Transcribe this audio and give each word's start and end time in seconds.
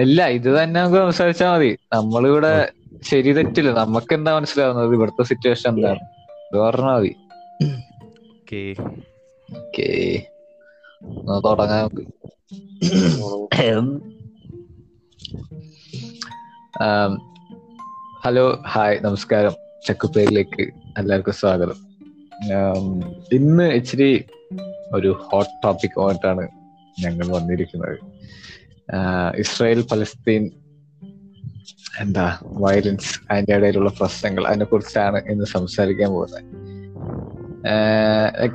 ഇല്ല 0.00 0.28
ഇത് 0.28 0.62
തന്നെ 0.62 0.80
നമുക്ക് 0.80 0.98
സംസാരിച്ചാൽ 0.98 1.52
മതി. 1.52 1.78
നമ്മളിവിടെ 1.92 2.72
ശരി 3.02 3.32
തെറ്റില്ല. 3.32 3.70
നമുക്ക് 3.70 4.14
എന്താ 4.14 4.34
മനസ്സിലാവുന്നത്? 4.34 4.94
ഇവിടുത്തെ 4.94 5.22
സിറ്റുവേഷൻ 5.22 5.70
എന്താണ്? 5.70 6.00
ഇത് 6.46 6.58
പറഞ്ഞാൽ 6.58 6.94
മതി. 6.94 7.16
ഓക്കേ 8.38 8.74
നമുക്ക്. 11.76 12.04
ഹലോ 18.24 18.62
ഹായ് 18.68 18.98
നമസ്കാരം. 19.00 19.54
ചക്കുപ്പേരിലേക്ക് 19.88 20.62
എല്ലാവർക്കും 20.98 21.34
സ്വാഗതം. 21.34 21.78
ഇന്ന് 23.32 23.72
ഇച്ചിരി 23.72 24.24
ഒരു 24.94 25.20
ഹോട്ട് 25.22 25.50
ടോപ്പിക് 25.64 26.00
ആയിട്ടാണ് 26.00 26.48
ഞങ്ങൾ 27.00 27.26
വന്നിരിക്കുന്നത്. 27.28 27.98
ഇസ്രായേൽ 29.36 29.84
പലസ്തീൻ 29.92 30.50
എന്താ 32.00 32.38
വയലൻസ് 32.56 33.32
അതിന്റെ 33.32 33.54
ഇടയിലുള്ള 33.56 33.90
പ്രശ്നങ്ങൾ 33.90 34.46
അതിനെ 34.46 34.64
കുറിച്ചാണ് 34.64 35.22
ഇന്ന് 35.30 35.44
സംസാരിക്കാൻ 35.44 36.10
പോകുന്നത്. 36.10 36.44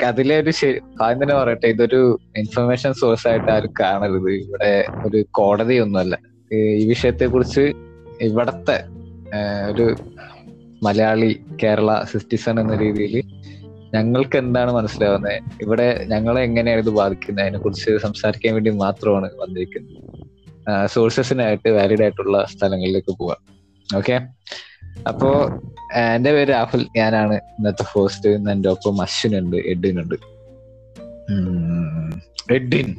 അതിലെ 0.05 0.39
ഒരു 0.39 0.51
ശരി 0.51 0.79
ആദ്യം 1.01 1.23
തന്നെ 1.23 1.35
പറയട്ടെ 1.35 1.67
ഇതൊരു 1.67 2.19
ഇൻഫർമേഷൻ 2.37 2.93
സോഴ്സ് 2.93 3.27
ആയിട്ട് 3.27 3.51
ആരും 3.51 3.71
കാണരുത്. 3.79 4.31
ഇവിടെ 4.31 4.89
ഒരു 5.05 5.25
കോടതിയൊന്നുമല്ല. 5.31 6.19
ഈ 6.53 6.87
വിഷയത്തെ 6.87 7.25
കുറിച്ച് 7.25 7.71
ഇവിടത്തെ 8.21 8.83
ഒരു 9.71 9.95
മലയാളി 10.83 11.39
കേരള 11.63 12.03
സിറ്റിസൺ 12.03 12.59
എന്ന 12.59 12.75
രീതിയിൽ 12.75 13.15
ഞങ്ങൾക്ക് 13.93 14.37
എന്താണ് 14.37 14.71
മനസ്സിലാവുന്നത് 14.71 15.43
ഇവിടെ 15.61 16.05
ഞങ്ങളെ 16.09 16.41
എങ്ങനെയാണ് 16.41 16.81
ഇത് 16.81 16.89
ബാധിക്കുന്നത്? 16.89 17.43
അതിനെ 17.45 17.59
കുറിച്ച് 17.59 17.91
സംസാരിക്കാൻ 17.97 18.53
വേണ്ടി 18.53 18.71
മാത്രമാണ് 18.83 19.27
വന്നിരിക്കുന്നത്. 19.41 19.97
സോഴ്സസിനായിട്ട് 20.93 21.69
വാലിഡ് 21.69 22.01
ആയിട്ടുള്ള 22.01 22.37
സ്ഥലങ്ങളിലേക്ക് 22.53 23.11
പോവാം. 23.17 23.41
ഓക്കെ 23.97 24.15
അപ്പോ 25.09 25.29
എന്റെ 26.15 26.31
പേര് 26.31 26.49
രാഹുൽ. 26.49 26.83
ഞാനാണ് 26.97 27.35
ഇന്നത്തെ 27.57 27.85
ഹോസ്റ്റ് 27.91 28.29
എന്റെ 28.29 28.69
ഒപ്പം 28.69 29.01
അശ്വിനുണ്ട് 29.01 29.57
എഡിൻ 29.73 29.99
ഉണ്ട് 30.01 30.15
എഡിൻ 32.51 32.89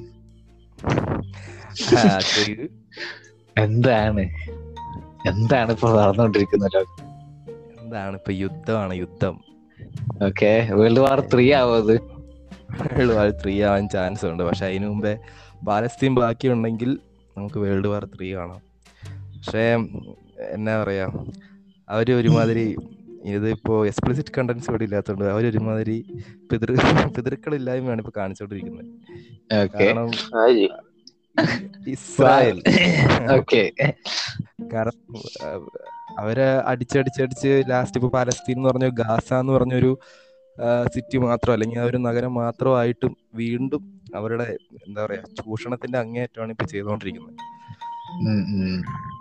എന്താണ്? 3.56 4.24
എന്താണ് 5.30 5.70
ഇപ്പൊ 5.72 5.88
നടന്നുകൊണ്ടിരിക്കുന്നത്? 5.98 6.80
എന്താണ് 7.80 8.14
ഇപ്പൊ 8.16 8.32
യുദ്ധമാണ് 8.32 8.94
യുദ്ധം. 8.94 9.36
ഓക്കെ 10.26 10.52
വേൾഡ് 10.78 11.02
വാർ 11.06 11.20
ത്രീ 11.32 11.46
ആവും 11.58 11.86
വേൾഡ് 12.96 13.14
വാർ 13.18 13.28
ത്രീ 13.42 13.54
ആവാൻ 13.68 13.84
ചാൻസ് 13.94 14.24
ഉണ്ട്. 14.30 14.42
പക്ഷെ 14.48 14.64
അതിനു 14.68 14.86
മുമ്പേ 14.92 15.12
പാലസ്തീൻ 15.68 16.12
ബാക്കിയുണ്ടെങ്കിൽ 16.20 16.90
നമുക്ക് 17.36 17.58
വേൾഡ് 17.64 17.88
വാർ 17.92 18.04
ത്രീ 18.14 18.28
കാണാം. 18.34 18.60
പക്ഷേ 19.34 19.64
എന്നാ 20.56 20.72
പറയാ 20.82 21.06
അവർ 21.88 22.08
ഒരുമാതിരി 22.20 22.64
ഇതിപ്പോ 23.34 23.74
എക്സ്പ്ലിസിറ്റ് 23.86 24.32
കണ്ടന്റ്സ് 24.36 24.68
ഇവിടെ 24.70 24.84
ഇല്ലാത്തതുകൊണ്ട് 24.86 25.30
അവർ 25.34 25.44
ഒരുമാതിരി 25.50 25.96
പിതൃ 26.50 26.70
പിതൃക്കളില്ലായ്മയാണ് 27.16 28.00
ഇപ്പൊ 28.02 28.12
കാണിച്ചോണ്ടിരിക്കുന്നത്. 28.16 28.86
കാരണം 29.74 30.10
ഇസ്രായേൽ. 31.94 32.58
കാരണം 34.74 34.98
അവരെ 36.16 36.48
അടിച്ചടിച്ചടിച്ച് 36.70 37.50
ലാസ്റ്റ് 37.70 37.98
ഇപ്പൊ 38.00 38.10
പാലസ്തീൻ 38.16 38.56
എന്ന് 38.58 38.68
പറഞ്ഞ 38.70 38.88
ഗാസ 39.02 39.28
എന്ന് 39.42 39.52
പറഞ്ഞൊരു 39.56 39.90
സിറ്റി 40.94 41.18
മാത്രം 41.18 41.52
അല്ലെങ്കിൽ 41.52 41.78
ആ 41.82 41.84
ഒരു 41.84 41.98
നഗരം 42.06 42.32
മാത്രമായിട്ടും 42.34 43.12
വീണ്ടും 43.40 43.82
അവരുടെ 44.16 44.46
എന്താ 44.86 45.00
പറയാ 45.04 45.22
ചൂഷണത്തിന്റെ 45.38 45.98
അങ്ങേയറ്റമാണ് 45.98 46.52
ഇപ്പൊ 46.54 46.66
ചെയ്തുകൊണ്ടിരിക്കുന്നത്. 46.72 47.36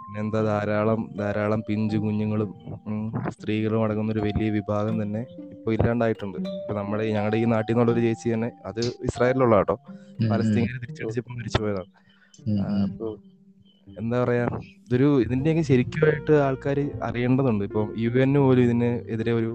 പിന്നെന്താ 0.03 0.41
ധാരാളം 0.50 1.01
ധാരാളം 1.19 1.61
പിഞ്ചു 1.67 1.97
കുഞ്ഞുങ്ങളും 2.03 2.50
സ്ത്രീകളും 3.35 3.81
അടങ്ങുന്ന 3.85 4.13
ഒരു 4.16 4.23
വലിയ 4.28 4.47
വിഭാഗം 4.57 4.95
തന്നെ 5.03 5.22
ഇപ്പൊ 5.56 5.69
ഇല്ലാണ്ടായിട്ടുണ്ട്. 5.75 6.38
ഇപ്പൊ 6.59 6.73
നമ്മുടെ 6.79 7.03
ഞങ്ങളുടെ 7.16 7.40
ഈ 7.44 7.45
നാട്ടിൽ 7.53 7.73
നിന്നുള്ള 7.73 7.94
ഒരു 7.95 8.03
ചേച്ചി 8.07 8.28
തന്നെ 8.34 8.50
അത് 8.69 8.79
ഇസ്രായേലിലുള്ള 9.09 9.57
കേട്ടോ 9.61 9.75
പലസ്തീനെ 10.31 10.78
തിരിച്ചടിച്ചപ്പോ 10.84 11.34
മരിച്ചു 11.40 11.61
പോയതാണ് 11.63 11.91
അപ്പൊ 12.85 13.07
എന്താ 14.01 14.15
പറയാ 14.23 14.45
ഇതൊരു 14.85 15.07
ഇതിന്റെയൊക്കെ 15.25 15.63
ശരിക്കുമായിട്ട് 15.69 16.33
ആൾക്കാർ 16.47 16.77
അറിയേണ്ടതുണ്ട്. 17.07 17.63
ഇപ്പൊ 17.69 17.81
യു 18.03 18.09
എൻ 18.25 18.33
പോലും 18.45 18.63
ഇതിന് 18.67 18.89
എതിരെ 19.13 19.33
ഒരു 19.39 19.51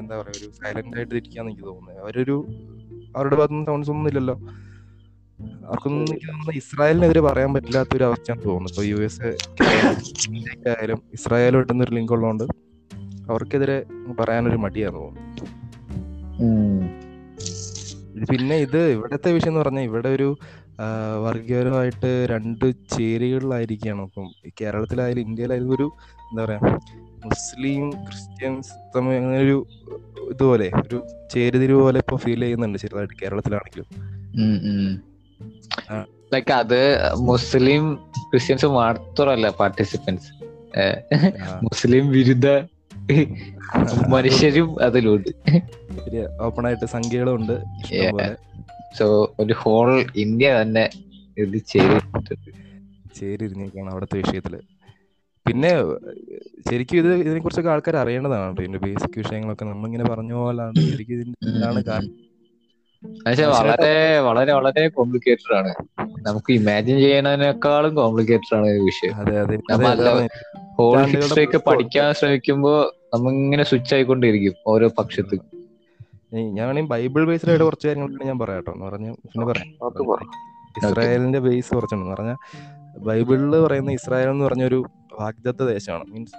എന്താ 0.00 0.14
പറയാ 0.20 0.34
ഒരു 0.38 0.48
സൈലന്റ് 0.58 0.96
ആയിട്ട് 0.98 1.14
ഇരിക്കാന്ന് 1.20 1.50
എനിക്ക് 1.50 1.66
തോന്നുന്നത് 1.70 1.98
അവരൊരു 2.04 2.36
അവരുടെ 3.16 3.36
ഭാഗത്തുനിന്ന് 3.40 3.68
സൗണ്ട്സ് 3.70 3.90
ഒന്നും 3.94 4.08
ഇല്ലല്ലോ. 4.10 4.36
അവർക്കൊന്നും 5.66 6.02
എനിക്ക് 6.12 6.26
തോന്നുന്നു 6.30 6.54
ഇസ്രായേലിനെതിരെ 6.62 7.22
പറയാൻ 7.28 7.50
പറ്റില്ലാത്ത 7.56 7.92
ഒരു 7.98 8.04
അവസ്ഥയാണ് 8.08 8.42
തോന്നുന്നു. 8.46 8.70
ഇപ്പൊ 8.72 8.82
യു 8.90 8.98
എസ് 9.08 9.28
ആയാലും 10.72 11.00
ഇസ്രായേലുമായിട്ടൊന്നും 11.18 11.84
ഒരു 11.86 11.94
ലിങ്ക് 11.98 12.12
ഉള്ളതുകൊണ്ട് 12.16 12.46
അവർക്കെതിരെ 13.30 13.78
പറയാനൊരു 14.20 14.58
മടിയാന്ന് 14.64 15.00
തോന്നുന്നു. 15.00 15.26
പിന്നെ 18.30 18.56
ഇത് 18.64 18.80
ഇവിടത്തെ 18.94 19.28
വിഷയം 19.34 19.50
എന്ന് 19.52 19.60
പറഞ്ഞാൽ 19.62 19.84
ഇവിടെ 19.88 20.08
ഒരു 20.16 20.28
വർഗീയപരമായിട്ട് 21.24 22.10
രണ്ട് 22.32 22.66
ചേരികളിലായിരിക്കുകയാണ്. 22.96 24.02
അപ്പം 24.08 24.26
കേരളത്തിലായാലും 24.60 25.22
ഇന്ത്യയിലായാലും 25.28 25.72
ഒരു 25.76 25.86
എന്താ 26.30 26.42
പറയുക 26.44 26.70
മുസ്ലിം 27.24 27.86
ക്രിസ്ത്യൻസ് 28.06 28.72
തമ്മിൽ 28.94 29.16
അങ്ങനെ 29.20 29.38
ഒരു 29.46 29.56
ഇതുപോലെ 30.32 30.68
ഒരു 30.82 30.98
ചേരിതിരിവ് 31.34 31.80
പോലെ 31.84 31.98
ഇപ്പൊ 32.04 32.16
ഫീൽ 32.24 32.40
ചെയ്യുന്നുണ്ട് 32.44 32.78
ചെറുതായിട്ട് 32.82 33.16
കേരളത്തിലാണെങ്കിലും. 33.22 33.86
ലൈക്ക് 36.34 36.52
അത് 36.62 36.80
മുസ്ലിം 37.30 37.84
ക്രിസ്ത്യൻസ് 38.30 38.68
മാത്രമല്ല 38.80 39.48
പാർട്ടിസിപ്പൻസ് 39.60 40.28
മുസ്ലിം 41.68 42.04
വിരുദ്ധ 42.16 42.48
മനുഷ്യരും 44.14 44.68
അതിലുണ്ട്. 44.86 45.30
ഓപ്പൺ 46.46 46.64
ആയിട്ട് 46.68 46.86
സംഖ്യകളും 46.94 47.34
ഉണ്ട് 47.38 47.56
സോ 48.94 49.06
ഒരു 49.40 49.54
ഹോൾ 49.58 49.90
ഇന്ത്യ 50.16 50.60
തന്നെ 50.60 50.84
ഇത് 51.38 51.56
ചേരിട്ടുണ്ട് 51.68 52.32
അവിടുത്തെ 53.92 54.18
വിഷയത്തിൽ. 54.18 54.54
പിന്നെ 55.46 55.70
ശരിക്കും 56.70 56.98
ഇത് 56.98 57.14
ഇതിനെ 57.20 57.40
കുറിച്ചൊക്കെ 57.40 57.70
ആൾക്കാർ 57.70 57.96
അറിയേണ്ടതാണ് 57.96 58.58
ഇതിന്റെ 58.58 58.78
ബേസിക് 58.78 59.18
വിഷയങ്ങളൊക്കെ 59.18 59.64
നമ്മളിങ്ങനെ 59.64 60.04
പറഞ്ഞ 60.04 60.32
പോലാണ് 60.32 60.74
ശരിക്കും 60.90 61.14
ഇതിന്റെ 61.14 61.36
കാരണം 61.88 62.10
വളരെ 63.54 63.94
വളരെ 64.20 64.52
വളരെ 64.52 64.88
കോംപ്ലിക്കേറ്റഡ് 64.88 65.54
ആണ്. 65.56 65.70
നമുക്ക് 66.22 66.52
ഇമാജിൻ 66.52 66.96
ചെയ്യുന്നതിനേക്കാളും 66.98 67.94
കോംപ്ലിക്കേറ്റഡ് 67.94 68.54
ആണ് 68.56 68.66
ഈ 68.70 68.80
വിഷയം. 68.84 69.14
അതെ 69.14 69.36
അതെ. 69.40 69.56
ഹോൾ 70.76 70.98
ഹിസ്റ്ററി 71.12 71.44
ഒക്കെ 71.44 71.60
പഠിക്കാൻ 71.68 72.12
ശ്രമിക്കുമ്പോ 72.12 72.72
നമ്മിങ്ങനെ 73.14 73.62
സ്വിച്ച് 73.62 73.94
ആയിക്കൊണ്ടിരിക്കും 73.94 74.54
ഓരോ 74.66 74.88
പക്ഷത്ത്. 74.98 75.36
ഞാൻ 76.32 76.86
ബൈബിൾ 76.86 77.26
ബേസ്ഡ് 77.26 77.48
ആയിട്ട് 77.48 77.64
കുറച്ച് 77.64 77.86
കാര്യങ്ങൾ 77.86 78.24
ഞാൻ 78.24 78.38
പറയാട്ടോ 78.38 78.72
കേട്ടോ. 78.72 78.72
എന്ന് 78.72 78.86
പറഞ്ഞാൽ 78.86 79.12
പിന്നെ 79.12 79.46
പറയാം. 79.46 80.90
ഇസ്രായേലിന്റെ 80.90 81.38
ബേസ് 81.38 81.74
കുറച്ചുണ്ട്. 81.74 82.10
പറഞ്ഞാൽ 82.10 82.36
ബൈബിളിൽ 82.98 83.60
പറയുന്ന 83.60 83.90
ഇസ്രായേൽ 83.90 84.28
എന്ന് 84.28 84.44
പറഞ്ഞ 84.44 84.64
ഒരു 84.64 84.84
വാഗ്ദത്ത 85.20 85.62
ദേശമാണ്. 85.62 86.04
മീൻസ് 86.04 86.32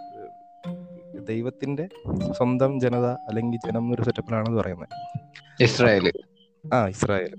ദൈവത്തിന്റെ 1.27 1.89
സ്വന്തം 2.31 2.79
ജനത 2.79 3.05
അല്ലെങ്കിൽ 3.05 3.59
ജനം 3.65 3.81
എന്നൊരു 3.81 4.01
സെറ്റപ്പിലാണെന്ന് 4.01 4.61
പറയുന്നത് 4.61 4.87
ഇസ്രായേൽ 5.63 6.11
ആ 6.73 6.87
ഇസ്രായേൽ 6.87 7.29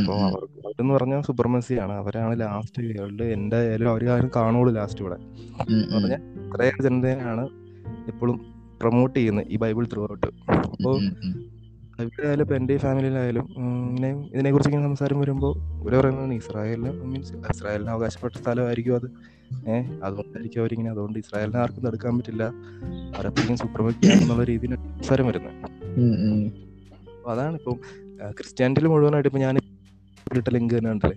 അപ്പൊ 0.00 0.14
അവർക്ക് 0.14 0.68
പറഞ്ഞ 0.68 0.92
പറഞ്ഞാൽ 0.92 1.20
സുപ്രമസിയാണ്. 1.20 1.92
അവരാണ് 1.92 2.40
ലാസ്റ്റ് 2.40 2.82
വേൾഡ് 2.82 3.22
എന്റെ 3.22 3.56
ആയാലും 3.56 3.90
അവർ 3.90 4.08
ആരും 4.08 4.30
കാണുള്ളൂ 4.36 4.74
ലാസ്റ്റ് 4.74 5.00
ഇവിടെ. 5.00 5.16
പറഞ്ഞാൽ 5.94 6.48
ഇസ്രായേൽ 6.48 6.82
ജനതയാണ് 6.82 7.44
എപ്പോഴും 8.08 8.36
പ്രൊമോട്ട് 8.80 9.18
ചെയ്യുന്നത് 9.18 9.46
ഈ 9.48 9.56
ബൈബിൾ 9.56 9.86
ത്രൂ 9.92 10.02
ഔട്ട് 10.10 10.26
അപ്പോൾ 10.56 11.00
അവരായാലും 12.00 12.42
ഇപ്പം 12.42 12.56
എന്റെ 12.56 12.76
ഫാമിലിയിലായാലും 12.76 13.46
ഇങ്ങനെ 13.58 14.10
ഇതിനെക്കുറിച്ച് 14.10 14.70
ഇങ്ങനെ 14.70 14.88
സംസാരം 14.88 15.20
വരുമ്പോൾ 15.20 15.52
ഇവർ 15.82 15.94
പറയുന്നത് 16.00 16.34
ഇസ്രായേലിന് 16.34 16.92
മീൻസ് 17.02 17.32
ഇസ്രായേലിന് 17.34 17.90
അവകാശപ്പെട്ട 17.90 18.34
സ്ഥലമായിരിക്കും 18.36 18.94
അത്. 18.94 19.06
ഏഹ് 19.70 20.00
അതുകൊണ്ടായിരിക്കും 20.04 20.60
അവരിങ്ങനെ 20.60 20.90
അതുകൊണ്ട് 20.90 21.18
ഇസ്രായേലിനെ 21.18 21.58
ആർക്കും 21.58 21.84
തടുക്കാൻ 21.84 22.18
പറ്റില്ല. 22.18 22.44
അവരെപ്പോഴും 23.16 23.56
സൂപ്രമിക്കുക 23.56 24.10
എന്നുള്ള 24.10 24.44
രീതിയിൽ 24.44 24.74
സംസാരം 24.76 25.26
വരുന്നത്. 25.26 25.54
അപ്പം 27.16 27.30
അതാണ് 27.32 27.56
ഇപ്പം 27.56 27.76
ക്രിസ്ത്യാനിറ്റിയിൽ 28.30 28.88
മുഴുവനായിട്ട് 28.88 29.28
ഇപ്പം 29.28 29.40
ഞാൻ 29.40 29.58
ഇട്ട 30.36 30.48
ലിങ്ക് 30.48 30.74
തന്നെ 30.78 30.90
ഉണ്ടല്ലേ 30.90 31.16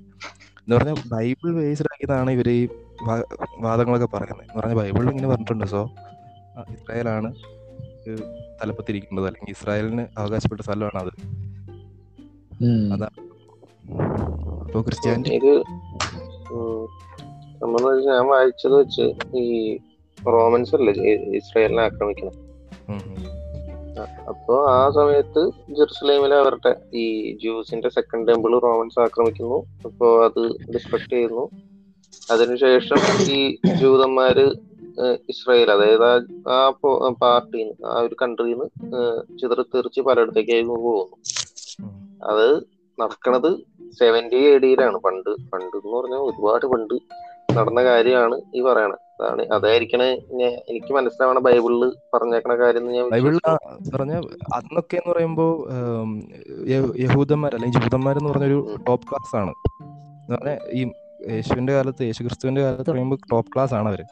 എന്ന് 0.68 0.76
പറഞ്ഞാൽ 0.76 0.96
ബൈബിൾ 1.08 1.54
ബേസ്ഡ് 1.54 1.88
ആക്കിയതാണ് 1.94 2.32
ഇവർ 2.32 2.50
ഈ 2.50 2.68
വാദങ്ങളൊക്കെ 3.60 4.08
പറയുന്നത്. 4.18 4.46
എന്ന് 4.46 4.60
പറഞ്ഞാൽ 4.60 4.78
ബൈബിളിൽ 4.78 5.10
ഇങ്ങനെ 5.10 5.28
പറഞ്ഞിട്ടുണ്ട് 5.28 5.66
സോ 5.66 5.82
ഇസ്രായേലാണ് 6.72 7.30
തലപ്പത്തിരിക്കുന്നത് 8.62 9.28
അല്ലെങ്കിൽ 9.28 9.54
ഇസ്രായേലിന് 9.54 10.06
അവകാശപ്പെട്ട 10.18 10.62
സ്ഥലമാണ് 10.62 11.00
അത്. 11.00 11.14
അതാണ് 12.94 13.18
അപ്പൊ 14.64 14.82
ക്രിസ്ത്യാനിറ്റി 14.82 15.30
ഇത് 15.30 15.54
നമ്മൾ 17.64 17.84
ഞാൻ 18.06 18.28
വായിച്ചത് 18.28 18.74
വെച്ച് 18.74 19.06
ഈ 19.38 19.46
റോമൻസ് 20.18 20.76
അല്ലേ 20.76 20.94
ഇസ്രായേലിനെ 21.38 21.84
ആക്രമിക്കണം 21.84 22.36
അപ്പൊ 24.30 24.56
ആ 24.70 24.90
സമയത്ത് 24.90 25.42
ജെറുസലേമിലെ 25.70 26.36
അവരുടെ 26.36 26.72
ഈ 26.94 27.06
ജ്യൂസിന്റെ 27.42 27.90
സെക്കൻഡ് 27.90 28.28
ടെമ്പിൾ 28.28 28.60
റോമൻസ് 28.60 29.00
ആക്രമിക്കുന്നു. 29.00 29.60
അപ്പോ 29.86 30.26
അത് 30.26 30.42
ഡിസ്ട്രക്ട് 30.74 31.12
ചെയ്യുന്നു. 31.14 31.44
അതിനുശേഷം 32.32 33.00
ഈ 33.32 33.58
ജൂതന്മാര് 33.82 34.46
ഇസ്രായേൽ 35.30 35.72
അതായത് 35.72 36.06
ആ- 36.06 36.20
ആ 36.50 36.70
പാർട്ടിന്ന് 37.22 37.86
ആ 37.86 38.00
ഒരു 38.00 38.16
കൺട്രിന്ന് 38.22 38.66
ചിതറി 39.42 39.62
തെറിച്ച് 39.76 40.02
പലയിടത്തേക്ക് 40.02 40.66
പോകുന്നു 40.68 41.18
അത് 42.24 42.48
നടക്കണത് 42.98 43.50
സെവന്റി 44.00 44.36
എ 44.36 44.58
ഡിയിലാണ് 44.58 44.98
പണ്ട് 44.98 45.30
പണ്ട് 45.54 45.78
എന്ന് 45.78 45.98
പറഞ്ഞാൽ 45.98 46.18
ഒരുപാട് 46.20 46.66
പണ്ട് 46.66 46.96
നടന്ന 47.54 47.84
കാര്യമാണ് 47.84 48.42
ഈ 48.56 48.62
പറയണത്. 48.62 49.00
അതാണ് 49.22 49.48
അതായിരിക്കണ 49.54 50.04
എനിക്ക് 50.68 50.94
മനസ്സിലാവണ 50.94 51.40
ബൈബിളിൽ 51.40 51.84
പറഞ്ഞേക്കണ 52.14 52.58
കാര്യം 52.58 52.92
ഞാൻ 52.92 53.10
ബൈബിളിൽ 53.10 53.40
പറഞ്ഞ 53.96 54.14
അന്നൊക്കെ 54.56 54.96
എന്ന് 54.96 55.14
പറയുമ്പോൾ 55.14 55.52
യഹൂദന്മാർ 57.00 57.56
അല്ലെങ്കിൽ 57.56 57.80
ജൂതന്മാർ 57.80 58.18
എന്ന് 58.18 58.30
പറഞ്ഞൊരു 58.30 58.60
ടോപ്പ് 58.88 59.08
ക്ലാസ് 59.08 59.36
ആണ്. 59.36 59.54
ഈ 60.74 60.82
യേശുവിന്റെ 61.32 61.74
കാലത്ത് 61.74 62.04
യേശു 62.04 62.24
ക്രിസ്തുവിന്റെ 62.24 62.62
കാലത്ത് 62.62 62.92
പറയുമ്പോൾ 62.92 63.20
ടോപ്പ് 63.32 63.54
ക്ലാസ് 63.54 63.74
ആണ് 63.74 63.88
അവർ. 63.88 64.04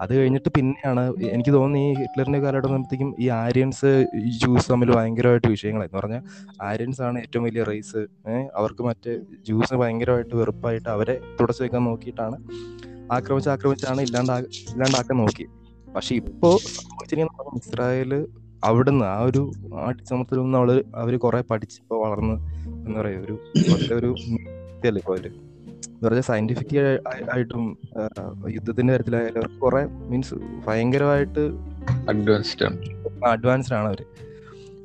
അത് 0.00 0.16
കഴിഞ്ഞിട്ട് 0.18 0.48
പിന്നെയാണ് 0.48 1.12
എനിക്ക് 1.20 1.50
തോന്നുന്നു 1.50 1.78
ഈ 1.78 1.94
ഹിറ്റ്ലറിന്റെ 1.94 2.38
കാലഘട്ടത്തിനും 2.38 3.14
ഈ 3.18 3.28
ആര്യൻസ് 3.28 4.06
ജ്യൂസ് 4.40 4.72
തമ്മിൽ 4.72 4.90
ഭയങ്കരമായിട്ട് 4.90 5.48
വിഷയങ്ങളായി. 5.48 5.88
എന്ന് 5.88 6.00
പറഞ്ഞാൽ 6.00 6.22
ആര്യൻസ് 6.62 7.02
ആണ് 7.02 7.18
ഏറ്റവും 7.18 7.44
വലിയ 7.44 7.62
റേസ് 7.62 8.06
അവർക്ക് 8.54 8.82
മറ്റേ 8.82 9.14
ജ്യൂസ് 9.46 9.74
ഭയങ്കരമായിട്ട് 9.74 10.34
വെറുപ്പായിട്ട് 10.34 10.88
അവരെ 10.88 11.20
തുടച്ചു 11.40 11.62
വെക്കാൻ 11.62 11.84
നോക്കിയിട്ടാണ് 11.84 12.38
ആക്രമിച്ച് 13.12 13.50
ആക്രമിച്ചാണ് 13.50 14.00
ഇല്ലാണ്ടാ 14.00 14.38
ഇല്ലാണ്ടാക്കാൻ 14.70 15.16
നോക്കി. 15.16 15.46
പക്ഷെ 15.88 16.14
ഇപ്പോ 16.14 16.56
സംഭവിച്ചിരിക്കുന്ന 16.56 17.56
ഇസ്രായേൽ 17.56 18.26
അവിടുന്ന് 18.64 19.04
ആ 19.04 19.18
ഒരു 19.20 19.52
ആ 19.74 19.86
അടിച്ചമർത്തൽ 19.88 20.36
നിന്ന് 20.36 20.58
അവൾ 20.58 20.84
അവർ 20.94 21.18
കുറെ 21.18 21.40
പഠിച്ച് 21.40 21.80
ഇപ്പൊ 21.80 21.96
വളർന്ന് 21.98 22.36
എന്താ 22.86 23.00
പറയാ 23.00 23.20
ഒരു 23.20 23.34
ഒരു 23.94 24.14
ഇപ്പൊ 24.98 25.14
അവർ? 25.14 25.51
എന്ന് 26.02 26.10
പറഞ്ഞാൽ 26.10 26.22
സയന്റിഫിക് 26.22 26.78
ആയിട്ടും 27.32 27.78
യുദ്ധത്തിന്റെ 28.48 28.92
കാര്യത്തിലായാലും 28.92 29.36
അവർക്ക് 29.36 29.54
കുറെ 29.54 29.84
മീൻസ് 29.84 30.34
ഭയങ്കരമായിട്ട് 30.66 31.42
അഡ്വാൻസ്ഡ് 32.08 32.64
ആണ്. 32.66 32.78
അഡ്വാൻസ്ഡ് 33.24 33.74
ആണ് 33.74 33.86
അവർ. 33.86 34.00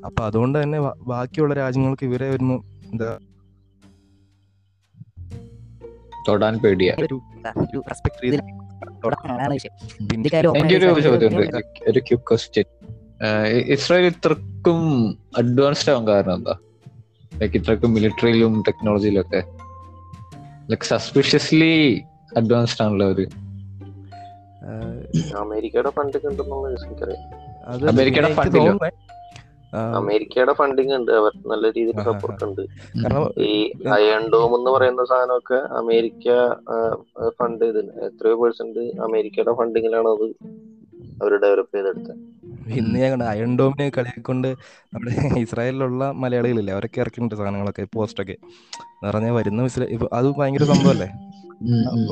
അപ്പൊ 0.05 0.23
അതുകൊണ്ട് 0.23 0.63
തന്നെ 0.63 0.79
ബാക്കിയുള്ള 0.81 1.53
രാജ്യങ്ങൾക്ക് 1.53 2.05
ഇവരെ 2.05 2.27
ഒന്ന് 2.29 2.53
എന്താ 2.91 3.17
തൊടാൻ 6.27 6.57
പേടിയാ. 6.57 6.93
ഒരു 11.89 12.15
ക്വസ്റ്റ്യൻ 12.15 12.65
ഇസ്രായേൽ 13.73 14.05
ഇത്രക്കും 14.05 14.79
അഡ്വാൻസ്ഡ് 15.37 15.91
ആവാൻ 15.91 16.07
കാരണം 16.07 16.35
എന്താ? 16.35 16.55
ലൈക്ക് 17.37 17.55
ഇത്രക്കും 17.57 17.93
മിലിറ്ററിയിലും 17.93 18.63
ടെക്നോളജിയിലും 18.67 19.21
ഒക്കെ 19.21 19.56
ലൈക്ക് 20.69 20.83
സസ്പിഷ്യസ്ലി 20.83 21.73
അഡ്വാൻസ്ഡ് 22.37 22.85
ആണല്ലോ 22.85 23.05
അവർ. 23.07 23.19
അമേരിക്കയുടെ 25.37 25.89
ഫണ്ടിങ് 25.89 26.27
ഉണ്ടെന്നുള്ള 26.27 26.67
അമേരിക്കയുടെ 27.89 28.91
ആ, 29.73 29.79
അമേരിക്കയുടെ 29.79 30.53
ഫണ്ടിങ് 30.53 30.93
ഉണ്ട്. 30.93 31.11
അവർ 31.11 31.31
നല്ല 31.47 31.67
രീതിയിൽ 31.67 32.03
സപ്പോർട്ട് 32.03 32.43
ഉണ്ട്. 32.43 32.61
കാരണം 33.03 33.25
ഈ 33.43 33.71
അയൺ 33.93 34.29
ഡോം 34.29 34.55
എന്ന് 34.55 34.71
പറയുന്ന 34.71 35.05
സാധനമൊക്കെ 35.05 35.59
അമേരിക്ക 35.73 36.27
ഫണ്ട് 37.29 37.65
ചെയ്തിട്ടുണ്ട് 37.65 38.05
എത്രയോ 38.05 38.35
പേഴ്സെന്റ് 38.43 38.79
അമേരിക്കയുടെ 38.79 39.53
ഫണ്ടിങ്ങിലാണ് 39.53 40.07
അത് 40.07 40.25
അവർ 41.21 41.31
ഡെവലപ്പ് 41.43 41.71
ചെയ്തെടുത്തത് 41.75 42.15
ഇന്ന് 42.79 42.97
ഞാൻ 43.01 43.09
കണ്ട 43.13 43.25
അയൺ 43.33 43.51
ഡോമിനെ 43.59 43.85
കളിയാക്കൊണ്ട് 43.97 44.49
നമ്മുടെ 44.93 45.13
ഇസ്രായേലിലുള്ള 45.43 46.05
മലയാളികളില്ലേ 46.23 46.73
അവരൊക്കെ 46.75 46.99
ഇറക്കിയിട്ടുണ്ട് 47.03 47.35
സാധനങ്ങളൊക്കെ 47.39 47.83
പോസ്റ്റൊക്കെ. 47.95 48.35
എന്ന് 48.95 49.07
പറഞ്ഞാൽ 49.09 49.33
വരുന്ന 49.39 49.67
അത് 50.19 50.27
ഭയങ്കര 50.39 50.65
സംഭവല്ലേ? 50.73 51.07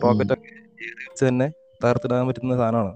റോക്കറ്റ് 0.06 0.34
ഒക്കെ 0.38 0.52
വെച്ച് 1.02 1.24
തന്നെ 1.30 1.48
തകർത്തിടാൻ 1.84 2.24
പറ്റുന്ന 2.30 2.56
സാധനമാണ്. 2.62 2.94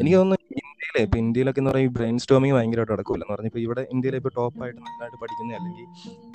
എനിക്ക് 0.00 0.16
തോന്നുന്നു 0.20 0.38
ഇന്ത്യയിലെ 0.62 1.00
ഇപ്പൊ 1.06 1.18
ഇന്ത്യയിലൊക്കെ 1.22 1.60
എന്ന് 1.62 1.70
പറയുമ്പോൾ 1.72 1.94
ബ്രെയിൻ 1.96 2.16
സ്റ്റോമിങ് 2.22 2.54
ഭയങ്കരമായിട്ട് 2.56 2.94
നടക്കൂല. 2.94 3.20
എന്ന് 3.24 3.34
പറഞ്ഞാൽ 3.34 3.50
ഇപ്പൊ 3.52 3.60
ഇവിടെ 3.66 3.82
ഇന്ത്യയിലെ 3.94 4.18
ഇപ്പൊ 4.20 4.32
ടോപ്പായിട്ട് 4.38 4.78
നന്നായിട്ട് 4.86 5.18
പഠിക്കുന്ന 5.22 5.56
അല്ലെങ്കിൽ 5.60 5.86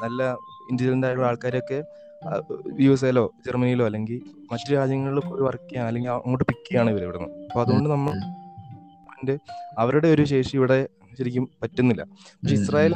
നല്ല 0.04 0.30
ഇന്റലിജന്റ് 0.72 1.08
ആയിട്ടുള്ള 1.08 1.28
ആൾക്കാരൊക്കെ 1.32 1.80
യു 2.86 2.92
എസ് 2.96 3.06
എയിലോ 3.08 3.24
ജർമ്മനിയിലോ 3.46 3.86
അല്ലെങ്കിൽ 3.90 4.20
മറ്റു 4.52 4.70
രാജ്യങ്ങളിൽ 4.78 5.20
പോയി 5.28 5.44
വർക്ക് 5.48 5.68
ചെയ്യാൻ 5.70 5.86
അല്ലെങ്കിൽ 5.90 6.12
അങ്ങോട്ട് 6.16 6.46
പിക്ക് 6.50 6.66
ചെയ്യാണ് 6.70 6.90
ഇവർ 6.94 7.04
ഇവിടുന്ന്. 7.08 7.30
അപ്പൊ 7.50 7.62
അതുകൊണ്ട് 7.66 7.90
നമ്മൾ 7.96 8.14
അവരുടെ 9.80 10.08
ഒരു 10.08 10.24
ശേഷി 10.24 10.56
ഇവിടെ 10.56 10.88
ശരിക്കും 11.18 11.50
പറ്റുന്നില്ല. 11.64 12.04
പക്ഷെ. 12.04 12.56
ഇസ്രായേൽ 12.56 12.94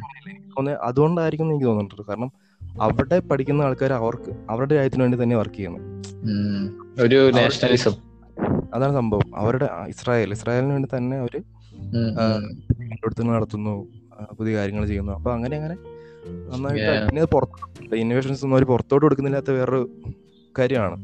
അതുകൊണ്ടായിരിക്കും 0.82 1.46
എന്ന് 1.46 1.54
എനിക്ക് 1.54 1.68
തോന്നുന്നുണ്ട്. 1.68 2.08
കാരണം 2.08 2.32
അവിടെ 2.82 3.20
പഠിക്കുന്ന 3.20 3.62
ആൾക്കാർ 3.62 3.94
അവർക്ക് 3.94 4.32
അവരുടെ 4.50 4.76
രാജ്യത്തിന് 4.76 5.04
വേണ്ടി 5.04 5.24
തന്നെ 5.24 5.36
വർക്ക് 5.36 5.56
ചെയ്യുന്നു. 5.56 5.80
ഒരു 7.02 7.32
നാഷണലിസം 7.32 7.92
അതാണ് 8.74 8.94
സംഭവം. 8.94 9.36
അവരുടെ 9.36 9.70
ഇസ്രായേൽ 9.88 10.32
ഇസ്രായേലിന് 10.32 10.72
വേണ്ടി 10.72 10.98
തന്നെ 10.98 11.18
അവർ 11.18 11.42
കണ്ടുപിടുത്തങ്ങൾ 12.82 13.36
നടത്തുന്നു 13.36 13.88
പുതിയ 14.40 14.58
കാര്യങ്ങൾ 14.58 14.86
ചെയ്യുന്നു. 14.86 15.12
അപ്പൊ 15.12 15.32
അങ്ങനെ 15.32 15.58
അങ്ങനെ 15.58 15.76
നന്നായിട്ട്. 16.50 17.06
പിന്നെ 17.06 17.26
പുറത്ത് 17.26 17.96
ഇന്നോവേഷൻസ് 17.96 18.46
ഒന്നും 18.46 18.58
അവർ 18.58 18.66
പുറത്തോട്ട് 18.66 19.06
കൊടുക്കുന്നില്ലാത്ത 19.06 19.52
വേറൊരു 19.52 20.02
കാര്യമാണ്. 20.60 20.98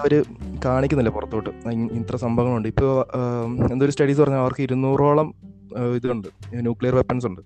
അവർ 0.00 0.12
കാണിക്കുന്നില്ല 0.64 1.10
പുറത്തോട്ട്. 1.10 1.50
ഇത്ര 1.98 2.16
സംഭവങ്ങളുണ്ട്. 2.24 2.68
ഇപ്പൊ 2.68 2.86
എന്തൊരു 3.72 3.90
സ്റ്റഡീസ് 3.90 4.20
പറഞ്ഞാൽ 4.20 4.42
അവർക്ക് 4.44 4.62
ഇരുന്നൂറോളം 4.62 5.28
ഇതുണ്ട്. 5.96 6.28
ന്യൂക്ലിയർ 6.66 6.94
വെപ്പൺസ് 6.94 7.26
ഉണ്ട്. 7.26 7.40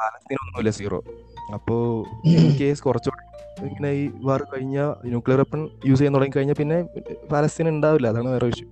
പാലസ്തീനൊന്നുമില്ല 0.00 0.70
സീറോ. 0.78 1.00
അപ്പോ 1.54 1.76
കേസ് 2.60 2.82
കുറച്ചുകൂടി 2.82 3.24
ഇങ്ങനെ 3.66 3.90
ഈ 4.00 4.10
വാർ 4.24 4.42
കഴിഞ്ഞ 4.42 4.78
ന്യൂക്ലിയർ 5.04 5.38
വെപ്പൺ 5.38 5.62
യൂസ് 5.86 5.98
ചെയ്യാൻ 5.98 6.14
തുടങ്ങി 6.14 6.34
കഴിഞ്ഞ 6.36 6.52
പിന്നെ 6.58 6.78
പാലസ്തീൻ 7.32 7.68
ഉണ്ടാവില്ല. 7.68 8.08
അതാണ് 8.08 8.28
വേറെ 8.28 8.46
വിഷയം 8.46 8.70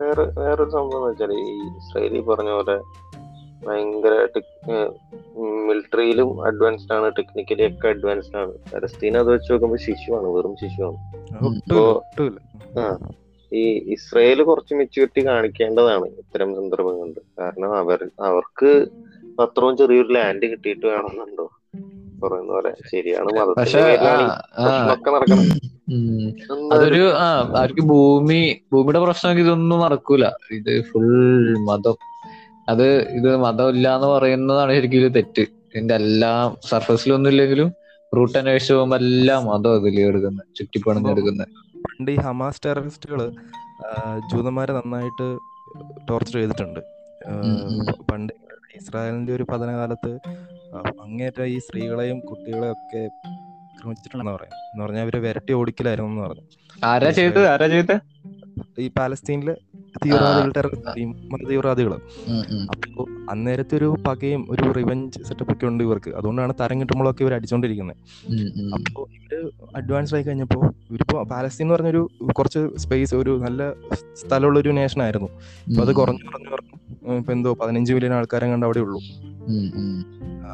വേറെ 0.00 0.24
വേറൊരു 0.38 0.70
സംഭവം 0.70 0.98
എന്ന് 0.98 1.08
വെച്ചാൽ 1.10 1.32
ഈ 1.32 1.46
ഇസ്രായേലി 1.78 2.20
പറഞ്ഞ 2.20 2.50
പോലെ 2.50 2.76
ഭയങ്കര 3.66 4.14
മിലിറ്ററിയിലും 5.66 6.28
അഡ്വാൻസ്ഡ് 6.46 6.92
ആണ് 6.92 7.08
ടെക്നിക്കലി 7.18 7.64
ഒക്കെ 7.68 7.88
അഡ്വാൻസ്ഡ് 7.88 8.38
ആണ്. 8.42 8.52
പലസ്തീൻ 8.72 9.16
അത് 9.18 9.28
വെച്ച് 9.34 9.52
നോക്കുമ്പോൾ 9.52 9.80
ശിശുവാണ് 9.86 10.28
വെറും 10.36 10.54
ശിശുവാണ്. 10.62 10.98
ഒട്ടുമില്ല 11.74 12.38
ആ 12.80 12.96
ഈ 13.52 13.64
ഇസ്രായേൽ 13.94 14.42
കുറച്ച് 14.42 14.74
മെച്യൂരിറ്റി 14.74 15.20
കാണിക്കേണ്ടതാണ് 15.26 16.06
ഇത്തരം 16.22 16.54
സന്ദർഭങ്ങളിൽ. 16.54 17.20
കാരണം 17.38 17.70
അവർ 17.78 18.00
അവർക്ക് 18.20 18.70
അത്രയും 19.40 19.76
ചെറിയൊരു 19.76 20.12
ലാൻഡ് 20.12 20.46
കിട്ടിയിട്ട് 20.52 20.86
വേണമെന്നുണ്ടോ? 20.86 21.46
പറയുന്ന 22.22 22.52
പോലെ 22.52 22.72
ശരിയാണ് 22.90 23.30
നടക്കണം 24.88 25.42
അതൊരു 26.72 27.02
ആ 27.24 27.26
അവർക്ക് 27.56 27.82
ഭൂമി 27.90 28.40
ഭൂമിയുടെ 28.72 29.00
പ്രശ്നം 29.04 29.38
ഇതൊന്നും 29.38 29.78
നടക്കൂല. 29.80 30.24
ഇത് 30.52 30.72
ഫുൾ 30.84 31.08
മതം. 31.68 31.96
അത് 32.68 32.86
ഇത് 33.08 33.36
മതമില്ല 33.36 33.94
എന്ന് 33.94 34.08
പറയുന്നതാണ് 34.08 34.72
ശരിക്കും 34.72 35.12
തെറ്റ്. 35.12 35.42
ഇതിന്റെ 35.42 35.94
എല്ലാ 35.94 36.54
സർഫസിലൊന്നും 36.68 37.30
ഇല്ലെങ്കിലും 37.30 37.72
റൂട്ട് 38.16 38.38
അന്വേഷിച്ച് 38.38 38.74
പോകുമ്പോ 38.74 38.96
എല്ലാം 38.96 39.46
മതം 39.46 39.76
ഇതിൽ 39.76 40.00
എടുക്കുന്നത് 40.00 40.56
ചുറ്റിപ്പണിഞ്ഞെടുക്കുന്നത് 40.56 41.48
പണ്ട് 41.76 42.10
ഈ 42.10 42.14
ഹമാസ് 42.14 42.60
ടെററിസ്റ്റുകൾ 42.66 43.20
ജൂതന്മാരെ 44.32 44.72
നന്നായിട്ട് 44.72 45.26
ടോർച്ചർ 46.10 46.34
ചെയ്തിട്ടുണ്ട്. 46.34 46.80
പണ്ട് 48.12 48.32
ഇസ്രായേലിന്റെ 48.76 49.32
ഒരു 49.34 49.42
പതനകാലത്ത് 49.42 50.18
അങ്ങേറ്റ 51.02 51.42
ഈ 51.42 51.58
സ്ത്രീകളെയും 51.58 52.18
കുട്ടികളെയും 52.20 52.72
ഒക്കെ 52.72 53.02
ആക്രമിച്ചിട്ടുണ്ടെന്ന് 53.28 54.32
പറയാം. 54.32 54.54
എന്ന് 54.54 54.84
പറഞ്ഞാൽ 54.84 55.02
അവരെ 55.02 55.18
വിരട്ടി 55.18 55.52
ഓടിക്കലായിരുന്നു 55.52 56.10
എന്ന് 56.10 56.22
പറഞ്ഞു. 56.22 56.44
ആരാ 56.84 57.10
ചെയ്തത്? 57.10 57.46
ആരാ 57.48 57.66
ചെയ്തത്? 57.66 58.00
ഈ 58.80 58.90
പാലസ്തീനിലെ 58.98 59.56
തീവ്രവാദികൾ 60.04 60.50
ടെററിസ്റ്റ് 60.56 61.04
മത 61.32 61.42
തീവ്രവാദികൾ 61.50 61.92
അപ്പോ 62.72 63.04
അന്നേരത്തെ 63.30 63.74
ഒരു 63.76 63.88
പകയും 64.06 64.42
ഒരു 64.50 64.64
റിവെഞ്ച് 64.72 65.18
സെറ്റപ്പ് 65.28 65.52
ഒക്കെ 65.52 65.66
ഉണ്ട് 65.66 65.84
ഇവർക്ക്. 65.84 66.10
അതുകൊണ്ടാണ് 66.10 66.52
തരം 66.60 66.80
കിട്ടുമ്പോഴൊക്കെ 66.80 67.22
ഇവർ 67.24 67.34
അടിച്ചോണ്ടിരിക്കുന്നത് 67.34 67.96
അപ്പോൾ 68.74 69.06
ഇവർ 69.18 69.50
അഡ്വാൻസ് 69.76 70.14
ആയി 70.14 70.22
കഴിഞ്ഞപ്പോ 70.22 70.60
ഇവരിപ്പോ 70.90 71.16
പാലസ്തീൻ 71.22 71.64
എന്ന് 71.64 71.74
പറഞ്ഞൊരു 71.74 72.02
കുറച്ച് 72.38 72.62
സ്പേസ് 72.76 73.14
ഒരു 73.14 73.32
നല്ല 73.44 73.70
സ്ഥലമുള്ള 74.14 74.58
ഒരു 74.58 74.68
നേഷൻ 74.68 75.02
ആയിരുന്നു. 75.02 75.28
അപ്പൊ 75.68 75.82
അത് 75.84 75.92
കുറഞ്ഞു 75.94 76.24
കുറഞ്ഞു 76.50 77.14
ഇപ്പൊ 77.16 77.32
എന്തോ 77.32 77.50
പതിനഞ്ച് 77.54 77.92
മില്യൺ 77.92 78.14
ആൾക്കാരെ 78.14 78.46
കണ്ട് 78.50 78.66
അവിടെ 78.66 78.80
ഉള്ളൂ. 78.80 79.00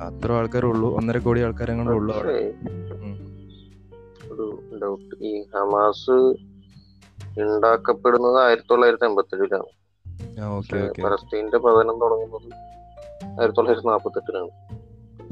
അത്ര 0.06 0.32
ആൾക്കാരേ 0.32 0.68
ഉള്ളൂ. 0.68 0.88
ഒന്നര 0.96 1.18
കോടി 1.18 1.40
ആൾക്കാരെ 1.40 1.74
കണ്ടേ 1.74 1.92
ഉള്ളൂ 1.92 2.14
അവിടെ. 2.14 2.32
ഒരു 4.32 4.46
ഡൗട്ട് 4.82 5.14
ഈ 5.24 5.32
ഹമാസ് 5.54 6.16
ഉണ്ടാക്കപ്പെടുന്നത് 7.40 8.38
ആയിരത്തി 8.44 8.70
തൊള്ളായിരത്തി 8.70 9.06
എൺപത്തി 9.08 9.34
ഓക്കെ 10.50 10.76
ഓക്കെ. 10.86 11.00
പലസ്തീന്റെ 11.04 11.58
പതനം 11.66 11.96
തുടങ്ങുന്നത് 12.02 12.48
ആയിരത്തി 13.38 13.58
തൊള്ളായിരത്തി 13.58 13.88
നാപ്പത്തി 13.88 14.18
എട്ടിലാണ് 14.20 14.50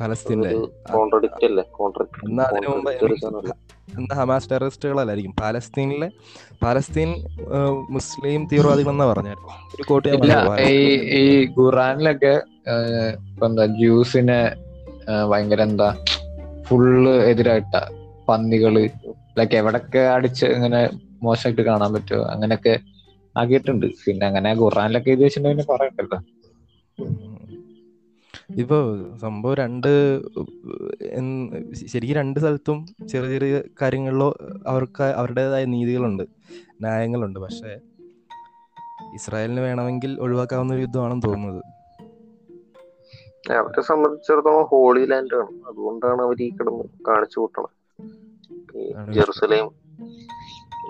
പലസ്തീനിലെ 0.01 0.51
കോൺട്രഡിക്റ്റ് 0.97 1.47
അല്ലേ 1.49 1.65
അതിനു 2.47 2.69
മുമ്പ് 2.73 2.91
കോൺട്രഡിക്റ്റ് 3.01 3.69
എന്ന 3.99 4.13
ഹമാസ് 4.19 4.49
ടെററിസ്റ്റുകളല്ലായിരിക്കും. 4.51 5.35
പാലസ്തീനിലെ 5.41 6.09
പാലസ്തീൻ 6.63 7.11
മുസ്ലിം 7.97 8.43
തീവ്രവാദികൾ 8.53 8.91
എന്നാ 8.91 9.07
പറഞ്ഞായിരുന്നു 9.13 9.53
ഒരു 9.75 9.85
കോട്ട്. 9.89 10.09
ഈ 10.71 10.77
ഈ 11.21 11.25
ഖുറാനിലൊക്കെ 11.57 12.35
എന്താ 13.47 13.67
ജ്യൂസിനെ 13.81 14.41
ഭയങ്കര 15.31 15.61
എന്താ 15.63 15.89
ഫുള്ള് 16.69 17.15
എതിരായിട്ട. 17.31 17.75
പന്നികൾ 18.29 18.75
ലൈക്ക് 19.39 19.57
എവിടൊക്കെ 19.61 20.03
അടിച്ച് 20.15 20.47
ഇങ്ങനെ 20.47 20.81
മോശമായിട്ട് 21.23 21.63
കാണാൻ 21.71 21.91
പറ്റുമോ 21.95 22.23
അങ്ങനെയൊക്കെ 22.35 22.75
ആക്കിയിട്ടുണ്ട്. 23.41 23.87
പിന്നെ 24.05 24.25
അങ്ങനെ 24.29 24.51
ഖുറാനിലൊക്കെ 24.61 25.11
എഴുതി 25.15 25.25
വെച്ചിട്ടുണ്ടെങ്കിൽ 25.25 25.69
പറയണ്ടല്ലോ. 25.73 26.19
ഇപ്പൊ 28.63 28.79
സംഭവം 29.23 29.55
രണ്ട് 29.63 29.89
ശരിക്കും 31.91 32.17
രണ്ട് 32.21 32.39
സ്ഥലത്തും 32.43 32.79
ചെറിയ 33.11 33.31
ചെറിയ 33.35 33.57
കാര്യങ്ങളിലോ 33.83 34.29
അവർക്ക് 34.73 35.07
അവരുടേതായ 35.21 35.65
നീതികളുണ്ട് 35.75 36.25
ന്യായങ്ങളുണ്ട്. 36.85 37.39
പക്ഷെ 37.47 37.73
ഇസ്രായേലിന് 39.19 39.63
വേണമെങ്കിൽ 39.67 40.11
ഒഴിവാക്കാവുന്ന 40.25 40.75
ഒരു 40.77 40.83
യുദ്ധമാണെന്ന് 40.87 41.27
തോന്നുന്നത്. 41.29 41.63
അവരെ 43.61 43.83
സംബന്ധിച്ചിടത്തോളം 43.91 44.67
ഹോളി 44.73 45.05
ലാൻഡ് 45.11 45.37
ആണ് 45.43 45.55
അതുകൊണ്ടാണ് 45.69 46.21
അവർ 46.27 46.39
ഈ 46.47 46.49
കിടന്ന് 46.57 46.85
കാണിച്ചു 47.09 47.39
കൂട്ടണം 47.41 47.73
ജെറുസലേം 49.17 49.69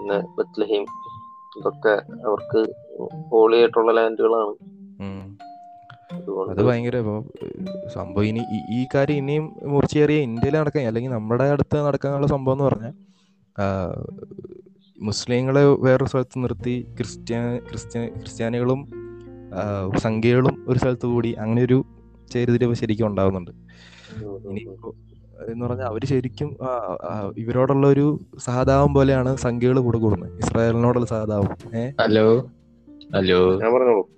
പിന്നെ 0.01 0.19
ബത്ലഹീം 0.37 0.85
ഇതൊക്കെ 1.53 1.95
അവർക്ക് 2.27 2.61
ഹോളി 3.31 3.57
ആയിട്ടുള്ള 3.57 3.93
ലാൻഡുകളാണ് 3.93 4.53
അത് 6.51 6.61
ഭയങ്കര 6.63 6.97
സംഭവം 7.89 8.25
ഇനി 8.25 8.43
ഈ- 8.53 8.65
ഈ 8.71 8.87
കാര്യം 8.95 9.17
ഇനിയും 9.17 9.45
മൂർച്ചയേറിയ 9.67 10.19
ഇന്ത്യയിൽ 10.23 10.57
നടക്കാൻ 10.57 10.87
അല്ലെങ്കിൽ 10.87 11.11
നമ്മുടെ 11.11 11.45
അടുത്ത് 11.51 11.79
നടക്കാനുള്ള 11.87 12.27
സംഭവം 12.27 12.57
എന്ന് 12.57 12.67
പറഞ്ഞാൽ 12.67 12.95
മുസ്ലിങ്ങളെ 14.99 15.63
വേറൊരു 15.85 16.09
സ്ഥലത്ത് 16.09 16.39
നിർത്തി 16.39 16.75
ക്രിസ്ത്യാ 16.97 17.39
ക്രിസ്ത്യ 17.69 18.01
ക്രിസ്ത്യാനികളും 18.17 18.81
സംഖ്യകളും 19.99 20.57
ഒരു 20.69 20.79
സ്ഥലത്ത് 20.79 21.07
കൂടി 21.07 21.31
അങ്ങനെ 21.41 21.63
ഒരു 21.63 21.79
ചേരുതിരിവ് 22.31 22.75
ശരിക്കും 22.75 23.07
ഉണ്ടാവുന്നുണ്ട്. 23.07 23.53
ഇനിയിപ്പോ 24.49 24.91
എന്ന് 25.49 25.67
പറഞ്ഞാൽ 25.67 25.87
അവർ 25.87 26.05
ശരിക്കും 26.05 26.57
ഇവരോടുള്ള 27.37 27.87
ഒരു 27.87 28.21
സഹതാപം 28.39 28.95
പോലെയാണ് 28.95 29.37
സംഖ്യകൾ 29.37 29.81
കൂടെ 29.81 29.99
കൂടുന്നത്. 29.99 30.39
ഇസ്രായേലിനോടുള്ള 30.39 31.07
സഹതാപം. 31.07 31.49
ഹലോ? 32.01 32.51
ഹലോ? 33.17 33.61
ഞാൻ 33.61 33.75
പറഞ്ഞോളൂ. 33.75 34.09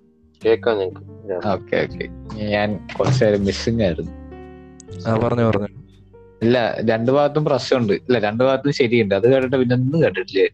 കേക്കാം 0.46 0.78
ഞങ്ങൾക്ക് 0.78 1.48
ഓക്കെ 1.48 1.76
ഓക്കെ. 1.76 2.08
ഞാൻ 2.44 2.88
കുറച്ച് 2.98 3.24
നേരം 3.24 3.44
മിസ്സിംഗ് 3.44 3.82
ആയിരുന്നു. 3.82 4.10
ആ 5.08 5.14
പറഞ്ഞു 5.14 5.44
പറഞ്ഞു. 5.44 5.68
ഇല്ല 6.42 6.76
രണ്ടു 6.84 7.12
ഭാഗത്തും 7.12 7.44
പ്രശ്നമുണ്ട്. 7.44 7.92
ഇല്ല 7.92 8.18
രണ്ടു 8.18 8.44
ഭാഗത്തും 8.44 8.72
ശരിയുണ്ട്. 8.72 9.14
അത് 9.14 9.32
കേട്ടിട്ട് 9.32 9.56
പിന്നെ 9.56 9.76
ഒന്നും 9.76 10.02
കേട്ടിട്ടില്ലേ? 10.02 10.48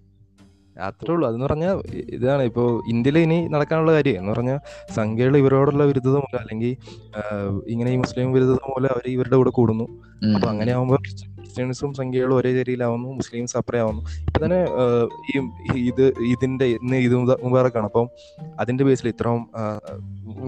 അത്രേ 0.86 1.12
ഉള്ളൂ. 1.14 1.28
അതെന്ന് 1.28 1.44
പറഞ്ഞാൽ 1.44 1.76
ഇതാണ്. 2.16 2.42
ഇപ്പോൾ 2.42 2.82
ഇന്ത്യയിൽ 2.88 3.18
ഇനി 3.18 3.48
നടക്കാനുള്ള 3.48 3.92
കാര്യം. 3.92 4.18
എന്ന് 4.20 4.32
പറഞ്ഞാൽ 4.32 4.58
സംഖ്യകൾ 4.94 5.36
ഇവരോടുള്ള 5.36 5.84
വിരുദ്ധത 5.84 6.12
മൂലം 6.12 6.38
അല്ലെങ്കിൽ 6.40 6.76
ഇങ്ങനെ 7.68 7.90
ഈ 7.90 7.96
മുസ്ലിം 7.96 8.32
വിരുദ്ധത 8.32 8.60
മൂലം 8.68 8.90
അവർ 8.94 9.06
ഇവരുടെ 9.06 9.36
കൂടെ 9.36 9.50
കൂടുന്നു. 9.50 9.86
അപ്പൊ 10.34 10.48
അങ്ങനെ 10.48 10.72
ആകുമ്പോൾ 10.72 10.96
ക്രിസ്ത്യൻസും 10.96 11.94
സംഖ്യകളും 11.94 12.36
ഒരേ 12.36 12.52
ചേരിയിലാവുന്നു. 12.52 13.08
മുസ്ലിംസ് 13.08 13.56
അപ്പറേ 13.56 13.78
ആവുന്നു. 13.80 14.02
ഇപ്പൊ 14.26 14.44
തന്നെ 14.44 14.60
ഈ 15.32 15.86
ഇത് 15.90 16.04
ഇതിന്റെ 16.32 16.64
ഇന്ന് 16.64 16.96
ഇത് 16.96 17.14
മുമ്പാറക്കാണ് 17.14 17.44
മുബാറക്കാണ്. 17.44 17.86
അപ്പം 17.86 18.08
അതിന്റെ 18.60 18.84
ബേസിൽ 18.84 19.08
ഇത്രയും 19.08 19.50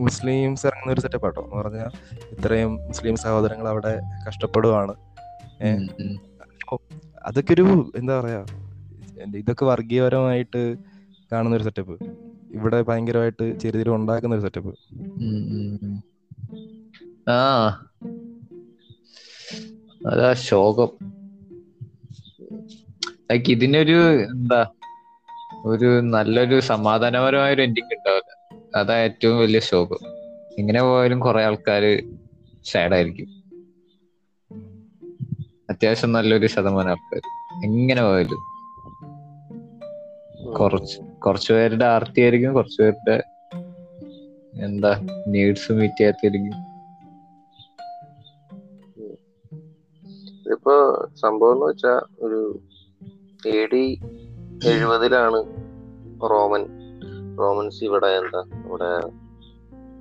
മുസ്ലിംസ് 0.07 0.67
ഇറങ്ങുന്ന 0.67 0.93
ഒരു 0.93 1.01
സെറ്റപ്പ് 1.01 1.27
ആട്ടോ. 1.27 1.43
എന്ന് 1.43 1.57
പറഞ്ഞാൽ 1.57 1.91
ഇത്രയും 2.37 2.75
മുസ്ലിം 2.89 3.17
സഹോദരങ്ങൾ 3.17 3.69
അവിടെ 3.69 4.01
കഷ്ടപ്പെടുവാണ്. 4.29 4.95
അതൊക്കെ 7.25 7.53
ഒരു 7.53 7.93
എന്താ 7.97 8.21
പറയാ 8.21 8.45
ഇതൊക്കെ 9.23 9.65
വർഗീയപരമായിട്ട് 9.65 10.77
കാണുന്ന 11.33 11.57
ഒരു 11.57 11.63
സെറ്റപ്പ് 11.63 12.05
ഇവിടെ 12.51 12.83
ഭയങ്കരമായിട്ട് 12.83 13.61
ചെറുതിരി 13.61 13.91
ഉണ്ടാക്കുന്ന 13.91 14.35
ഒരു 14.35 14.43
സെറ്റപ്പ് 14.43 14.79
അതാ 20.09 20.33
ശോകം. 20.33 20.89
ഇതിനൊരു 23.49 24.21
എന്താ 24.23 24.67
ഒരു 25.65 26.01
നല്ലൊരു 26.01 26.61
സമാധാനപരമായ 26.61 27.53
ഒരു 27.53 27.63
എൻഡിങ് 27.63 27.95
ഉണ്ടാവില്ല. 27.95 28.57
അതാ 28.77 28.97
ഏറ്റവും 28.97 29.39
വലിയ 29.39 29.61
ശോകം. 29.61 29.99
ഇങ്ങനെ 30.59 30.83
പോയാലും 30.83 31.21
കുറെ 31.21 31.45
ആൾക്കാര് 31.45 32.15
സാഡായിരിക്കും 32.65 33.41
അത്യാവശ്യം 35.71 36.13
നല്ലൊരു 36.13 36.47
ശതമാനം 36.47 36.91
ആൾക്കാർ 36.91 37.21
എങ്ങനെ 37.65 38.03
പോയാലും. 38.03 38.50
കുറച്ച് 40.57 40.97
കുറച്ചു 41.19 41.51
പേരുടെ 41.53 41.87
ആർത്തി 41.95 42.21
ആയിരിക്കും 42.23 42.53
കുറച്ചു 42.55 42.81
പേരുടെ 42.83 43.17
എന്താ 44.63 44.93
നീഡ്സ് 45.29 45.73
മീറ്റ് 45.73 45.99
ചെയ്യാത്തായിരിക്കും 45.99 46.57
ഇപ്പൊ 50.55 50.75
സംഭവം 51.23 51.53
എന്ന് 51.55 51.67
വെച്ചാ 51.67 51.93
ഒരു 52.25 52.41
എ 53.51 53.65
ഡി 53.73 53.85
എഴുപതിലാണ് 54.67 55.39
റോമൻ 56.31 56.63
റോമൻസ് 57.39 57.81
ഇവിടെ 57.85 58.11
എന്താ 58.17 58.41
ഇവിടെ 58.61 58.91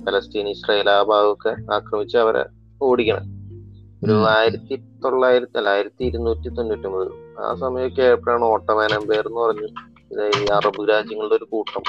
പലസ്തീൻ 0.05 0.47
ഇസ്രായേൽ 0.49 0.89
ആ 0.89 1.01
ഭാഗമൊക്കെ 1.09 1.51
ആക്രമിച്ച് 1.73 2.17
അവരെ 2.17 2.43
ഓടിക്കണം. 2.81 3.25
ഒരു 4.03 4.13
ആയിരത്തി 4.33 4.75
തൊള്ളായിരത്തി 5.03 5.57
അല്ല 5.59 5.69
ആയിരത്തി 5.69 6.03
ഇരുന്നൂറ്റി 6.09 6.49
തൊണ്ണൂറ്റി 6.57 6.87
ഒമ്പത് 6.89 7.09
ആ 7.39 7.53
സമയമൊക്കെ 7.55 8.03
ആയപ്പോഴാണ് 8.05 8.45
ഓട്ടോമാൻ 8.45 8.93
എംപയർ 8.97 9.25
എന്ന് 9.29 9.41
പറഞ്ഞ് 9.41 9.67
ഈ 10.13 10.45
അറബ് 10.53 10.89
രാജ്യങ്ങളുടെ 10.89 11.35
ഒരു 11.35 11.43
കൂട്ടം. 11.43 11.83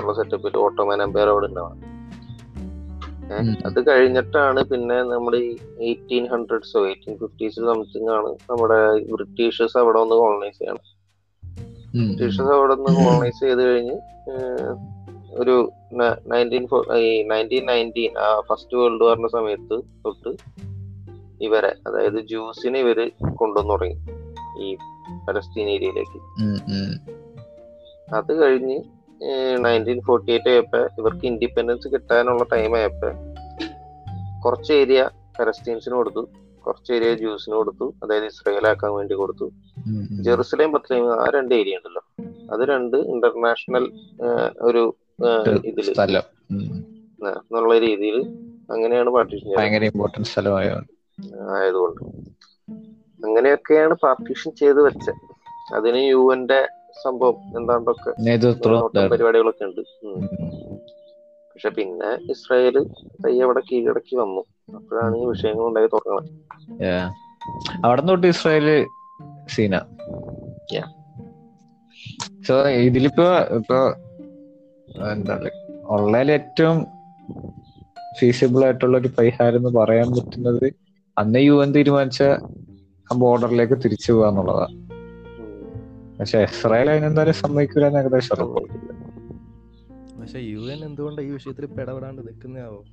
ഉള്ള 0.00 0.12
സെറ്റപ്പിൽ 0.12 0.56
ഓട്ടോമാൻ 0.56 1.02
എംപയർ 1.02 1.28
അവിടെ 1.28 1.46
ഉണ്ടാവണം. 1.46 1.96
അത് 3.66 3.86
കഴിഞ്ഞിട്ടാണ് 3.88 4.64
പിന്നെ 4.64 5.02
നമ്മുടെ 5.02 5.36
ഈ 5.36 5.56
എയ്റ്റീൻ 5.80 6.28
ഹൺഡ്രഡ്സോ 6.28 6.86
എയ്റ്റീൻ 6.86 7.18
ഫിഫ്റ്റീസ് 7.18 7.56
സംതിങ് 7.56 8.08
ആണ് 8.08 8.26
നമ്മുടെ 8.26 8.78
ബ്രിട്ടീഷേഴ്സ് 9.12 9.78
അവിടെ 9.78 9.98
ഒന്ന് 9.98 10.14
കോളനൈസ് 10.14 10.58
ചെയ്യണം. 10.58 10.84
ബ്രിട്ടീഷേഴ്സ് 12.04 12.52
അവിടെ 12.52 12.74
നിന്ന് 12.74 13.04
കോളനൈസ് 13.04 13.40
ചെയ്ത് 13.40 13.62
കഴിഞ്ഞ് 13.62 13.96
ഒരു 15.38 15.70
നയന്റീൻ 16.32 16.68
ഈ 16.96 17.22
നയന്റീൻ 17.22 17.66
നയന്റീൻ 17.66 18.18
ആ 18.18 18.40
ഫസ്റ്റ് 18.40 18.76
വേൾഡ് 18.76 19.04
വാറിന്റെ 19.04 19.28
സമയത്ത് 19.28 19.80
തൊട്ട് 20.04 20.36
ഇവരെ 21.44 21.74
അതായത് 21.86 22.18
ജ്യൂസിനെ 22.20 22.80
ഇവർ 22.80 23.10
കൊണ്ടുവന്നു 23.36 23.72
തുടങ്ങി. 23.72 23.96
ഈ 24.58 24.76
പലസ്തീൻ 25.28 25.68
ഏരിയയിലേക്ക്. 25.68 26.18
അത് 28.14 28.42
കഴിഞ്ഞ് 28.42 28.82
നയന്റീൻ 29.64 30.00
ഫോർട്ടി 30.00 30.32
എയ്റ്റ് 30.32 30.48
ആയപ്പോ 30.48 30.78
ഇവർക്ക് 30.78 31.26
ഇൻഡിപെൻഡൻസ് 31.26 31.88
കിട്ടാനുള്ള 31.88 32.44
ടൈം 32.52 32.76
ആയപ്പോ 32.76 33.10
കുറച്ച് 34.44 34.72
ഏരിയ 34.72 35.10
പലസ്തീൻസിന് 35.38 35.94
കൊടുത്തു. 35.94 36.28
കുറച്ച് 36.66 36.92
ഏരിയ 36.92 37.14
ജ്യൂസിന് 37.14 37.54
കൊടുത്തു. 37.54 37.94
അതായത് 38.02 38.24
ഇസ്രയേലാക്കാൻ 38.24 38.94
വേണ്ടി 38.94 39.14
കൊടുത്തു. 39.14 39.50
ജെറുസലേം 40.22 40.72
ബത്ലഹേം 40.72 41.22
ആ 41.22 41.30
രണ്ട് 41.34 41.54
ഏരിയ 41.54 41.76
ഉണ്ടല്ലോ. 41.76 42.02
അത് 42.54 42.68
രണ്ട് 42.68 42.96
ഇന്റർനാഷണൽ 42.96 43.92
ഒരു 44.60 44.96
ഇതിൽ 45.64 46.10
എന്നുള്ള 47.26 47.78
രീതിയിൽ 47.78 48.16
അങ്ങനെയാണ് 48.72 49.10
പാർട്ടീഷൻ 49.10 49.56
ഭയങ്കര 49.56 49.90
സ്ഥലമായതുകൊണ്ട്. 50.22 50.92
ആയതുകൊണ്ട്. 51.50 52.02
അങ്ങനെയൊക്കെയാണ് 53.26 53.94
പാർട്ടീഷൻ 53.94 54.52
ചെയ്ത് 54.52 54.80
വെച്ചത്. 54.82 55.22
അതിന് 55.74 55.96
യു 55.96 56.32
എന്റെ 56.34 56.68
സംഭവം 57.04 57.36
എന്താണ്ടൊക്കെ. 57.58 58.10
പരിപാടികളൊക്കെ 59.12 59.64
ഉണ്ട്. 59.64 59.82
പക്ഷെ 61.50 61.68
പിന്നെ 61.68 62.10
ഇസ്രായേൽ 62.30 62.76
പയ്യെ 63.24 63.44
അവിടെ 63.44 63.60
കീഴടക്കി 63.60 64.16
വന്നു 64.16 64.42
അപ്പോഴാണ് 64.76 65.16
ഈ 65.16 65.26
വിഷയങ്ങൾ 65.26 65.66
ഉണ്ടായി 65.68 65.86
തുടങ്ങുന്നത് 65.86 66.32
Yeah. 66.82 67.04
അവിടെ 67.84 68.02
തൊട്ട് 68.02 68.26
ഇസ്രായേൽ 68.26 68.68
സീന 69.46 69.74
സോ 72.48 72.54
ഇതിലിപ്പോ 72.68 73.26
ഇപ്പൊ 73.56 73.78
എന്താ 75.12 75.34
ഉള്ളതിൽ 75.88 76.32
ഏറ്റവും 76.32 76.76
ഫീസിബിൾ 78.18 78.64
ആയിട്ടുള്ള 78.64 78.98
ഒരു 78.98 79.08
പരിഹാരം 79.18 79.56
എന്ന് 79.56 79.70
പറയാൻ 79.78 80.08
പറ്റുന്നത് 80.16 80.66
അന്ന് 81.16 81.38
യു 81.38 81.62
എൻ 81.62 81.74
തീരുമാനിച്ച 81.74 82.22
ആ 83.10 83.16
ബോർഡറിലേക്ക് 83.16 83.76
തിരിച്ചു 83.84 84.12
പോവാന്നുള്ളതാണ്. 84.12 84.74
പക്ഷെ 86.20 86.38
ഇസ്രായേൽ 86.38 86.90
അതിനെന്തായാലും 86.90 87.34
സമ്മതിക്കൂല 87.34 87.86
എന്ന് 87.86 87.98
ഏകദേശം 87.98 88.54
പക്ഷെ 90.20 90.38
യു 90.38 90.58
എൻ 90.58 90.84
എന്തുകൊണ്ട് 90.84 91.22
ഈ 91.22 91.30
വിഷയത്തിൽ 91.30 91.64
ഇടപെടാണ്ട് 91.64 92.22
നിൽക്കുന്നതാവോ? 92.22 92.84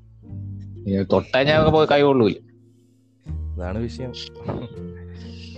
തൊട്ടാ 1.03 1.44
ഞാൻ 1.44 1.72
പോയി 1.72 1.88
കൈ 1.92 2.01
കൊള്ളൂല. 2.01 2.34
അതാണ് 3.56 3.77
വിഷയം. 3.77 4.10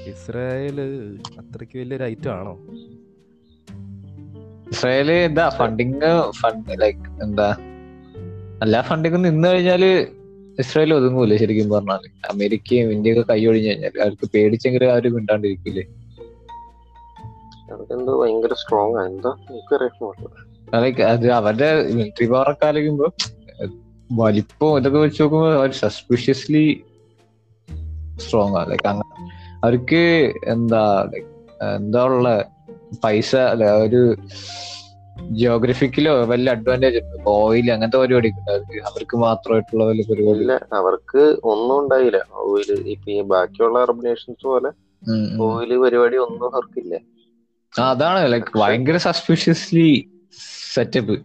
ഇസ്രായേൽ 0.05 0.81
അത്രയ്ക്ക് 1.39 1.79
വലിയൊരു 1.79 2.03
ഐറ്റം 2.03 2.31
ആണോ? 2.31 2.53
ഇസ്രായേൽ 4.69 5.11
എന്താ 5.11 5.49
ഫണ്ടിങ് 5.49 6.31
ഫണ്ട് 6.31 6.81
ലൈക്ക് 6.81 7.23
എന്താ? 7.23 7.57
എല്ലാ 8.61 8.81
ഫണ്ടിങ്ങും 8.81 9.21
നിന്ന് 9.21 9.47
കഴിഞ്ഞാൽ 9.47 9.85
ഇസ്രായേൽ 10.59 10.93
ഒതുങ്ങൂല 10.93 11.35
ശരിക്കും 11.35 11.69
പറഞ്ഞാൽ. 11.69 11.99
അമേരിക്കയും 12.33 12.91
ഇന്ത്യയൊക്കെ 12.91 13.33
കൈയൊഴിഞ്ഞു 13.33 13.69
കഴിഞ്ഞാൽ 13.69 14.01
അവർക്ക് 14.01 14.29
പേടിച്ചെങ്കിലും 14.33 14.93
ആരും 14.93 15.13
മിണ്ടാണ്ടിരിക്കില്ലേ 15.13 15.83
അതെന്തോ 17.73 18.13
ഭയങ്കര 18.21 18.53
സ്ട്രോങ് 18.53 18.97
ആണ് 18.97 19.07
എന്താ 19.07 19.31
എനിക്കറിയാം 19.49 20.11
ലൈക്ക് 20.83 21.01
അത് 21.01 21.31
അവരുടെ 21.31 21.69
മിലിറ്ററി 21.93 22.25
പവർ 22.25 22.49
ഒക്കെ 22.51 22.65
ആലോചിക്കുമ്പോ 22.65 23.07
വലിപ്പം 24.09 24.77
ഇതൊക്കെ 24.77 24.99
വെച്ച് 24.99 25.23
നോക്കുമ്പോ 25.23 25.53
അവർ 25.53 25.71
സസ്പിഷ്യസ്ലി 25.71 26.65
സ്ട്രോങ് 28.17 28.55
ആണ് 28.55 28.69
ലൈക്ക് 28.71 28.87
അങ്ങനെ 28.87 29.09
അവർക്ക് 29.63 30.03
എന്താ 30.45 30.81
ലൈക്ക് 31.03 31.31
എന്താ 31.75 32.03
ഉള്ള 32.03 32.29
പൈസ 33.03 33.35
അല്ല 33.35 33.65
ഒരു 33.77 34.01
ജിയോഗ്രഫിക്കലോ 35.31 36.25
വല്ല 36.25 36.49
അഡ്വാന്റേജ് 36.49 36.97
ഉണ്ട്? 36.97 37.17
ഓയിൽ 37.25 37.71
അങ്ങനത്തെ 37.71 37.97
പരിപാടി 37.97 38.29
അവർക്ക് 38.49 38.81
അവർക്ക് 38.85 39.17
മാത്രമായിട്ടുള്ള 39.17 39.83
വല്ല 39.83 40.01
പരിപാടി? 40.09 40.39
ഇല്ല 40.39 40.55
അവർക്ക് 40.73 41.21
ഒന്നും 41.43 41.79
ഉണ്ടായില്ല. 41.79 42.19
ഓയിൽ 42.43 42.71
ഇപ്പൊ 42.87 43.11
ഈ 43.11 43.21
ബാക്കിയുള്ള 43.21 43.79
അറബ് 43.79 44.05
നേഷൻസ് 44.05 44.43
പോലെ. 44.43 44.71
ഓയിൽ 45.39 45.77
പരിപാടി 45.77 46.17
ഒന്നും 46.17 46.47
അവർക്കില്ല. 46.47 46.95
അതാണ് 47.83 48.31
ലൈക് 48.31 48.49
ഭയങ്കര 48.55 48.97
സസ്പിഷ്യസ്ലി 49.05 49.89
സെറ്റപ്പ് 50.67 51.15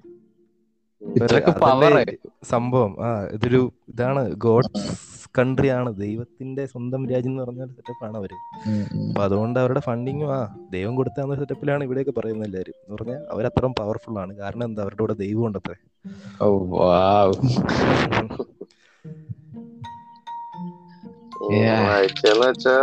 സംഭവം 2.50 2.92
ആ 3.00 3.08
ഇതൊരു 3.36 3.60
ഇതാണ് 3.92 4.22
ഗോഡ്സ് 4.44 4.88
കൺട്രി 5.34 5.68
ആണ് 5.74 5.90
ദൈവത്തിന്റെ 5.98 6.62
സ്വന്തം 6.70 7.02
രാജ്യം 7.10 7.32
എന്ന് 7.32 7.42
പറഞ്ഞ 7.44 7.62
സെറ്റപ്പാണ് 7.70 8.16
അവർ. 8.20 8.32
അപ്പൊ 9.04 9.20
അതുകൊണ്ട് 9.26 9.58
അവരുടെ 9.62 9.80
ഫണ്ടിങ്ങും 9.80 10.30
ആ 10.36 10.38
ദൈവം 10.74 10.94
കൊടുത്ത 10.98 11.26
സെറ്റപ്പിലാണ് 11.40 11.84
ഇവിടെയൊക്കെ 11.86 12.14
പറയുന്നത് 12.18 12.46
എല്ലാവരും. 12.48 12.74
എന്ന് 12.80 12.96
പറഞ്ഞാൽ 12.96 13.22
അവരത്രയും 13.34 13.74
പവർഫുൾ 13.80 14.18
ആണ്. 14.24 14.32
കാരണം 14.40 14.64
എന്താ? 14.68 14.82
അവരുടെ 14.86 15.02
കൂടെ 15.04 15.16
ദൈവം 15.24 15.46
ഉണ്ടത്രേ 15.48 15.76
വെച്ചാ 22.40 22.76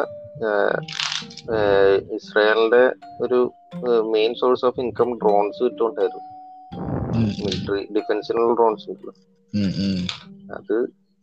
ഇസ്രായേലിന്റെ 2.15 2.83
ഒരു 3.21 3.39
main 4.11 4.33
source 4.35 4.65
of 4.65 4.79
income 4.79 5.09
drones 5.17 5.63
കിട്ടുകൊണ്ടായിരുന്നു 5.63 6.23
military 7.43 7.81
ഡിഫൻസിനുള്ള 7.95 8.53
ഡ്രോൺസ് 8.53 8.89
ഉണ്ടല്ലോ. 8.89 9.13
അത് 10.53 10.75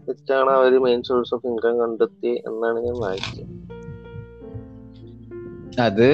വെച്ചാണ് 0.09 0.51
അവർ 0.51 0.79
മെയിൻ 0.79 1.03
സോഴ്സ് 1.03 1.35
ഓഫ് 1.35 1.47
ഇൻകം 1.47 1.79
കണ്ടെത്തി 1.81 2.33
എന്നാണ് 2.49 2.79
ഞാൻ 2.79 2.97
വായിച്ചത്. 3.01 3.45
അത് 5.81 6.11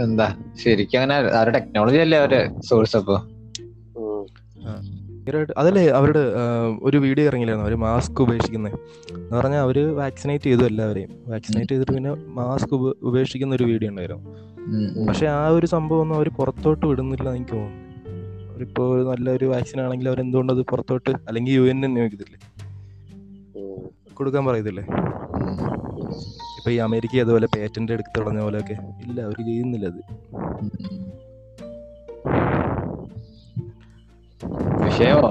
എന്താ 0.00 0.36
ശരിക്കും 0.62 0.98
അങ്ങനെ 0.98 1.16
അവരുടെ 1.38 1.58
ടെക്നോളജി 1.58 1.96
അല്ലേ 1.96 2.18
അവരുടെ 2.18 2.60
സോഴ്സ് 2.60 2.96
അപ്പൊ? 2.96 3.16
അതല്ലേ 5.58 5.88
അവരുടെ 5.88 6.22
ഒരു 6.82 6.96
വീഡിയോ 6.96 7.26
ഇറങ്ങില്ലായിരുന്നു? 7.26 7.68
അവർ 7.68 7.76
മാസ്ക് 7.76 8.22
ഉപേക്ഷിക്കുന്നത് 8.22 8.74
എന്ന് 9.14 9.36
പറഞ്ഞാൽ 9.36 9.58
അവർ 9.58 9.78
വാക്സിനേറ്റ് 10.00 10.44
ചെയ്തു 10.44 10.64
എല്ലാവരെയും. 10.64 11.10
വാക്സിനേറ്റ് 11.26 11.70
ചെയ്തിട്ട് 11.72 11.92
പിന്നെ 11.92 12.12
മാസ്ക് 12.40 12.74
ഉപേക്ഷിക്കുന്ന 13.10 13.54
ഒരു 13.54 13.64
വീഡിയോ 13.64 13.90
ഉണ്ടായിരുന്നു. 13.90 14.22
പക്ഷെ 15.08 15.26
ആ 15.26 15.48
ഒരു 15.48 15.66
സംഭവം 15.66 16.00
ഒന്നും 16.00 16.16
അവർ 16.16 16.28
പുറത്തോട്ട് 16.28 16.86
വിടുന്നില്ല 16.86 17.26
എന്ന് 17.28 17.38
എനിക്ക് 17.38 17.52
തോന്നുന്നു. 17.52 17.80
അവരിപ്പോ 18.52 18.82
ഒരു 18.94 19.02
നല്ലൊരു 19.02 19.44
വാക്സിൻ 19.44 19.80
ആണെങ്കിൽ 19.80 20.08
അവർ 20.08 20.20
എന്തുകൊണ്ട് 20.20 20.52
അത് 20.52 20.62
പുറത്തോട്ട് 20.62 21.10
അല്ലെങ്കിൽ 21.28 21.52
യു 21.52 21.60
എൻ 21.60 21.80
നിയോഗിക്കത്തില്ലേ? 21.80 22.40
കൊടുക്കാൻ 24.14 24.44
പറയത്തില്ലേ? 24.46 24.84
ഇപ്പൊ 26.58 26.70
ഈ 26.70 26.76
അമേരിക്ക 26.76 27.16
അതുപോലെ 27.20 27.46
പേറ്റന്റ് 27.56 27.92
എടുത്ത് 27.92 28.20
തുടങ്ങിയ 28.20 28.42
പോലെയൊക്കെ 28.42 28.76
ഇല്ല 29.06 29.20
അവർ 29.20 29.38
ചെയ്യുന്നില്ല 29.46 29.86
അത്. 29.86 30.02
വിഷയമാ 34.82 35.30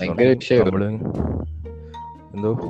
ഭയങ്കര 0.00 0.24
വിഷയം. 0.24 0.66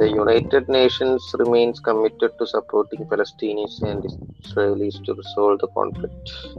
United 0.03 0.75
Nations 0.75 1.39
remains 1.39 1.83
committed 1.89 2.31
to 2.41 2.45
supporting 2.45 3.11
Palestinians 3.11 3.85
and 3.85 4.07
Israelis 4.07 5.09
to 5.09 5.13
resolve 5.13 5.59
the 5.59 5.69
conflict 5.77 6.59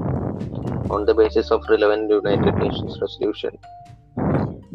on 0.94 1.06
the 1.06 1.12
basis 1.12 1.54
of 1.54 1.72
relevant 1.72 2.12
United 2.12 2.62
Nations 2.62 3.02
resolution 3.02 3.52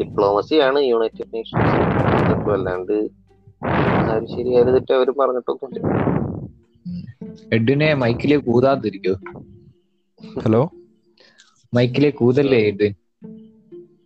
diplomacy 0.00 0.54
ആണ് 0.54 0.82
യുണൈറ്റഡ് 0.82 1.26
നേഷൻസ് 1.34 2.50
അല്ലാണ്ട് 2.50 3.26
അത് 4.10 4.26
ശരിയായിരുന്നിട്ട് 4.26 4.92
അവർ 4.92 5.10
പറഞ്ഞിട്ടൊന്നുമില്ല. 5.10 6.06
എഡ്വിനെ 7.52 7.94
മൈക്കിലെ 7.94 8.36
കൂതാതിരിക്കോ? 8.36 9.14
ഹലോ? 10.44 10.70
മൈക്കിലെ 11.74 12.10
കൂതല്ലേ 12.10 12.58
എഡ്വിൻ? 12.66 12.94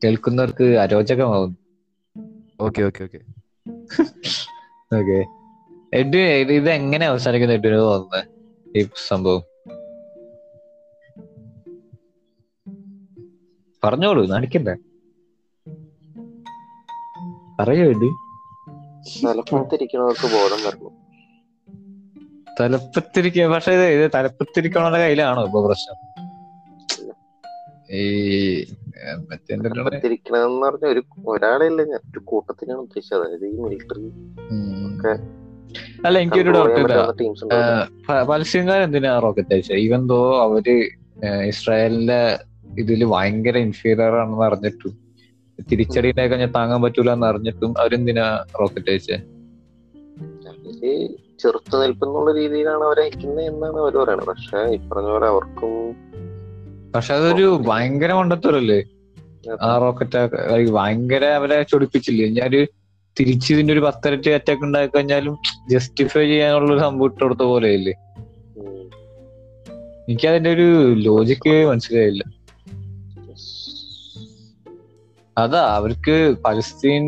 കേൾക്കുന്നവർക്ക് 0.04 0.64
അരോചകമാവും. 0.64 1.58
Okay 2.60 2.82
okay 2.82 3.02
okay. 3.02 3.18
Okay. 4.96 5.24
Edwin 5.94 6.22
ഇത് 6.22 6.70
എങ്ങനെ 6.70 7.06
അവസാനിക്കുന്ന 7.06 7.54
എഡ്വിന് 7.54 7.76
തോന്നുന്നത് 7.76 8.24
ഈ 8.78 8.88
സംഭവം. 9.08 9.42
പറഞ്ഞോളൂ 13.84 14.26
നടിക്കണ്ടേ. 14.26 14.76
പറയൂ 17.60 17.90
എഡ്വിൻ. 17.90 18.14
തലപ്പത്തിരിക്കണവർക്ക് 19.26 20.22
ബോധം 20.22 20.64
വരണം. 20.66 21.00
തലപ്പത്തിരിക്ക 22.60 23.46
പക്ഷെ 23.46 23.72
ഇത് 23.72 24.10
തലപ്പത്തിരിക്കണവരുടെ 24.14 24.98
കയ്യിലാണോ 24.98 25.44
ഇപ്പൊ 25.44 25.66
പ്രശ്നം? 25.66 26.09
ഈ 27.90 28.02
മറ്റേ 29.28 29.50
എന്തെല്ലാം 29.54 29.84
പറഞ്ഞ 30.64 30.86
ഒരു 30.86 31.02
ഒരാളെയല്ല 31.28 31.82
ഞാൻ 31.82 32.02
ഒരു 32.12 32.20
കൂട്ടത്തിനാണ് 32.24 32.80
ഉദ്ദേശിച്ചത്. 32.80 33.18
അതായത് 33.18 33.46
ഈ 33.46 33.54
മിലിറ്ററി 33.64 34.06
ഒക്കെ 34.88 35.12
അല്ല 36.06 36.16
എനിക്കൊരു 36.18 36.52
ഡൗട്ട് 36.56 36.80
പലസ്തീൻകാർ 38.30 38.80
എന്തിനാ 38.82 39.12
റോക്കറ്റ് 39.18 39.52
അയച്ചത്? 39.54 39.78
ഈവൻ 39.78 40.02
ദോ 40.06 40.20
അവർ 40.44 40.68
ഇസ്രായേലിന്റെ 41.48 42.20
ഇതിൽ 42.78 43.00
ഭയങ്കര 43.04 43.56
ഇൻഫീരിയർ 43.58 44.14
ആണെന്ന് 44.20 44.44
അറിഞ്ഞിട്ടും 44.44 44.92
തിരിച്ചടി 45.70 46.10
ഉണ്ടായി 46.10 46.28
കഴിഞ്ഞാൽ 46.28 46.52
താങ്ങാൻ 46.56 46.80
പറ്റൂല 46.82 47.10
എന്ന് 47.12 47.26
അറിഞ്ഞിട്ടും 47.26 47.72
അവരെന്തിനാ 47.80 48.26
റോക്കറ്റ് 48.60 48.90
അയച്ചത് 48.92 49.26
ചെറുത്തു 50.44 50.92
ചെറുത്ത് 51.42 51.76
നിൽപ്പെന്നുള്ള 51.82 52.30
രീതിയിലാണ് 52.32 52.82
അവർ 52.84 52.98
അയക്കുന്നത് 53.02 53.44
എന്നാണ് 53.44 53.78
അവർ 53.82 53.94
പറയുന്നത് 53.96 54.28
പക്ഷെ 54.28 54.60
ഈ 54.74 54.78
പറഞ്ഞ 54.90 55.08
പോലെ 55.08 55.26
അവർക്കും 55.26 55.72
പക്ഷെ 56.94 57.12
അതൊരു 57.14 57.46
ഭയങ്കര 57.68 58.12
മണ്ടത്തരല്ലേ? 58.12 58.80
ആ 59.66 59.70
റോക്കറ്റ് 59.82 60.20
ഭയങ്കര 60.78 61.24
അവരെ 61.38 61.58
ചൊടിപ്പിച്ചില്ലേ? 61.70 62.26
ഞാനൊരു 62.38 62.60
തിരിച്ച് 63.16 63.48
ഇതിന്റെ 63.54 63.72
ഒരു 63.74 63.82
പത്തരട്ടി 63.86 64.30
അറ്റാക്ക് 64.36 64.64
ഉണ്ടാക്കി 64.66 64.90
കഴിഞ്ഞാലും 64.96 65.34
ജസ്റ്റിഫൈ 65.70 66.24
ചെയ്യാനുള്ള 66.32 66.70
ഒരു 66.74 66.82
സംഭവം 66.84 67.08
ഇട്ടെടുത്ത 67.10 67.42
പോലെയല്ലേ? 67.52 67.94
അല്ലേ 68.56 68.82
എനിക്ക് 70.08 70.26
അതിന്റെ 70.30 70.50
ഒരു 70.56 70.68
ലോജിക്ക് 71.06 71.54
മനസ്സിലായില്ല. 71.70 72.22
അതാ 75.36 75.62
അവർക്ക് 75.78 76.16
പലസ്തീൻ 76.46 77.04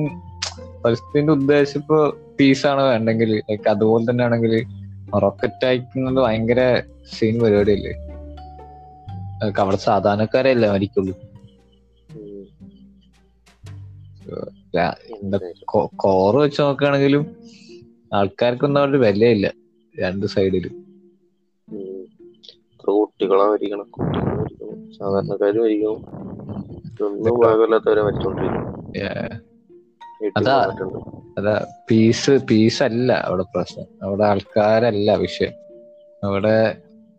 പലസ്തീന്റെ 0.85 1.33
ഉദ്ദേശം 1.33 1.81
ഇപ്പൊ 1.81 1.99
പീസ് 2.39 2.65
ആണ് 2.67 2.83
വേണ്ടെങ്കിൽ 2.91 3.31
ലൈക്ക് 3.49 3.69
അതുപോലെ 3.69 4.05
തന്നെ 4.11 4.25
ആണെങ്കിൽ 4.25 4.55
റോക്കറ്റ് 5.25 5.67
അയക്കുന്നത് 5.71 6.21
ഭയങ്കര 6.27 6.61
സീൻ 7.15 7.35
പരിപാടിയല്ലേ? 7.45 7.93
അവിടെ 9.63 9.79
സാധാരണക്കാരല്ലേ 9.79 10.71
മരിക്കുള്ളൂ. 10.71 11.15
കോറ് 16.03 16.37
വെച്ച് 16.37 16.63
നോക്കുകയാണെങ്കിലും 16.63 17.25
ആൾക്കാർക്കൊന്നും 18.13 18.81
അവരുടെ 18.81 18.99
വിലയില്ല 18.99 19.47
രണ്ട് 19.95 20.27
സൈഡിലും 20.27 20.75
ഉം. 21.69 22.03
ഇത്ര 22.71 22.91
കുട്ടികളെ 22.91 23.45
മരിക്കണം. 23.45 23.89
കുട്ടികളെ 23.91 24.35
മരിക്കണം. 24.35 24.79
സാധാരണക്കാര് 24.97 25.59
മരിക്കണം. 25.59 26.01
ഒന്നും 27.01 27.37
ഭാഗമില്ലാത്തവരെ 27.41 28.03
മരിച്ചോണ്ടിരിക്കും 28.03 28.65
അതാ. 30.37 30.59
അതാ 31.39 31.55
പീസ് 31.91 32.31
പീസ് 32.51 32.83
അല്ല 32.83 33.13
അവിടെ 33.25 33.45
പ്രശ്നം. 33.55 33.87
അവിടെ 34.03 34.25
ആൾക്കാരല്ല 34.25 35.17
വിഷയം. 35.17 35.55
അവിടെ 36.23 36.57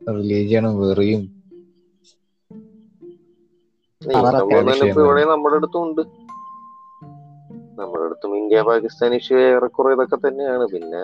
റിലീജിയണും 0.09 0.79
വെറിയും 0.81 1.21
നമ്മുടെ 4.11 5.53
അടുത്തും 5.53 5.81
ഉണ്ട്. 5.87 6.03
നമ്മുടെ 7.79 8.03
അടുത്തും 8.07 8.31
ഇന്ത്യ 8.39 8.61
പാകിസ്ഥാൻ 8.69 9.11
ഇഷ്യൂ 9.19 9.37
ഏറെക്കുറെ 9.49 9.91
ഇതൊക്കെ 9.95 10.17
തന്നെയാണ്. 10.25 10.65
പിന്നെ 10.73 11.01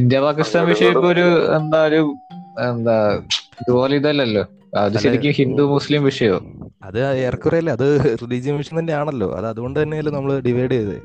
ഇന്ത്യ 0.00 0.18
പാകിസ്ഥാൻ 0.26 0.62
വിഷയം 0.70 0.92
ഇപ്പൊ 0.94 1.08
ഒരു 1.14 1.26
എന്താ 1.58 1.80
ഒരു 1.90 2.00
എന്താ 2.70 2.96
ഇതുപോലെ 3.62 3.94
ഇതല്ലല്ലോ. 4.00 4.44
അത് 4.82 4.94
ശരിക്കും 5.04 5.34
ഹിന്ദു 5.40 5.62
മുസ്ലിം 5.74 6.02
വിഷയോ 6.08 6.36
അത് 6.86 6.98
ഏറെക്കുറെ 7.26 7.58
അല്ലേ 7.62 7.72
അത് 7.78 7.86
റിലീജിയൻ 8.22 8.54
മിഷൻ 8.60 8.74
തന്നെയാണല്ലോ. 8.80 9.28
അത് 9.38 9.46
അതുകൊണ്ട് 9.52 9.76
തന്നെയല്ലേ 9.82 10.12
നമ്മൾ 10.16 10.32
ഡിവൈഡ് 10.46 10.72
ചെയ്തത്. 10.76 10.96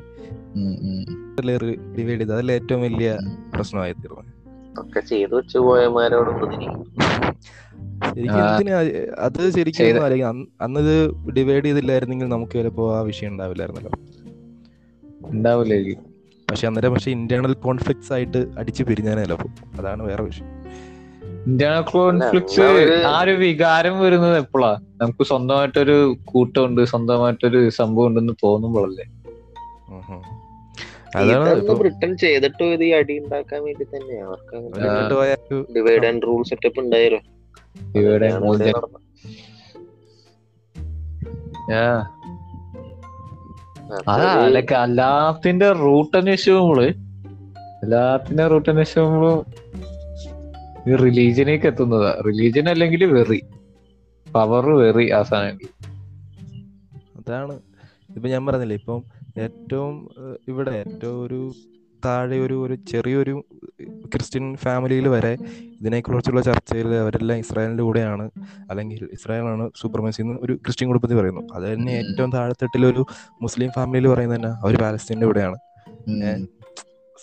ഡിവൈഡ് 1.97 2.19
ചെയ്തത്. 2.19 2.33
അതല്ലേ 2.37 2.55
ഏറ്റവും 2.59 2.81
വലിയ 2.87 3.09
പ്രശ്നമായി 3.55 3.95
തീർന്നത് 4.03 4.33
ഒക്കെ 4.81 4.99
ചെയ്തു. 4.99 5.35
വെച്ച് 5.35 5.57
പോയമാരോട് 5.57 6.31
അത് 9.19 9.49
ശരിക്കും 9.49 9.85
അന്നത് 9.85 10.23
അന്ന് 10.23 10.45
അന്ന് 10.61 10.79
ഇത് 10.79 11.13
ഡിവൈഡ് 11.33 11.65
ചെയ്തില്ലായിരുന്നെങ്കിൽ 11.65 12.25
നമുക്ക് 12.25 12.51
ചിലപ്പോ 12.51 12.97
ആ 12.97 12.99
വിഷയം 12.99 13.31
ഉണ്ടാവില്ലായിരുന്നല്ലോ. 13.31 13.91
ഉണ്ടാവില്ലായിരിക്കും 15.27 16.03
പക്ഷെ 16.51 16.67
അന്നേരം 16.67 16.93
പക്ഷെ 16.93 17.11
ഇന്റേണൽ 17.11 17.53
കോൺഫ്ലിക്ട്സ് 17.53 18.13
ആയിട്ട് 18.13 18.45
അടിച്ചു 18.57 18.83
പിരിഞ്ഞാനേ 18.83 19.23
ചിലപ്പോൾ 19.23 19.79
അതാണ് 19.79 20.03
വേറെ 20.03 20.23
വിഷയം. 20.23 20.47
ഇന്റേണൽ 21.47 21.81
കോൺഫ്ലിക്ട്സ് 21.81 22.61
ആ 23.07 23.21
ഒരു 23.21 23.31
വികാരം 23.31 23.99
വരുന്നത് 23.99 24.37
എപ്പോഴാ 24.37 24.77
നമുക്ക് 25.01 25.23
സ്വന്തമായിട്ടൊരു 25.23 26.17
കൂട്ടമുണ്ട് 26.25 26.85
സ്വന്തമായിട്ടൊരു 26.85 27.69
സംഭവം 27.69 28.07
ഉണ്ടെന്ന് 28.07 28.33
തോന്നുമ്പോഴല്ലേ 28.43 29.05
ബ്രിട്ടൻ 31.73 32.17
ചെയ്തിട്ട് 32.17 32.63
ഇത് 32.63 32.83
ഈ 32.83 32.91
അടി 32.91 33.17
ഉണ്ടാക്കാൻ 33.19 33.63
വേണ്ടി 33.63 33.83
തന്നെയാണ് 33.83 34.27
അവർക്ക് 34.27 35.73
ഡിവൈഡ് 35.75 36.05
ആൻഡ് 36.05 36.21
റൂൾ 36.21 36.43
സെറ്റപ്പ് 36.43 36.79
ഉണ്ടായാലോ 36.79 37.19
അതാ 44.07 44.47
ലൈക്ക് 44.47 44.73
എല്ലാത്തിന്റെ 44.73 45.71
റൂട്ട് 45.71 46.17
അന്വേഷിക്കുമ്പോൾ 46.17 46.87
എല്ലാത്തിന്റെ 47.83 48.47
റൂട്ട് 48.47 48.69
അന്വേഷിക്കുമ്പോൾ 48.69 49.45
ഈ 50.89 50.95
റിലീജിയനേക്ക് 50.95 51.65
എത്തുന്നതാ. 51.65 52.21
റിലീജിയൻ 52.27 52.69
അല്ലെങ്കിൽ 52.69 53.05
വെറി. 53.05 53.41
പവർ 54.33 54.69
വെറി 54.69 55.11
ആ 55.11 55.21
സാധനം. 55.23 55.59
അതാണ്. 57.17 57.59
ഇപ്പൊ 58.15 58.29
ഞാൻ 58.29 58.45
പറഞ്ഞില്ലേ 58.45 58.75
ഇപ്പം 58.75 59.03
ഏറ്റവും 59.39 59.95
ഇവിടെ 60.47 60.71
ഏറ്റവും 60.71 61.25
ഒരു 61.25 61.51
താഴെ 62.05 62.37
ഒരു 62.39 62.55
ഒരു 62.65 62.75
ചെറിയൊരു 62.75 63.43
ക്രിസ്ത്യൻ 64.13 64.55
ഫാമിലിയിൽ 64.55 65.07
വരെ 65.07 65.37
ഇതിനെക്കുറിച്ചുള്ള 65.81 66.41
ചർച്ചയിൽ 66.41 66.87
അവരെല്ലാം 66.87 67.39
ഇസ്രായേലിന്റെ 67.39 67.83
കൂടെയാണ്. 67.83 68.31
അല്ലെങ്കിൽ 68.69 69.09
ഇസ്രായേലാണ് 69.13 69.69
സൂപ്പർമസി 69.75 70.21
എന്ന് 70.21 70.35
ഒരു 70.41 70.53
ക്രിസ്ത്യൻ 70.55 70.87
കുടുംബത്തിൽ 70.87 71.17
പറയുന്നു. 71.19 71.41
അത് 71.53 71.73
തന്നെ 71.73 71.91
ഏറ്റവും 71.91 72.31
താഴെത്തട്ടിൽ 72.31 72.85
ഒരു 72.85 73.05
മുസ്ലിം 73.41 73.71
ഫാമിലിയിൽ 73.75 74.07
പറയുന്നത് 74.13 74.37
തന്നെ 74.37 74.49
അവർ 74.49 74.75
പാലസ്തീന്റെ 74.81 75.25
കൂടെയാണ്. 75.25 75.57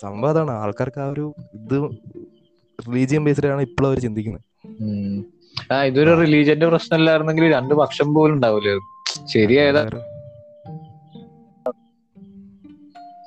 സംഭവം 0.01 0.29
അതാണ്. 0.29 0.51
ആൾക്കാർക്ക് 0.51 0.99
ആ 0.99 1.09
ഒരു 1.09 1.33
ഇത് 1.53 1.77
റിലീജിയൻ 2.89 3.25
ബേസ്ഡാണ് 3.25 3.61
ഇപ്പോഴും 3.61 3.87
അവർ 3.87 3.99
ചിന്തിക്കുന്നത്. 3.99 4.43
ആ 5.73 5.83
ഇതൊരു 5.83 6.21
റിലീജിയന്റെ 6.21 6.67
പ്രശ്നമില്ലായിരുന്നെങ്കിൽ 6.67 7.53
രണ്ട് 7.53 7.73
പക്ഷം 7.75 8.13
പോലും 8.13 8.33
ഉണ്ടാവില്ല 8.33 8.71
ശരിയായതാ. 9.33 9.83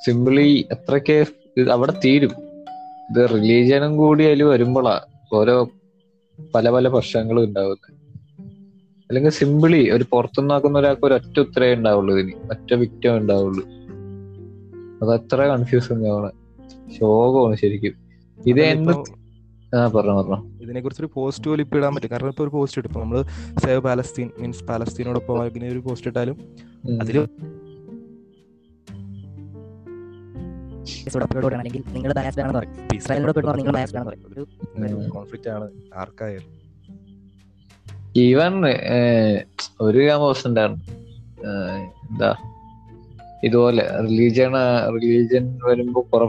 സിമ്പിളി 0.09 0.66
എത്രയൊക്കെ 0.73 1.27
ഇത് 1.57 1.71
അവിടെ 1.71 1.92
തീരും. 2.05 2.31
ഇത് 3.11 3.31
റിലീജിയനും 3.31 3.97
കൂടി 3.97 4.25
അതിൽ 4.25 4.42
വരുമ്പോളാ 4.42 5.01
ഓരോ 5.33 5.68
പല 6.55 6.71
പല 6.71 6.88
പ്രശ്നങ്ങളും 6.88 7.44
ഉണ്ടാവുന്നത് 7.44 7.99
അല്ലെങ്കിൽ 9.11 9.31
സിമ്പിളി 9.31 9.90
ഒരു 9.90 10.05
പുറത്തുനിന്നാക്കുന്ന 10.12 10.79
ഒരാൾക്ക് 10.79 11.07
ഒരു 11.07 11.14
ഒറ്റ 11.14 11.40
ഉത്തരേ 11.40 11.75
ഉണ്ടാവുള്ളൂ 11.75 12.18
ഇതിന്. 12.18 12.33
ഒറ്റ 12.51 12.75
വിക്റ്റം 12.75 13.16
ഉണ്ടാവുള്ളൂ. 13.16 13.64
അത് 15.03 15.14
അത്ര 15.14 15.47
കൺഫ്യൂസിംഗ് 15.47 16.09
ആണ്. 16.09 16.31
ശോകമാണ് 16.99 17.57
ശരിക്കും. 17.57 17.94
ഇത് 18.47 18.61
എന്ത് 18.61 18.92
ഇതിനെ 20.62 20.81
കുറിച്ച് 20.81 21.03
ഒരു 21.03 21.11
പോസ്റ്റ് 21.14 21.51
പോലും 21.51 21.62
ഇപ്പൊ 21.62 21.79
ഇടാൻ 21.79 21.94
പറ്റും 21.94 22.11
കാരണം 22.11 22.29
ഇപ്പൊ 22.29 22.44
ഒരു 22.44 22.51
പോസ്റ്റ് 22.51 22.81
ഇട്ടു 22.81 22.99
നമ്മൾ 22.99 23.25
സേവ് 23.66 23.81
പാലസ്തീൻ 23.81 24.31
മീൻസ് 24.40 24.64
പാലസ്തീനോടൊപ്പം 24.64 25.47
ഇങ്ങനെ 25.47 25.68
ഒരു 25.68 25.79
പോസ്റ്റ് 25.79 26.09
ഇട്ടാലും 26.09 26.38
ഉം. 26.85 26.99
നിങ്ങൾ 31.92 32.12
ബയാസ്ഡ് 32.12 32.42
ആണെന്ന് 32.42 32.59
പറയും. 32.59 32.88
ഇസ്രായേലിനോട് 32.94 33.35
പെടുന്ന 33.35 33.55
നിങ്ങൾ 33.55 33.72
പറയും. 34.05 35.11
കോൺഫ്ലിക്റ്റ് 35.11 35.51
ആണ്. 35.51 35.70
ആർക്കായാലും. 35.96 36.59
ഈവൻ 38.16 38.53
ഒരു 39.81 39.98
ഉണ്ടായിരുന്നു 40.46 40.85
എന്താ 42.11 42.35
ഇതുപോലെ 43.44 43.83
റിലീജിയൻ 44.03 44.53
റിലീജിയൻ 44.94 45.59
വരുമ്പോ 45.64 46.07
പുറ 46.12 46.22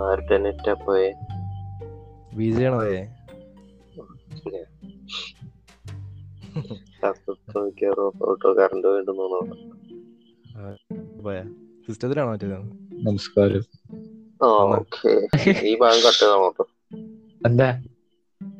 ആരുടെ 0.00 0.38
നെറ്റാ 0.38 0.72
പോയെ? 11.24 11.42
സിസ്റ്റത്തിലാണോ 11.88 12.30
മറ്റേത്? 12.30 12.72
നമസ്കാരം. 12.92 13.62
ഈ 15.64 15.78
ഭാഗം 15.78 15.98
കട്ട് 15.98 16.18
ചെയ്താൽ 16.18 16.42
കേട്ടോ. 16.42 16.66
എന്താ? 17.46 17.82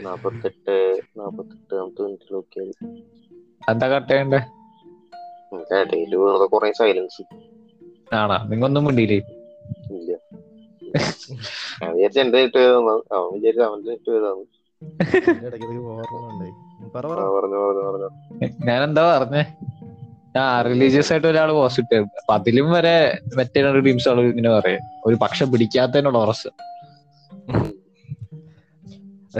നാപ്പത്തെട്ട് 0.02 1.00
നാപ്പത്തെട്ട് 1.18 1.74
നമുക്ക് 1.74 2.02
മിനിറ്റ് 2.02 2.34
നോക്കിയാൽ 2.34 2.72
എന്താ 3.70 3.88
കട്ടയണ്ടേ 3.88 4.38
ഇടയിൽ 5.80 6.16
വെറുതെ 6.16 6.46
കുറെ 6.46 6.72
സൈലൻസ് 6.72 7.22
ആണാ 8.14 8.44
നിങ്ങൊന്നും 8.44 8.84
മിണ്ടിയില്ലേ? 8.84 9.39
വിചാരിച്ച 11.92 12.18
എന്റെ 12.18 12.38
നെറ്റ് 12.38 12.58
ചെയ്താന്ന് 12.58 13.14
അവൻ 13.14 13.32
വിചാരിച്ച 13.34 13.60
അവന്റെ 13.60 13.90
നെറ്റ് 13.90 14.10
ചെയ്താന്ന് 14.10 14.60
ഇടയ്ക്ക് 15.46 15.66
പറ 16.94 17.06
പറ. 17.06 17.18
പറഞ്ഞു 17.18 17.56
പറഞ്ഞു 17.56 17.80
പറഞ്ഞു. 17.80 18.66
ഞാൻ 18.66 18.82
എന്താ 18.82 19.18
പറഞ്ഞേ? 19.18 19.56
ആ 20.40 20.62
റിലീജിയസ് 20.62 21.12
ആയിട്ട് 21.12 21.26
ഒരാൾ 21.26 21.52
പോസിറ്റ് 21.52 21.96
അപ്പൊ 21.96 22.34
അതിലും 22.34 22.72
വരെ 22.72 23.18
മറ്റേ 23.38 23.62
രണ്ട് 23.62 23.84
ടീംസ് 23.86 24.08
ആൾ 24.08 24.20
ഇങ്ങനെ 24.20 24.50
പറയാം. 24.50 24.80
ഒരു 25.06 25.14
പക്ഷെ 25.14 25.44
പിടിക്കാത്തതിനുള്ള 25.44 26.18
ഉറസ്. 26.18 26.48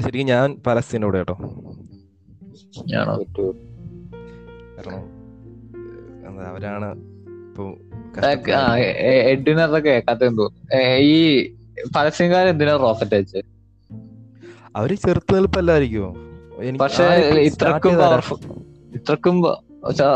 ശരിക്കും 0.01 0.27
ഞാൻ 0.27 0.61
പലസ്തീനോട് 0.67 1.07
കൂടെ 1.07 1.19
കേട്ടോ. 1.19 1.37
ഞാനോ? 2.87 3.15
കാരണം 6.25 6.47
അവരാണ് 6.47 6.89
ഇപ്പൊ 7.49 7.65
ആ 8.57 8.63
എഡിന് 9.31 9.63
അതൊക്കെ 9.63 9.89
കേൾക്കാത്തെന്ന് 9.89 10.39
തോന്നുന്നു 10.39 10.81
ഈ 11.09 11.17
പരസ്യംകാർ 11.97 12.47
എന്തിനാ 12.49 12.75
റോക്കറ്റ് 12.77 13.15
അയച്ചത് 13.15 13.47
അവർ 14.75 14.91
ചെറുത്ത് 15.05 15.35
നിൽപ്പല്ലായിരിക്കുമോ 15.35 16.11
എനിക്ക് 16.63 16.81
പക്ഷെ 16.83 17.05
ഇത്രക്കും 17.43 17.95
പവർഫുൾ 18.03 18.39
ഇത്രക്കും 18.99 19.37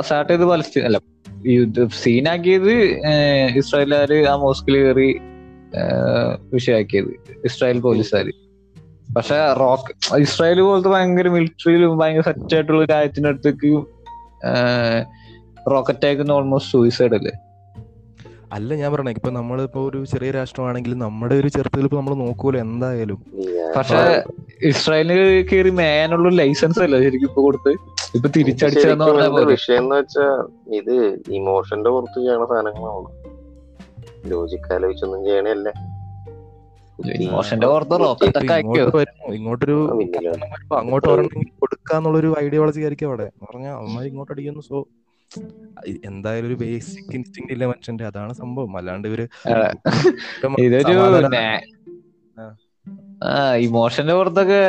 സ്റ്റാർട്ട് 0.03 0.31
ചെയ്ത് 0.33 0.45
പലസ്തീൻ 0.45 0.85
അല്ല 0.85 0.99
സീനാക്കിയത് 1.97 2.73
ഇസ്രായേലുകാര് 3.61 4.19
ആ 4.29 4.37
മോസ്കിൽ 4.37 4.77
കയറി 4.77 5.09
വിഷയാക്കിയത് 6.53 7.11
ഇസ്രായേൽ 7.45 7.79
പോലീസുകാര്. 7.81 8.33
പക്ഷെ 9.09 9.37
റോക്ക് 9.55 9.91
ഇസ്രായേൽ 10.23 10.61
പോലത്തെ 10.61 10.89
ഭയങ്കര 10.89 11.29
മിലിറ്ററിയിലും 11.29 11.99
ഭയങ്കര 11.99 12.23
സെറ്റ് 12.23 12.55
ആയിട്ടുള്ള 12.55 12.81
ഒരു 12.81 12.91
രാജ്യത്തിന്റെ 12.93 13.29
അടുത്തേക്ക് 13.29 13.71
റോക്കറ്റ് 15.71 16.07
അയക്കുന്ന 16.07 16.33
ഓൾമോസ്റ്റ് 16.33 16.73
സൂയിസൈഡ് 16.73 17.15
അല്ലേ? 17.15 17.35
അല്ല 18.55 18.75
ഞാൻ 18.81 18.89
പറഞ്ഞേ 18.93 19.13
ഇപ്പൊ 19.17 19.31
നമ്മളിപ്പോ 19.33 19.81
ഒരു 19.89 20.01
ചെറിയ 20.11 20.31
രാഷ്ട്രമാണെങ്കിൽ 20.37 20.93
നമ്മുടെ 20.99 21.35
ഒരു 21.41 21.49
ചെറുത്തിൽ 21.55 21.87
നമ്മൾ 21.93 22.15
നോക്കൂല 22.21 22.57
എന്തായാലും. 22.65 23.19
പക്ഷെ 23.77 24.01
ഇസ്രായേലിന് 24.71 25.17
കയറി 25.51 25.73
മേയാനുള്ള 25.79 26.31
ലൈസൻസ് 26.41 26.81
അല്ല 26.85 26.99
ശരിക്കും 27.05 27.29
ഇപ്പൊ 27.31 27.43
കൊടുത്ത്? 27.47 27.73
ഇപ്പൊ 28.17 28.29
തിരിച്ചടിച്ചെന്ന് 28.37 29.07
പറഞ്ഞ 29.11 29.43
വിഷയം 29.53 29.81
എന്ന് 29.83 29.97
വെച്ചാ 30.01 30.27
ഇത് 30.79 30.95
ഇമോഷന്റെ 31.39 31.91
പുറത്ത് 31.95 32.19
ചെയ്യണ 32.21 32.45
സാധനങ്ങളാണ് 32.45 33.11
ലോജിക്കാലോചിച്ചൊന്നും 34.25 35.23
ചെയ്യണല്ലേ 35.27 35.73
ഇമോഷന്റെ 37.21 37.69
പുറത്ത് 37.69 37.97
റോക്കറ്റ് 38.03 38.59
ഇങ്ങോട്ടൊരു 39.37 39.79
അങ്ങോട്ട് 40.79 41.09
കൊടുക്കാന്നുള്ളൊരു 41.63 42.31
ഐഡിയോളജി 42.43 42.83
ആയിരിക്കും 42.85 43.09
അവിടെ? 43.11 43.27
പറഞ്ഞാ 43.45 43.73
അമ്മ 43.81 44.05
ഇങ്ങോട്ട് 44.11 44.33
അടിക്കുന്നു 44.35 44.63
സോ 44.69 44.79
എന്തായാലും 46.09 46.49
ഒരു 46.51 46.57
ബേസിക് 46.63 47.13
ഇൻസ്റ്റിങ് 47.17 47.51
ഇല്ല 47.55 47.65
മനുഷ്യന്റെ 47.71 48.05
അതാണ് 48.11 48.33
സംഭവം. 48.43 48.73
അല്ലാണ്ട് 48.79 49.07
ഇവർ 49.11 49.21
ഇതൊരു 50.67 50.97
ഇമോഷന്റെ 53.67 54.15
പുറത്തൊക്കെ 54.19 54.63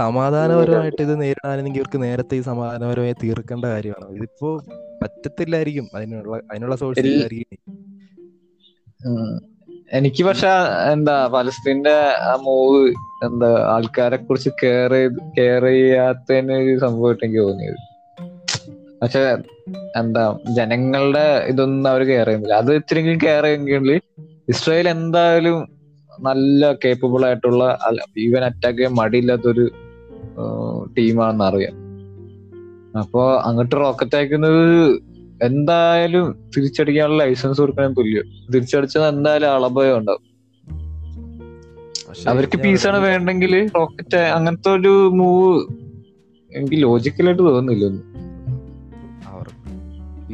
സമാധാനപരമായിട്ട് 0.00 1.00
ഇത് 1.06 1.14
നേരിടാനെങ്കിൽ 1.22 1.80
ഇവർക്ക് 1.80 1.98
നേരത്തെ 2.04 2.34
ഈ 2.40 2.42
സമാധാനപരമായി 2.50 3.16
തീർക്കേണ്ട 3.22 3.64
കാര്യമാണ്. 3.72 4.06
ഇതിപ്പോ 4.18 4.50
പറ്റത്തില്ലായിരിക്കും 5.02 5.86
അതിനുള്ള 5.96 6.36
അതിനുള്ള 6.50 6.76
സോഴ്സ്. 6.82 7.06
എനിക്ക് 9.98 10.22
പക്ഷെ 10.28 10.52
എന്താ 10.92 11.16
പലസ്തീന്റെ 11.34 11.96
ആ 12.30 12.32
മൂവ് 12.46 12.84
എന്താ 13.26 13.50
ആൾക്കാരെ 13.72 14.18
കുറിച്ച് 14.20 14.50
കെയർ 14.62 14.92
ചെയ്ത് 14.98 15.18
കെയർ 15.36 15.64
ചെയ്യാത്തതിന് 15.72 16.54
ഒരു 16.62 16.78
സംഭവമായിട്ട് 16.84 17.24
എനിക്ക് 17.26 17.42
തോന്നിയത്. 17.46 17.80
പക്ഷെ 19.04 19.22
എന്താ 20.00 20.22
ജനങ്ങളുടെ 20.56 21.24
ഇതൊന്നും 21.52 21.88
അവർ 21.90 22.02
കെയർ 22.10 22.26
ചെയ്യുന്നില്ല. 22.28 22.56
അത് 22.62 22.70
ഇത്തിരിയെങ്കിലും 22.80 23.18
കെയർ 23.24 23.44
ചെയ്യുമെങ്കിൽ 23.44 23.88
ഇസ്രായേൽ 24.52 24.86
എന്തായാലും 24.88 25.58
നല്ല 26.26 26.72
കേപ്പബിൾ 26.82 27.22
ആയിട്ടുള്ള 27.28 27.64
ഈവൻ 28.24 28.42
അറ്റാക്ക് 28.48 28.78
ചെയ്യാൻ 28.78 28.94
മടിയില്ലാത്തൊരു 29.00 29.64
ടീമാണെന്ന് 30.96 31.44
അറിയാം. 31.48 31.74
അപ്പൊ 33.02 33.22
അങ്ങോട്ട് 33.48 33.76
റോക്കറ്റ് 33.82 34.16
അയക്കുന്നത് 34.18 34.64
എന്തായാലും 35.48 36.26
തിരിച്ചടിക്കാനുള്ള 36.56 37.20
ലൈസൻസ് 37.24 37.60
കൊടുക്കാൻ 37.60 37.94
തുല്യം. 37.98 38.26
തിരിച്ചടിച്ചത് 38.54 39.06
എന്തായാലും 39.14 39.50
അളഭയം 39.56 39.96
ഉണ്ടാവും. 40.00 40.24
അവർക്ക് 42.32 42.58
പീസാണ് 42.64 42.98
വേണ്ടെങ്കിൽ 43.08 43.54
റോക്കറ്റ് 43.78 44.22
അങ്ങനത്തെ 44.36 44.70
ഒരു 44.78 44.94
മൂവ് 45.20 45.54
എനിക്ക് 46.50 46.78
ലോജിക്കലായിട്ട് 46.82 47.42
തോന്നുന്നില്ല 47.42 47.86
ഒന്നും. 47.90 48.04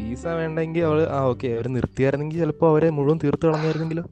പീസ 0.01 0.27
വേണ്ടെങ്കിൽ 0.39 0.83
അവൾ 0.89 0.99
ആ 1.17 1.19
ഓക്കെ 1.31 1.49
അവർ 1.57 1.67
നിർത്തിയായിരുന്നെങ്കിൽ 1.77 2.39
ചിലപ്പോ 2.43 2.67
അവരെ 2.73 2.89
മുഴുവൻ 2.97 3.19
തീർത്ത് 3.25 3.45
കളഞ്ഞായിരുന്നെങ്കിലോ? 3.47 4.05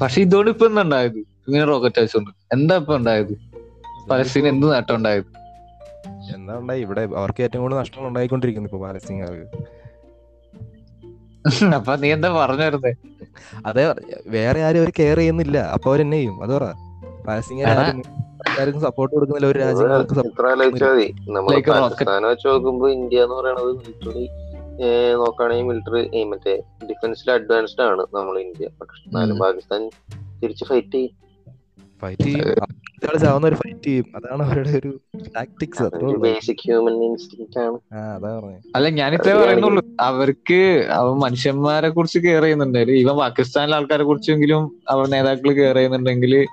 പക്ഷെ 0.00 0.18
ഇതോട് 0.26 0.48
ഇപ്പൊ 0.50 0.66
എന്തായത് 0.82 1.18
ഇങ്ങനെ 1.48 1.64
റോക്കറ്റ് 1.70 1.98
അയച്ചോണ്ട് 2.00 2.30
എന്താ 2.54 2.74
ഇപ്പൊ 2.76 2.94
ഉണ്ടായത്? 2.96 3.32
പലസ്തീൻ 4.10 4.46
എന്ത് 4.48 4.66
നേട്ടം 4.72 4.94
ഉണ്ടായത്? 4.98 5.28
എന്താ 6.36 6.54
ഉണ്ടായി? 6.62 6.80
ഇവിടെ 6.86 7.02
അവർക്ക് 7.20 7.42
ഏറ്റവും 7.46 7.62
കൂടുതൽ 7.64 7.80
നഷ്ടം 7.80 8.06
ഉണ്ടായിക്കൊണ്ടിരിക്കുന്നു 8.08 8.68
ഇപ്പൊ 8.70 8.80
പാലസ്തീൻകാർക്ക്. 8.86 9.46
അപ്പൊ 11.78 11.92
നീ 11.96 12.08
എന്താ 12.12 12.28
പറഞ്ഞു 12.38 12.64
വരുന്നേ? 12.68 12.92
അതെ 13.66 13.84
വേറെ 14.36 14.60
ആരും 14.68 14.80
അവർ 14.82 14.92
കെയർ 14.98 15.18
ചെയ്യുന്നില്ല. 15.22 15.58
അപ്പൊ 15.74 15.90
അവർ 15.90 16.00
എന്നെ 16.06 16.18
ചെയ്യും. 16.18 16.36
അത് 16.44 16.52
പറ. 16.58 16.66
പാലസ്തീൻകാർ 17.26 17.78
ആർക്കും 18.60 18.82
സപ്പോർട്ട് 18.86 19.12
കൊടുക്കുന്നില്ല. 19.14 19.48
ഒരു 19.52 19.58
രാജ്യങ്ങൾക്ക് 19.58 20.14
സപ്പോർട്ട് 20.20 20.38
നോക്കുമ്പോ 22.48 22.86
ഇന്ത്യ 22.98 23.24
എന്ന് 23.26 23.36
പറയുന്നത് 23.38 23.70
നോക്കുകയാണെങ്കിൽ 25.12 25.64
മിലിറ്ററി 25.64 26.24
മറ്റേ 26.24 26.62
ഡിഫൻസിൽ 26.88 27.30
അഡ്വാൻസ്ഡ് 27.30 27.82
ആണ് 27.82 28.02
നമ്മൾ 28.02 28.38
ഇന്ത്യ. 28.38 28.68
പക്ഷെ 28.80 29.08
എന്നാലും. 29.08 29.38
പാകിസ്ഥാൻ 29.38 29.90
തിരിച്ച് 30.42 30.64
ഫൈറ്റ് 30.64 30.94
ചെയ്യും. 30.94 31.10
ഫൈറ്റ് 32.02 32.22
ചെയ്യും. 32.22 33.44
ഒരു 33.44 33.54
ഫൈറ്റ് 33.54 33.84
ചെയ്യും. 33.86 34.06
അതാണ് 34.16 34.42
അവരുടെ 34.42 34.70
ഒരു 34.70 35.00
ടാക്ടിക്സ് 35.36 35.82
ബേസിക് 36.16 36.56
ഹ്യൂമൻ 36.64 37.04
ഇൻസ്റ്റിങ് 37.04 37.58
ആണ്. 37.58 37.78
അല്ല 38.76 38.88
ഞാനിത്രേ 38.88 39.32
പറയുന്നുള്ളു 39.32 39.46
പറയുന്നുള്ളൂ. 39.46 39.84
അവർക്ക് 40.00 40.86
അവ 40.90 41.14
മനുഷ്യന്മാരെ 41.14 41.88
കുറിച്ച് 41.88 42.18
കെയർ 42.18 42.42
ചെയ്യുന്നുണ്ട് 42.42 42.78
ഇവൻ 42.78 43.16
പാകിസ്ഥാനിലെ 43.16 43.76
ആൾക്കാരെ 43.76 44.04
കുറിച്ചെങ്കിലും 44.04 44.80
അവർ 44.88 45.06
നേതാക്കൾ 45.06 45.52
കെയർ 45.52 45.74
ചെയ്യുന്നുണ്ടെങ്കിൽ 45.74 46.46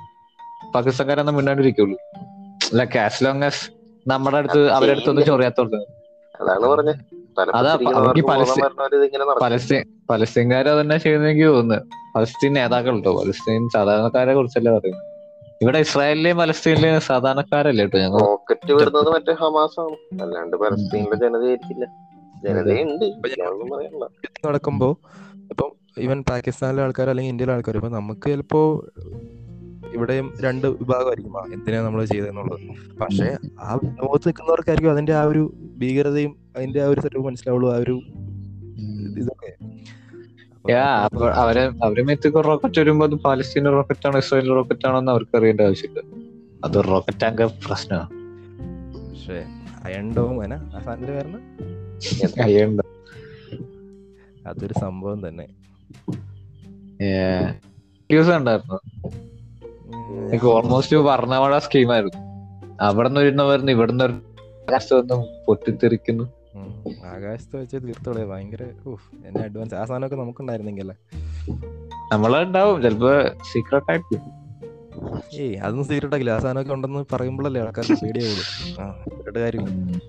പാകിസ്ഥാൻകാരൊന്നും 0.75 1.35
മിണ്ടാണ്ടിരിക്കുള്ളൂ. 1.35 1.97
അല്ല 2.71 2.83
കാസ് 2.83 3.23
ലോങ് 3.23 3.41
നമ്മുടെ 4.07 4.37
അടുത്ത് 4.37 4.53
അവരടുത്തൊന്നും 4.53 4.75
അവരുടെ 4.75 4.91
അടുത്തൊന്നും 4.91 5.25
ചൊറിയാത്തോണ്ട്. 5.25 5.75
അതാണ് 6.41 6.67
പറഞ്ഞത് 6.67 7.16
അതാ, 7.41 7.71
അവർക്ക് 7.95 8.27
പലസ്തീൻ- 8.27 8.65
ഇങ്ങനെ 8.95 9.25
നടക്കും 9.25 9.41
പലസ്തീൻ 9.41 9.83
പലസ്തീൻകാർ 10.09 10.69
അതന്നെ 10.69 10.97
ചെയ്യുന്ന 10.97 11.27
എനിക്ക് 11.27 11.47
തോന്നുന്നു. 11.47 11.85
പലസ്തീൻ 12.15 12.53
നേതാക്കൾ 12.53 12.95
കേട്ടോ 12.95 13.19
പലസ്തീൻ 13.19 13.69
സാധാരണക്കാരെ 13.69 14.33
കുറിച്ചല്ലേ 14.33 14.71
പറയുന്നത്. 14.71 15.03
ഇവിടെ 15.61 15.79
ഇസ്രായേലിലെയും 15.79 16.37
പലസ്തീനിലെയും 16.37 17.01
സാധാരണക്കാരല്ലേ 17.01 17.83
കേട്ടോ 17.83 17.97
ഞങ്ങൾ 17.99 18.19
റോക്കറ്റ് 18.19 18.73
വിടുന്നത് 18.73 19.09
മറ്റേ 19.09 19.33
ഹമാസ് 19.33 19.79
ആണ് 19.79 20.21
അല്ലാണ്ട് 20.21 20.57
പലസ്തീനിലെ 20.57 21.15
ജനതയായിരിക്കില്ല. 21.15 21.85
ജനതയുണ്ട്. 22.45 23.05
നടക്കുമ്പോ 24.47 24.97
ഇപ്പം 25.35 25.71
ഈവൻ 25.99 26.23
പാകിസ്ഥാനിലെ 26.29 26.83
ആൾക്കാർ 26.83 27.09
അല്ലെങ്കിൽ 27.09 27.31
ഇന്ത്യയിലെ 27.31 27.53
ആൾക്കാർ 27.53 27.75
ഇപ്പൊ 27.75 27.89
നമുക്ക് 27.89 28.29
ചിലപ്പോ 28.29 28.85
ഇവിടെയും 29.93 30.33
രണ്ട് 30.41 30.67
വിഭാഗമായിരിക്കും. 30.67 31.53
എന്തിനാ 31.53 31.81
നമ്മൾ 31.81 32.05
ചെയ്തതെന്നുള്ളത് 32.05 32.59
പക്ഷെ 32.99 33.37
ആ 33.59 33.73
ലോകത്ത് 33.73 34.27
നിൽക്കുന്നവർക്കായിരിക്കും 34.27 34.91
അതിന്റെ 34.91 35.13
ആ 35.13 35.23
ഒരു 35.23 35.53
ഭീകരതയും 35.77 36.46
അതിന്റെ 36.57 36.79
ആ 36.83 36.87
ഒരു 36.87 37.01
സെറ്റപ്പ് 37.01 37.25
മനസ്സിലാവുള്ളൂ 37.25 37.67
ആ 37.73 37.77
ഒരു 37.77 37.95
ഇതൊക്കെ. 39.19 39.51
അവരെ 41.41 41.63
അവരെ 41.83 42.01
മെത്തിക്ക് 42.03 42.39
റോക്കറ്റ് 42.45 42.79
വരുമ്പോ 42.79 43.05
അത് 43.07 43.15
പാലസ്തീൻ 43.25 43.65
റോക്കറ്റ് 43.65 44.07
ആണോ 44.07 44.17
ഇസ്രായേൽ 44.19 44.49
റോക്കറ്റ് 44.49 44.87
ആണോ 44.87 44.99
എന്ന് 44.99 45.11
അവർക്ക് 45.11 45.37
അറിയേണ്ട 45.37 45.61
ആവശ്യമില്ല. 45.61 46.01
അത് 46.65 46.77
റോക്കറ്റ് 46.87 47.25
ആങ്കർ 47.25 47.49
പ്രശ്നമാണ് 47.65 48.09
പക്ഷേ 49.09 49.37
അയണ്ടവും 49.85 50.43
ആ 50.43 50.79
സാധനത്തിന്റെ 50.85 51.13
കാരണം 51.13 51.41
അയ്യണ്ട 52.43 52.81
അതൊരു 54.47 54.75
സംഭവം 54.81 55.19
തന്നെ. 55.27 55.45
ന്യൂസ് 58.09 58.29
ഉണ്ടായിരുന്നു 58.29 58.77
എനിക്ക് 60.27 60.45
ഓൾമോസ്റ്റ് 60.45 60.97
പറഞ്ഞ 60.97 61.57
സ്കീമായിരുന്നു 61.57 62.19
അവിടെ 62.81 63.09
നിന്ന് 63.09 63.43
വരുന്നവരുന്ന് 63.43 64.03
ആകാശത്ത് 64.03 64.95
വന്ന് 64.95 65.15
പൊട്ടിത്തെറിക്കുന്നു. 65.45 66.25
ആകാശത്ത് 67.11 67.55
വെച്ച് 67.61 67.77
തീർത്തോളെ. 67.85 68.23
ഭയങ്കര 68.31 68.63
എന്നെ 69.27 69.41
അഡ്വാൻസ് 69.43 69.75
ആ 69.75 69.83
സാധനമൊക്കെ 69.89 70.17
നമുക്കുണ്ടായിരുന്നെങ്കിൽ 70.23 70.91
നമ്മളുണ്ടാവും. 72.13 72.77
ചിലപ്പോ 72.83 73.13
സീക്രട്ട് 73.51 73.89
ആയിട്ട് 73.91 74.17
ഏയ് 75.39 75.55
അതൊന്നും 75.63 75.85
സീക്രട്ട് 75.87 76.15
ആക്കില്ല. 76.15 76.33
ആ 76.35 76.39
സാധനമൊക്കെ 76.43 76.73
ഉണ്ടെന്ന് 76.73 77.01
പറയുമ്പോഴല്ലേ 77.13 77.61
ആൾക്കാർ 77.61 77.87
പേടിയാവുള്ളൂ. 78.03 78.45
ആ 78.81 78.83
ഇവരുടെ 79.13 79.39
കാര്യമില്ല 79.39 79.99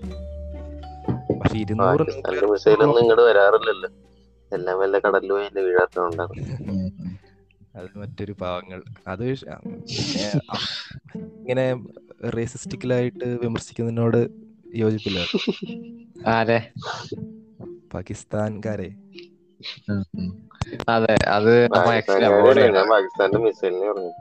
പക്ഷെ 1.39 1.57
ഇരുന്നൂറ് 1.57 2.05
മിസൈലൊന്നും 2.51 2.99
ഇങ്ങോട്ട് 3.01 3.25
വരാറില്ലല്ലോ. 3.29 3.89
എല്ലാം 4.51 4.75
വല്ല 4.79 4.99
കടലിൽ 4.99 5.31
പോയി 5.31 5.63
വീഴാത്തതുകൊണ്ടാണ് 5.67 6.33
അത് 7.75 7.87
മറ്റൊരു 8.01 8.33
പാവങ്ങൾ. 8.41 8.79
അത് 9.07 9.25
ഇങ്ങനെ 11.41 11.65
റേസിസ്റ്റിക്കലായിട്ട് 12.35 13.27
വിമർശിക്കുന്നതിനോട് 13.43 14.21
യോജിപ്പില്ല. 14.75 15.19
ആരെ 16.27 16.71
പാകിസ്ഥാൻകാരെ. 17.93 18.91
അതെ 20.89 21.17
അത് 21.27 21.67
പാകിസ്ഥാന്റെ 21.67 23.37
മിസൈലിനെ 23.37 23.91
പറഞ്ഞു 23.91 24.11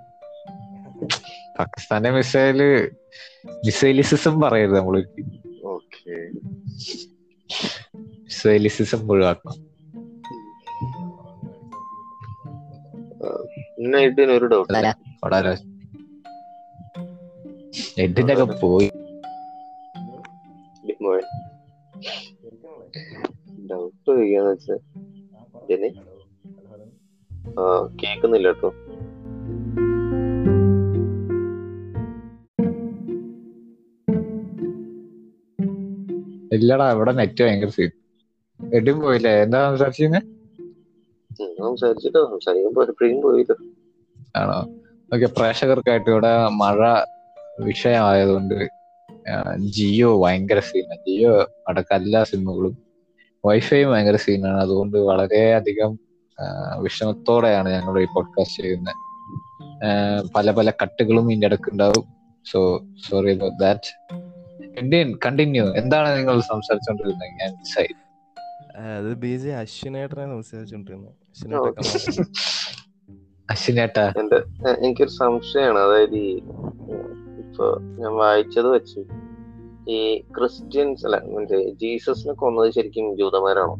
പാകിസ്ഥാന്റെ 1.58 2.10
മിസൈൽ 2.10 2.90
മിസൈലിസിസം 3.66 4.40
പറയരുത് 4.40 4.76
നമ്മൾ 4.76 5.06
ഓക്കെ. 5.64 6.30
മിസൈലിസിസം 8.04 9.12
ഒഴിവാക്കണം. 9.12 9.68
ഒരു 14.32 14.46
ഡൗട്ട് 14.46 14.72
എഡിന്റെ 18.00 18.42
ഒക്കെ 18.42 18.44
പോയി. 18.44 18.90
ഡൗട്ട് 23.70 23.96
ചോദിക്കാന്ന് 24.06 24.50
വെച്ചാ. 24.50 24.76
ആ 27.60 27.64
കേക്കുന്നില്ല 28.02 28.48
കേട്ടോ. 28.48 28.70
ഇല്ലടാ 36.56 36.86
ഇവിടെ 36.92 37.12
നെറ്റ് 37.12 37.42
ഭയങ്കര 37.44 37.70
സീൻ 37.76 37.90
എഡിയും 38.60 38.98
പോയില്ലേ? 39.00 39.32
എന്താ 39.44 39.58
സംസാരിച്ചേ 39.70 40.20
സംസാരിച്ചിട്ടോ. 41.58 42.22
പോയില്ലോ 43.26 43.56
ആണോ? 44.40 44.58
ഓക്കെ 45.14 45.26
പ്രേക്ഷകർക്കായിട്ട് 45.36 46.08
ഇവിടെ 46.10 46.32
മഴ 46.62 46.80
വിഷയമായതുകൊണ്ട് 47.68 48.58
ജിയോ 49.76 50.10
ഭയങ്കര 50.22 50.58
സീനാണ് 50.68 51.00
ജിയോ 51.06 51.32
അടക്കം 51.68 51.96
എല്ലാ 51.96 52.20
സിമ്മുകളും 52.30 52.74
വൈഫൈ 53.48 53.80
ഭയങ്കര 53.84 54.16
സീനാണ് 54.16 54.58
അതുകൊണ്ട് 54.60 54.96
വളരെ 55.10 55.42
അധികം 55.52 55.92
വിഷമത്തോടെയാണ് 56.78 57.68
ഞങ്ങൾ 57.72 57.94
ഈ 58.02 58.06
പോഡ്കാസ്റ്റ് 58.14 58.62
ചെയ്യുന്നത് 58.62 58.94
പല 60.36 60.50
പല 60.50 60.68
കട്ടുകളും 60.82 61.26
ഇതിന്റെ 61.30 61.46
ഇടയ്ക്ക് 61.46 61.70
ഉണ്ടാവും. 61.72 62.04
So 62.46 62.58
sorry 63.08 63.30
about 63.32 63.58
that 63.62 63.90
continue 65.26 65.64
എന്താണ് 65.74 66.08
നിങ്ങൾ 66.18 66.36
സംസാരിച്ചോണ്ടിരുന്നത് 66.50 67.32
ഞാൻ 67.40 67.50
മിസ്സായി 67.58 67.94
അത് 68.98 69.10
ബി 69.22 69.32
ജെ 69.36 69.50
അശ്വിനേട്ടനെ 69.54 70.26
സംസാരിച്ചോണ്ടിരുന്നത് 70.34 71.14
അശ്വിനേട്ടൻ 71.30 71.82
അശ്വിനേട്ടാ. 73.48 74.04
എന്റെ 74.20 74.38
എനിക്കൊരു 74.80 75.12
സംശയമാണ് 75.20 75.78
അതായത് 75.78 76.16
ഇപ്പൊ 77.42 77.66
ഞാൻ 78.00 78.12
വായിച്ചത് 78.14 78.68
വെച്ച് 78.68 79.00
ഈ 79.88 79.98
ക്രിസ്ത്യൻസ് 80.36 81.06
അല്ല 81.06 81.16
മറ്റേ 81.34 81.58
ജീസസിനെ 81.82 82.34
കൊന്നത് 82.34 82.72
ശരിക്കും 82.72 83.16
ജൂതന്മാരാണോ? 83.18 83.76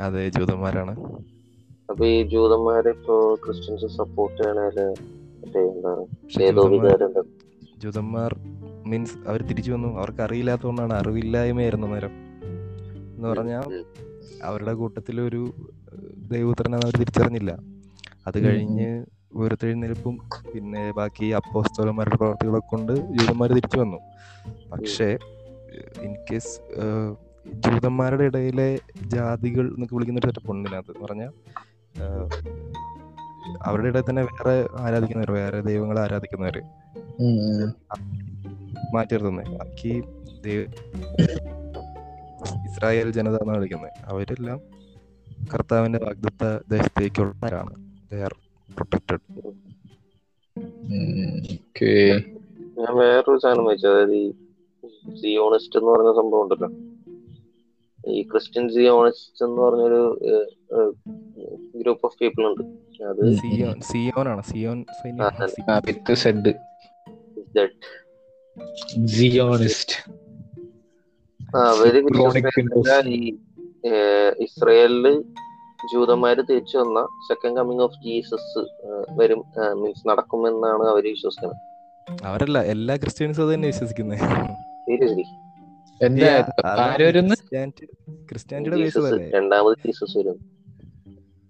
അതെ 0.00 0.28
ജൂതന്മാരാണ്. 0.28 0.94
അപ്പൊ 1.90 2.06
ഈ 2.06 2.22
ജൂതന്മാരെ 2.22 2.90
ഇപ്പൊ 2.90 3.36
ക്രിസ്ത്യൻസ് 3.44 3.96
സപ്പോർട്ട് 3.96 4.42
ചെയ്യണേൽ 4.42 4.78
മറ്റേ 5.40 5.62
ജൂതന്മാർ 7.84 8.30
മീൻസ് 8.90 9.16
അവർ 9.28 9.40
തിരിച്ചു 9.42 9.70
വന്നു. 9.72 9.88
അവർക്ക് 9.98 10.22
അറിയില്ലാത്തതുകൊണ്ടാണ് 10.22 10.92
അറിവില്ലായ്മയായിരുന്നു 10.92 11.86
നേരം 11.86 12.12
എന്ന് 13.16 13.28
പറഞ്ഞാൽ 13.28 13.84
അവരുടെ 14.42 14.72
കൂട്ടത്തിൽ 14.72 15.20
ഒരു 15.20 15.42
ദൈവപുത്രനെ 16.32 16.76
അവർ 16.76 16.92
തിരിച്ചറിഞ്ഞില്ല. 17.00 17.52
അത് 18.26 18.38
കഴിഞ്ഞ് 18.44 18.88
ഉയർത്തെഴുന്നേൽപ്പും 19.34 20.14
പിന്നെ 20.52 20.82
ബാക്കി 20.98 21.26
അപ്പോസ്തോലന്മാരുടെ 21.40 22.16
പ്രവർത്തികളൊക്കെ 22.16 22.70
കൊണ്ട് 22.70 22.92
ജൂതന്മാർ 23.16 23.50
തിരിച്ചു 23.58 23.78
വന്നു. 23.78 23.98
പക്ഷേ 24.72 25.08
ഇൻ 26.06 26.12
കേസ് 26.28 26.54
ജൂതന്മാരുടെ 27.64 28.24
ഇടയിലെ 28.24 28.68
ജാതികൾ 29.14 29.64
എന്നൊക്കെ 29.74 29.94
വിളിക്കുന്ന 29.94 30.20
ഒരു 30.20 30.28
സെറ്റപ്പ് 30.28 30.50
ഉണ്ട് 30.52 30.68
ഇതിനകത്ത് 30.68 30.92
എന്ന് 30.92 31.06
പറഞ്ഞാൽ 31.06 31.32
അവരുടെ 33.62 33.88
ഇടയിൽ 33.88 34.06
തന്നെ 34.10 34.22
വേറെ 34.22 34.54
ആരാധിക്കുന്നവർ 34.84 35.30
വേറെ 35.38 35.58
ദൈവങ്ങളെ 35.68 36.00
ആരാധിക്കുന്നവർ. 36.00 36.56
മാറ്റി 38.94 39.12
നിർത്തുന്നത് 39.14 39.50
ബാക്കി 39.58 39.92
ഇസ്രായേൽ 42.68 43.08
ജനത 43.16 43.36
എന്നാണ് 43.42 43.58
വിളിക്കുന്നത്. 43.58 43.92
അവരെല്ലാം 44.10 44.58
കർത്താവിന്റെ 45.52 45.98
വാഗ്ദത്ത 46.04 46.44
ദേശത്തേക്കുള്ളവരാണ്. 46.72 47.74
പ്രൊട്ടക്റ്റഡ് 48.76 49.64
ഞാൻ 52.78 52.96
വേറൊരു 52.98 53.38
സാധനം 53.38 53.64
വായിച്ചു 53.64 53.86
അതായത് 53.86 54.14
ഈ 54.14 54.30
സിയോണിസ്റ്റ് 55.22 55.78
എന്ന് 55.78 55.90
പറഞ്ഞ 55.90 56.10
സംഭവം 56.16 56.42
ഉണ്ടല്ലോ. 56.42 56.70
ഈ 58.12 58.22
ക്രിസ്ത്യൻ 58.22 58.68
സിയോണിസ്റ്റ് 58.68 59.44
എന്ന് 59.44 59.62
പറഞ്ഞൊരു 59.62 60.20
ഗ്രൂപ്പ് 61.76 62.06
ഓഫ് 62.06 62.18
പീപ്പിൾ 62.20 62.46
ഉണ്ട്. 62.46 62.62
അത് 63.04 63.34
സിയോൺ 63.34 63.80
സിയോനാണ് 63.80 64.42
സിയോൻ 64.42 64.84
സൈന്യം. 65.02 65.24
ആ, 65.24 65.46
സി- 65.46 65.70
ആ 65.70 65.78
വിത്ത് 65.78 66.14
സെഡ്. 66.14 66.52
That 67.58 67.68
അവർ 71.56 71.86
Chronic 71.86 72.12
വിശ്വസിക്കുന്നത് 72.12 73.08
ഈ 73.08 73.36
ഏഹ്, 73.86 74.34
ഇസ്രായേലിൽ 74.40 75.24
ജൂതന്മാര് 75.92 76.36
തിരിച്ചു 76.36 76.78
വന്ന 76.78 77.00
സെക്കൻഡ് 77.28 77.56
കമ്മിങ് 77.56 77.80
ഓഫ് 77.80 78.04
ജീസസ് 78.04 78.64
വരും 79.10 79.44
മീൻസ് 79.72 80.08
നടക്കുമെന്നാണ് 80.08 80.82
അവർ 80.82 81.02
വിശ്വസിക്കുന്നത്. 81.04 81.58
അവരല്ല 82.24 82.62
എല്ലാ 82.62 82.96
ക്രിസ്ത്യൻസും 82.96 83.46
അത് 83.46 83.54
തന്നെ 83.54 83.66
വിശ്വസിക്കുന്നത് 83.66 84.18
സീരിയസ്ലി 84.18 85.24
എന്താ? 86.02 86.52
ആരൊരുന്ന് 86.66 87.34
ക്രിസ്ത്യാനിറ്റിയുടെ 87.34 88.82
ബേസ് 88.82 88.98
അല്ലേ? 88.98 89.30
രണ്ടാമത് 89.30 89.76
ജീസസ് 89.86 90.18
വരും 90.18 90.36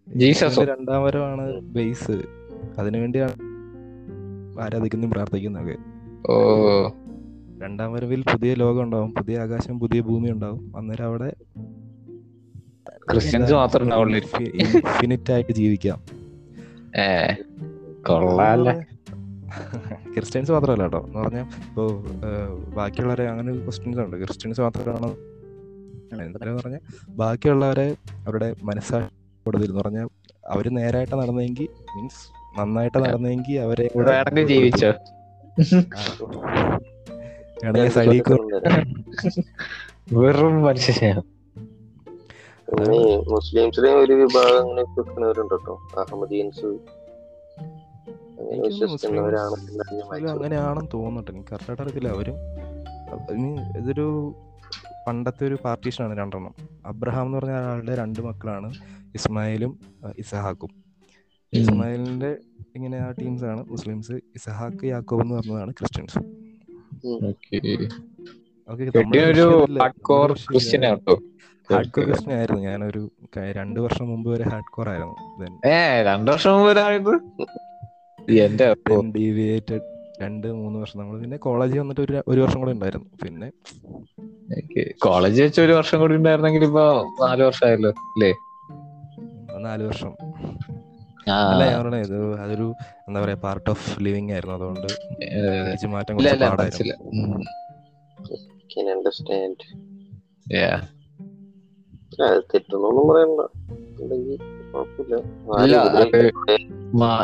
ജീസസ്. 0.08 0.60
രണ്ടാം 0.60 1.04
വരവാണ് 1.04 1.60
ബേസ് 1.60 2.22
അതിനുവേണ്ടിയാണ് 2.78 3.34
ആരാധിക്കുന്നതും 4.60 5.10
പ്രാർത്ഥിക്കുന്നതൊക്കെ. 5.10 5.76
ഓ. 6.32 6.88
രണ്ടാം 7.62 7.92
വരവിൽ 7.92 8.22
പുതിയ 8.22 8.54
ലോകം 8.54 8.82
ഉണ്ടാവും 8.82 9.14
പുതിയ 9.14 9.38
ആകാശം 9.38 9.80
പുതിയ 9.80 10.00
ഭൂമി 10.00 10.28
ഉണ്ടാവും. 10.30 10.76
അന്നേരം 10.76 11.04
അവിടെ 11.04 11.32
ക്രിസ്ത്യൻസ് 12.90 13.52
മാത്രം 13.52 13.82
ഉണ്ടാവുള്ളൂ. 13.82 14.18
ഇൻഫിനിറ്റ് 14.40 15.32
ആയിട്ട് 15.32 15.52
ജീവിക്കാം. 15.52 16.02
കൊള്ളാല്ലേ 18.06 18.72
ക്രിസ്ത്യൻസ് 20.14 20.52
മാത്രമല്ല 20.52 20.82
കേട്ടോ. 20.82 21.04
എന്ന് 21.06 21.18
പറഞ്ഞാൽ 21.18 21.42
ഇപ്പോ 21.42 22.04
ബാക്കിയുള്ളവരെ 22.76 23.28
അങ്ങനെ 23.28 23.52
ക്വസ്റ്റ്യൻസ് 23.52 23.98
ഉണ്ട്. 23.98 24.16
ക്രിസ്ത്യൻസ് 24.16 24.60
മാത്രമാണ്? 24.60 25.12
എന്തായാലും 26.22 26.56
പറഞ്ഞാൽ 26.56 26.80
ബാക്കിയുള്ളവരെ 27.08 27.96
അവരുടെ 28.26 28.54
മനസ്സാക്ഷി 28.62 29.44
കൂടുതൽ 29.44 29.64
എന്ന് 29.64 29.80
പറഞ്ഞാൽ 29.80 30.08
അവർ 30.46 30.74
നേരായിട്ട് 30.74 31.14
നടന്നെങ്കിൽ 31.14 31.68
മീൻസ് 31.96 32.60
നന്നായിട്ട് 32.60 32.98
നടന്നെങ്കിൽ 32.98 33.58
അവരെ 33.58 33.90
കൂടെ 33.94 34.44
ജീവിച്ചോ? 34.44 34.92
വെറും 40.12 40.62
മനുഷ്യനാണ് 40.62 41.22
പിന്നെ 42.70 43.16
മുസ്ലിംസിലെ 43.16 43.94
ഒരു 43.94 44.12
വിഭാഗം 44.12 44.60
അങ്ങനെ 44.60 44.82
വിശ്വസിക്കുന്നവരുണ്ട് 44.82 45.54
കേട്ടോ 45.54 45.74
അഹമ്മദീൻസ്. 45.98 46.66
അങ്ങനെയാണെന്ന് 50.30 50.88
തോന്നുന്നുണ്ട്. 50.94 51.30
എനിക്ക് 51.30 51.48
കറക്റ്റായിട്ട് 51.52 51.82
അറിയത്തില്ല. 51.82 52.08
അവരും 52.08 52.36
ഇതൊരു 53.76 54.34
പണ്ടത്തെ 55.06 55.46
ഒരു 55.46 55.58
പാർട്ടീഷനാണ് 55.64 56.18
രണ്ടെണ്ണം. 56.18 56.54
അബ്രഹാം 56.86 57.26
എന്ന് 57.26 57.38
പറഞ്ഞ 57.38 57.50
ആളുടെ 57.50 57.94
രണ്ട് 57.94 58.20
മക്കളാണ് 58.20 58.74
ഇസ്മായിലും 59.14 59.78
ഇസഹാക്കും. 60.18 60.70
ഇസ്മായിലിന്റെ 61.52 62.36
ഇങ്ങനെ 62.76 62.98
ആ 62.98 63.10
ടീംസ് 63.10 63.44
ആണ് 63.44 63.64
മുസ്ലിംസ്. 63.68 64.12
ഇസഹാക്ക് 64.12 64.84
യാക്കോബ് 64.84 65.22
എന്ന് 65.22 65.34
പറഞ്ഞതാണ് 65.34 65.72
ക്രിസ്ത്യൻസ്. 65.72 66.18
ഓക്കെ. 67.24 67.56
ഓക്കെ 68.72 69.18
ഒരു 69.18 69.46
ഹാർഡ് 71.72 71.88
കോർ 71.88 72.32
ആയിരുന്നു. 72.32 72.60
ഞാനൊരു 72.60 73.10
രണ്ടു 73.38 73.52
രണ്ട് 73.52 73.80
വർഷം 73.80 74.08
മുമ്പ് 74.08 74.30
വരെ 74.30 74.44
ഹാർഡ് 74.44 74.72
കോർ 74.72 74.88
ആയിരുന്നു. 74.88 75.44
Then 75.44 75.68
ഏ 75.68 76.02
രണ്ടു 76.02 76.30
വർഷം 76.30 76.52
മുമ്പ് 76.52 76.78
ആയിരുന്നു 76.78 77.10
എന്റെ 78.32 78.64
അപ്പോ. 78.64 79.00
ഡീവിയേറ്റഡ് 79.16 79.80
രണ്ട് 80.22 80.46
മൂന്ന് 80.46 80.78
വർഷം. 80.78 80.98
നമ്മൾ 81.00 81.20
പിന്നെ 81.20 81.36
കോളേജിൽ 81.36 81.78
വന്നിട്ട് 81.78 82.00
ഒരു 82.00 82.22
ഒരു 82.28 82.40
വർഷം 82.40 82.58
കൂടെ 82.58 82.70
ഉണ്ടായിരുന്നു. 82.70 83.06
പിന്നെ 83.24 83.50
കോളേജ് 85.02 85.42
വെച്ച് 85.42 85.60
ഒരു 85.60 85.72
വർഷം 85.72 85.98
കൂടി 85.98 86.14
ഉണ്ടായിരുന്നെങ്കിൽ 86.14 86.64
ഇപ്പൊ 86.64 87.04
നാല് 87.20 87.42
വർഷമായല്ലോ 87.42 87.90
അല്ലേ? 87.90 88.32
നാല് 89.58 89.82
വർഷം. 89.82 90.16
ആ. 91.28 91.50
അല്ല 91.50 91.64
ഞാൻ 91.64 91.96
ഇത് 91.96 92.40
അതൊരു 92.40 92.74
എന്താ 93.08 93.20
പറയാ 93.20 93.34
പാർട്ട് 93.34 93.70
ഓഫ് 93.70 94.00
ലിവിങ് 94.00 94.30
ആയിരുന്നു. 94.32 94.54
അതുകൊണ്ട് 94.54 94.86
മാറ്റം 95.86 96.16
കുറച്ച് 96.16 96.44
പാടായിരുന്നു. 96.44 96.94
തെറ്റൊന്നും 102.20 103.08
പറയണ്ട. 103.08 103.40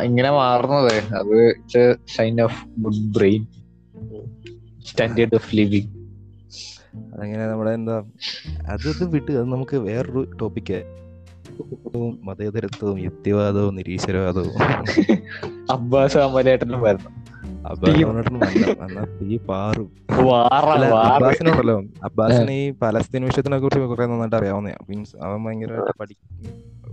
ഇങ്ങനെ 0.05 0.31
മാറുന്നത്. 0.31 1.15
അത് 1.15 1.57
sign 2.17 2.41
of 2.41 2.67
good 2.79 3.15
brain 3.17 3.47
standard 4.87 5.35
of 5.35 5.57
living 5.57 6.01
അതങ്ങനെ 7.15 7.47
നമ്മുടെ 7.47 7.71
എന്താ 7.71 8.05
അത് 8.69 8.89
ഇത് 8.89 9.11
വിട്ട് 9.11 9.33
അത് 9.33 9.49
നമുക്ക് 9.53 9.77
വേറൊരു 9.77 10.31
ടോപ്പിക്ക് 10.41 10.83
മതേതരത്വവും 12.23 12.99
യുക്തിവാദവും 12.99 13.75
നിരീശ്വരവാദവും. 13.75 14.51
അബ്ബാസ് 15.71 16.19
അമലേട്ടനും 16.19 16.81
വരണം. 16.81 17.30
അബ്ബാസിനുണ്ടല്ലോ 21.07 21.77
അബ്ബാസിന് 22.05 22.51
ഈ 22.51 22.71
പലസ്തീൻ 22.83 23.25
വിഷയത്തിനെ 23.25 23.59
കുറിച്ച് 23.59 23.89
കുറെ 23.93 24.07
നന്നായിട്ട് 24.07 24.37
അറിയാവുന്ന 24.37 24.69
മീൻസ് 24.91 25.17
അവൻ 25.17 25.45
ഭയങ്കരമായിട്ട് 25.45 25.93
പഠി 26.01 26.15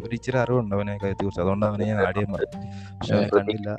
ഒരു 0.06 0.13
ഇച്ചിരി 0.13 0.38
അറിവുണ്ട് 0.38 0.75
അവനെ 0.75 0.91
കാര്യത്തെ 0.91 1.23
കുറിച്ച്. 1.23 1.41
അതുകൊണ്ട് 1.41 1.65
അവനെ 1.65 1.86
ഞാൻ 1.86 1.99
ആദ്യം 2.08 2.34
പറഞ്ഞു. 2.34 2.60
പക്ഷെ 2.99 3.30
കണ്ടില്ല. 3.38 3.77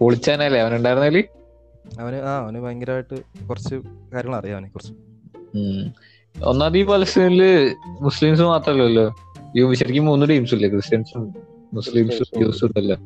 പൊളിച്ചാനല്ലേ 0.00 0.60
അവനുണ്ടായിരുന്നതിൽ 0.60 1.24
അവന് 2.00 2.16
ആ 2.16 2.38
അവന് 2.42 2.58
ഭയങ്കരമായിട്ട് 2.58 3.16
കുറച്ച് 3.48 3.74
കാര്യങ്ങൾ 4.14 4.36
അറിയാം 4.38 4.56
അവനെ 4.56 4.68
കുറിച്ച്. 4.68 4.92
ഒന്നാമത് 6.36 6.78
ഈ 6.78 6.82
പലസ്തീനിൽ 6.84 7.42
മുസ്ലിംസ് 8.00 8.42
മാത്രല്ലല്ലോ. 8.42 9.06
ഈ 9.56 9.74
ശരിക്കും 9.74 10.04
മൂന്ന് 10.06 10.28
ടീംസ് 10.28 10.54
ഇല്ലേ? 10.54 10.68
ക്രിസ്ത്യൻസും 10.68 11.34
മുസ്ലിംസും 11.74 12.26
ജ്യൂസും 12.38 12.66
ഉണ്ടല്ലോ. 12.66 12.96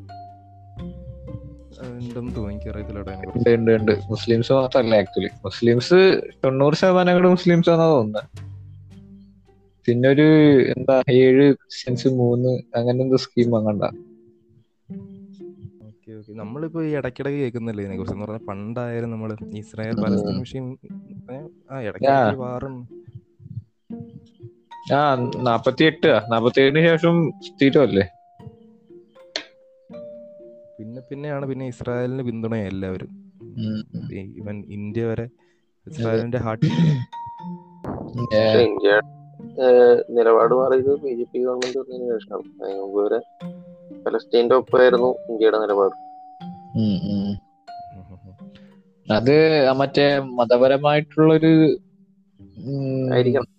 ഉണ്ടെന്ന് 3.54 3.94
മുസ്ലിംസ് 4.10 4.52
മാത്രല്ല 4.52 4.94
ആക്ച്വലി 4.94 5.30
മുസ്ലിംസ് 5.44 6.00
തൊണ്ണൂറ് 6.44 6.74
ശതമാനം 6.74 7.16
കൂടെ 7.16 7.28
മുസ്ലിംസ് 7.28 7.70
ആണെന്നാ 7.70 7.88
തോന്നുന്നത് 7.90 8.28
പിന്നെ 9.88 10.08
ഒരു 10.08 10.26
എന്താ 10.74 10.94
ഏഴ് 11.16 11.46
ക്രിസ്ത്യൻസ് 11.54 12.08
മൂന്ന് 12.14 12.52
അങ്ങനെ 12.76 13.02
എന്തോ 13.02 13.16
സ്കീം 13.16 13.56
അങ്ങണ്ട. 13.56 13.84
നമ്മളിപ്പോ 16.38 16.82
ഈ 16.82 16.90
ഇടയ്ക്കിടയ്ക്ക് 16.90 17.40
കേൾക്കുന്നില്ലേ 17.40 17.82
ഇതിനെ 17.84 17.96
കുറിച്ച് 17.96 18.16
പറഞ്ഞാൽ 18.16 18.44
പണ്ടായാലും 18.48 19.10
നമ്മൾ 19.10 19.30
ഇസ്രായേൽ 19.60 19.96
പലസ്തീൻ 20.02 20.38
വിഷയം 20.40 20.66
ആ 21.70 21.80
ഇടയ്ക്ക് 21.80 22.37
വാറും 22.37 22.74
ആ 24.94 25.00
നാപ്പത്തി 25.44 25.84
എട്ട് 25.84 26.12
നാപ്പത്തി 26.32 26.60
ഏഴിന് 26.60 26.80
ശേഷം 26.88 27.14
പിന്നെ 27.50 28.04
പിന്നെയാണ് 31.08 31.44
പിന്നെ 31.50 31.64
ഇസ്രായേലിന് 31.72 32.22
പിന്തുണ 32.28 32.54
എല്ലാവരും. 32.72 33.10
ഈവൻ 34.40 34.56
ഇന്ത്യ 34.76 35.04
വരെ 35.10 35.26
ഇസ്രായേലിന്റെ 35.86 36.40
ഹാർട്ട് 36.44 36.68
നിലപാട് 40.16 40.52
മാറിയത് 40.60 40.92
ബി 41.02 41.12
ജെ 41.18 41.24
പി 41.32 41.38
ഗവൺമെന്റ് 41.44 41.78
വന്നതിന് 41.80 42.76
മുമ്പ് 42.80 42.98
വരെ 43.04 43.18
പലസ്തീന്റെ 44.06 44.54
ഒപ്പമായിരുന്നു 44.60 45.10
ഇന്ത്യയുടെ 45.30 45.58
നിലപാട്. 45.64 45.94
അത് 49.08 49.36
മറ്റേ 49.80 50.06
മതപരമായിട്ടുള്ളൊരു 50.38 51.52
ആയിരിക്കണം. 53.14 53.50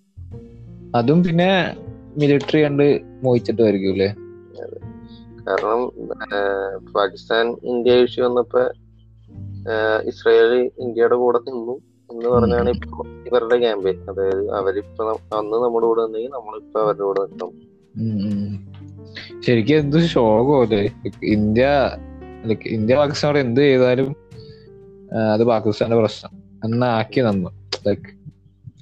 അതും 1.00 1.20
പിന്നെ 1.26 1.50
മിലിറ്ററി 2.20 2.60
കണ്ട് 2.66 2.86
മോഹിച്ചിട്ട് 3.24 3.62
ആയിരിക്കും 3.66 3.94
അല്ലേ 3.94 4.10
കാരണം 5.48 5.82
പാകിസ്ഥാൻ 6.94 7.58
ഇന്ത്യ 7.64 7.94
ഇഷ്യൂ 7.94 8.26
വന്നപ്പോ 8.26 8.64
ഇസ്രയേൽ 10.08 10.54
ഇന്ത്യയുടെ 10.80 11.16
കൂടെ 11.16 11.40
നിന്നു 11.48 11.76
എന്ന് 12.10 12.30
പറഞ്ഞാണ് 12.30 12.70
ഇപ്പൊ 12.70 13.06
ഇവരുടെ 13.28 13.58
ക്യാമ്പയിൻ 13.60 14.10
അതായത് 14.10 14.52
അവരിപ്പോ 14.52 15.06
അന്ന് 15.38 15.58
നമ്മുടെ 15.58 15.86
കൂടെ 15.86 16.02
നിന്നെങ്കിൽ 16.02 16.30
നമ്മളിപ്പോ 16.30 16.82
അവരുടെ 16.82 17.04
കൂടെ 17.04 17.22
നിൽക്കണം 17.22 17.52
ഉം. 17.98 18.54
ശരിക്കും 19.42 19.78
എന്ത് 19.78 20.06
ശോകം 20.06 20.62
അല്ലേ 20.62 20.82
ഇന്ത്യ 21.24 21.66
ഇന്ത്യ 22.44 22.68
ഇന്ത്യ 22.70 22.96
പാകിസ്ഥാനോട് 22.96 23.40
എന്ത് 23.40 23.62
ചെയ്താലും 23.62 24.10
അത് 25.34 25.44
പാകിസ്ഥാന്റെ 25.44 25.98
പ്രശ്നം. 25.98 26.32
എന്നാക്കി 26.66 27.22
തന്നു. 27.22 27.50
ലൈക്ക് 27.88 28.10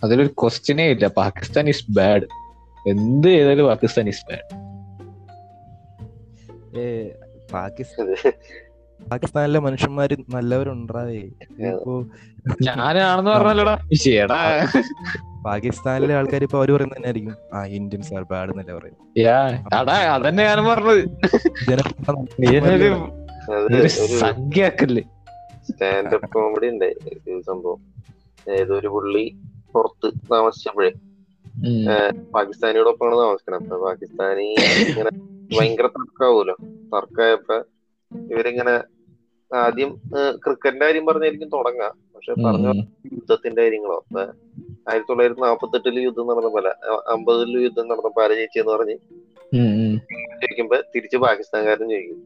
അതിലൊരു 0.04 0.28
ക്വസ്റ്റ്യനേ 0.42 0.90
ഇല്ല. 0.90 1.08
പാകിസ്ഥാൻ 1.08 1.70
ഇസ് 1.70 1.86
ബാഡ് 1.92 2.26
എന്ത് 2.90 3.28
ചെയ്താലും 3.28 3.66
പാകിസ്ഥാൻ 3.66 4.10
ഇസ് 4.10 4.26
ബാഡ് 4.30 4.63
പാകിസ്ഥാൻ 7.54 8.08
പാകിസ്ഥാനിലെ 9.00 9.60
മനുഷ്യന്മാര് 9.60 10.16
നല്ലവരുണ്ടാവേ. 10.36 11.22
ഇപ്പോ 11.70 11.94
ഞാനാണെന്ന് 12.62 13.32
പറഞ്ഞല്ലോടാ 13.32 13.76
പാകിസ്ഥാനിലെ 15.46 16.14
ആൾക്കാർ 16.18 16.44
ഇപ്പൊ 16.44 16.58
അവർ 16.58 16.70
പറയുന്നത് 16.72 16.98
തന്നെയായിരിക്കും. 16.98 17.36
ആ 17.54 17.66
ഇന്ത്യൻസ് 17.78 18.14
ആർ 18.18 18.24
ബാഡ് 18.32 18.52
എന്നല്ലേ 18.52 18.74
പറയും 18.80 18.98
യാ 19.18 19.40
അടാ 19.80 19.96
അതന്നെ 20.16 20.44
ഞാനും 20.50 20.66
പറഞ്ഞത്. 20.66 21.02
ജനങ്ങളുടെ 21.70 22.14
നീ 22.42 22.48
എന്നെ 22.58 22.74
ഒരു 22.76 22.92
അത് 23.54 23.66
ഒരു 23.66 23.80
ഒരു 24.04 24.18
സംഖ്യയാക്കല്ലേ 24.26 25.04
സ്റ്റാൻഡപ്പ് 25.70 26.30
കോമഡി 26.36 26.68
ഉണ്ടായി 26.74 26.96
സംഭവം. 27.50 27.82
ഏതൊരു 28.58 28.88
പുള്ളി 28.88 29.26
പുറത്ത് 29.74 30.08
താമസിച്ചപ്പോഴേ. 30.32 30.92
പാകിസ്ഥാനിയോടൊപ്പമാണ് 32.36 33.18
താമസിക്കണം 33.22 33.60
അപ്പൊ 33.64 33.78
പാകിസ്ഥാനി 33.86 34.48
ഇങ്ങനെ 34.90 35.12
ഭയങ്കര 35.52 35.88
തർക്കാവൂലോ? 35.98 36.56
തർക്കായപ്പോ 36.94 37.58
ഇവരിങ്ങനെ 38.12 38.76
ആദ്യം 39.52 39.90
ക്രിക്കറ്റിന്റെ 40.44 40.86
കാര്യം 40.86 41.06
പറഞ്ഞായിരിക്കും 41.06 41.50
തുടങ്ങാം. 41.50 41.94
പക്ഷെ 42.16 42.34
പറഞ്ഞ. 42.46 42.68
യുദ്ധത്തിന്റെ 43.14 43.62
കാര്യങ്ങളോ 43.62 43.98
അപ്പൊ 44.02 44.22
ആയിരത്തി 44.90 45.10
തൊള്ളായിരത്തി 45.10 45.42
നാപ്പത്തി 45.42 45.78
എട്ടിൽ 45.78 46.00
യുദ്ധം 46.00 46.28
നടന്ന 46.28 46.50
പോലെ 46.50 46.72
അമ്പതിൽ 47.14 47.62
യുദ്ധം 47.64 47.88
നടന്ന 47.88 48.22
ആര് 48.24 48.36
ജയിച്ചെന്ന് 48.40 48.72
പറഞ്ഞ്. 48.72 48.96
ചോദിക്കുമ്പോ 50.42 50.78
തിരിച്ച് 50.96 51.18
പാകിസ്ഥാൻകാരൻ 51.18 51.90
ചോദിക്കും 51.90 52.20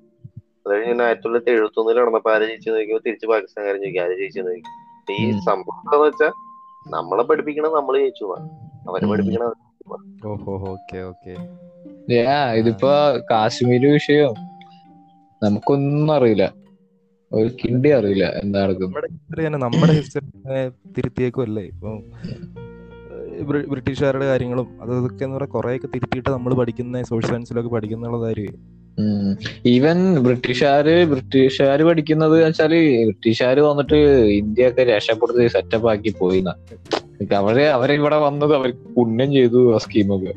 അത് 0.65 0.71
കഴിഞ്ഞ് 0.71 1.03
ആയിരത്തി 1.03 1.23
തൊള്ളായിരത്തി 1.23 1.51
എഴുപത്തി 1.51 1.79
ഒന്നിൽ 1.79 1.97
നടന്നപ്പോ 1.99 2.31
ആര് 2.33 2.45
ജയിച്ചെന്ന് 2.49 2.77
ചോദിക്കുമ്പോ 2.77 3.03
തിരിച്ച് 3.05 3.27
പാകിസ്ഥാൻകാരൻ 3.27 3.79
ചോദിക്കും 3.81 4.03
ആര് 4.03 4.15
ജയിച്ചു 4.19 4.39
ചോദിക്കും. 4.39 4.73
ഈ 5.07 5.39
സംഭവം 5.39 5.79
എന്താന്ന് 5.81 6.05
വെച്ചാ 6.05 6.29
നമ്മളെ 6.85 7.23
പഠിപ്പിക്കണ 7.23 7.67
നമ്മൾ 7.77 7.97
ജയിച്ചു 7.97 8.23
പോവാ. 8.23 8.39
അവരെ 8.89 9.07
പഠിപ്പിക്കണ 9.07 9.45
ഓഹോ 10.27 10.53
ഓക്കെ 10.71 10.99
ഓക്കെ. 11.11 11.33
ഇതിപ്പോ 12.59 12.91
കാശ്മീര് 13.31 13.87
വിഷയം. 13.93 14.33
നമുക്കൊന്നും 15.43 16.11
അറിയില്ല. 16.13 16.53
ഒരു 17.31 17.49
കിണ്ടി 17.61 17.89
അറിയില്ല 17.89 18.25
എന്താ 18.43 18.63
നടക്കുന്നത്. 18.63 19.57
നമ്മുടെ 19.63 19.93
ഹിസ്റ്ററി 19.93 20.69
തിരുത്തിയേക്കുമല്ലേ 20.97 21.63
ഇപ്പൊ 21.63 21.91
ബ്രിട്ടീഷുകാരുടെ 23.71 24.25
കാര്യങ്ങളും 24.25 24.67
അത് 24.81 24.91
ഇതൊക്കെ 24.97 25.23
എന്ന് 25.23 25.35
പറയാ 25.37 25.47
കുറെയൊക്കെ 25.47 25.87
തിരുത്തിയിട്ട് 25.95 26.29
നമ്മൾ 26.29 26.53
പഠിക്കുന്ന 26.53 27.03
സോഷ്യൽ 27.03 27.31
സയൻസിലൊക്കെ 27.31 27.69
പഠിക്കുന്നുള്ള 27.69 28.19
കാര്യം 28.25 28.55
ഈവൻ 29.65 29.97
ബ്രിട്ടീഷുകാര് 30.23 31.05
ബ്രിട്ടീഷുകാര് 31.05 31.83
പഠിക്കുന്നത് 31.83 32.45
വെച്ചാൽ 32.45 32.73
ബ്രിട്ടീഷുകാര് 33.03 33.61
വന്നിട്ട് 33.61 33.99
ഇന്ത്യയൊക്കെ 34.39 34.83
രക്ഷപ്പെടുത്തി 34.83 35.47
സെറ്റപ്പ് 35.47 35.89
ആക്കി 35.89 36.13
പോയിന്ന. 36.19 36.53
അവർ 37.35 37.61
അവരിവിടെ 37.61 38.15
വന്നത് 38.17 38.55
അവർ 38.55 38.73
പുണ്യം 38.97 39.31
ചെയ്തു 39.31 39.75
ആ 39.75 39.77
സ്കീമൊക്കെ 39.77 40.33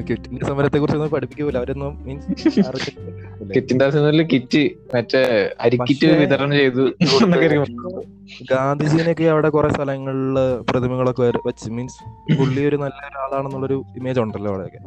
ക്വിറ്റിന്റെ 0.00 0.46
സമരത്തെ 0.46 0.78
കുറിച്ചൊന്നും 0.78 1.10
പഠിപ്പിക്കൂല 1.10 1.58
അവരൊന്നും 1.58 2.04
മീൻസ് 2.04 2.28
കിറ്റിന്റെ 3.54 3.90
സമരത്തിൽ 3.90 4.22
കിറ്റ് 4.22 4.70
മറ്റേ 4.94 5.50
അരിക്കിറ്റ് 5.60 6.06
വിതരണം 6.06 6.52
ചെയ്തു. 6.52 6.84
ഗാന്ധിജിനെയൊക്കെ 8.52 9.24
അവിടെ 9.24 9.48
കുറെ 9.48 9.68
സ്ഥലങ്ങളിൽ 9.68 10.36
പ്രതിമകളൊക്കെ 10.70 11.32
വെച്ച് 11.46 11.70
മീൻസ് 11.70 11.98
പുള്ളി 12.38 12.64
ഒരു 12.64 12.76
നല്ല 12.76 13.00
ഒരാളാണെന്നുള്ളൊരു 13.08 13.82
ഇമേജ് 13.96 14.20
ഉണ്ടല്ലോ 14.20 14.50
അവിടെയൊക്കെ. 14.54 14.80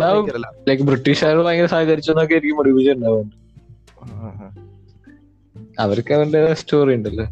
ഭയങ്കരല്ല. 0.00 0.50
ലൈക്ക് 0.68 0.82
ബ്രിട്ടീഷുകാർ 0.82 1.36
ഭയങ്കര 1.36 1.66
സഹകരിച്ചു 1.66 2.10
എന്നൊക്കെ 2.10 2.34
ആയിരിക്കും 2.34 2.58
പഠിപ്പിച്ചിട്ടുണ്ടാവും. 2.58 3.28
അവർക്ക് 5.78 6.14
അവരുടെ 6.14 6.54
സ്റ്റോറി 6.54 6.94
ഉണ്ടല്ലോ 6.94 7.26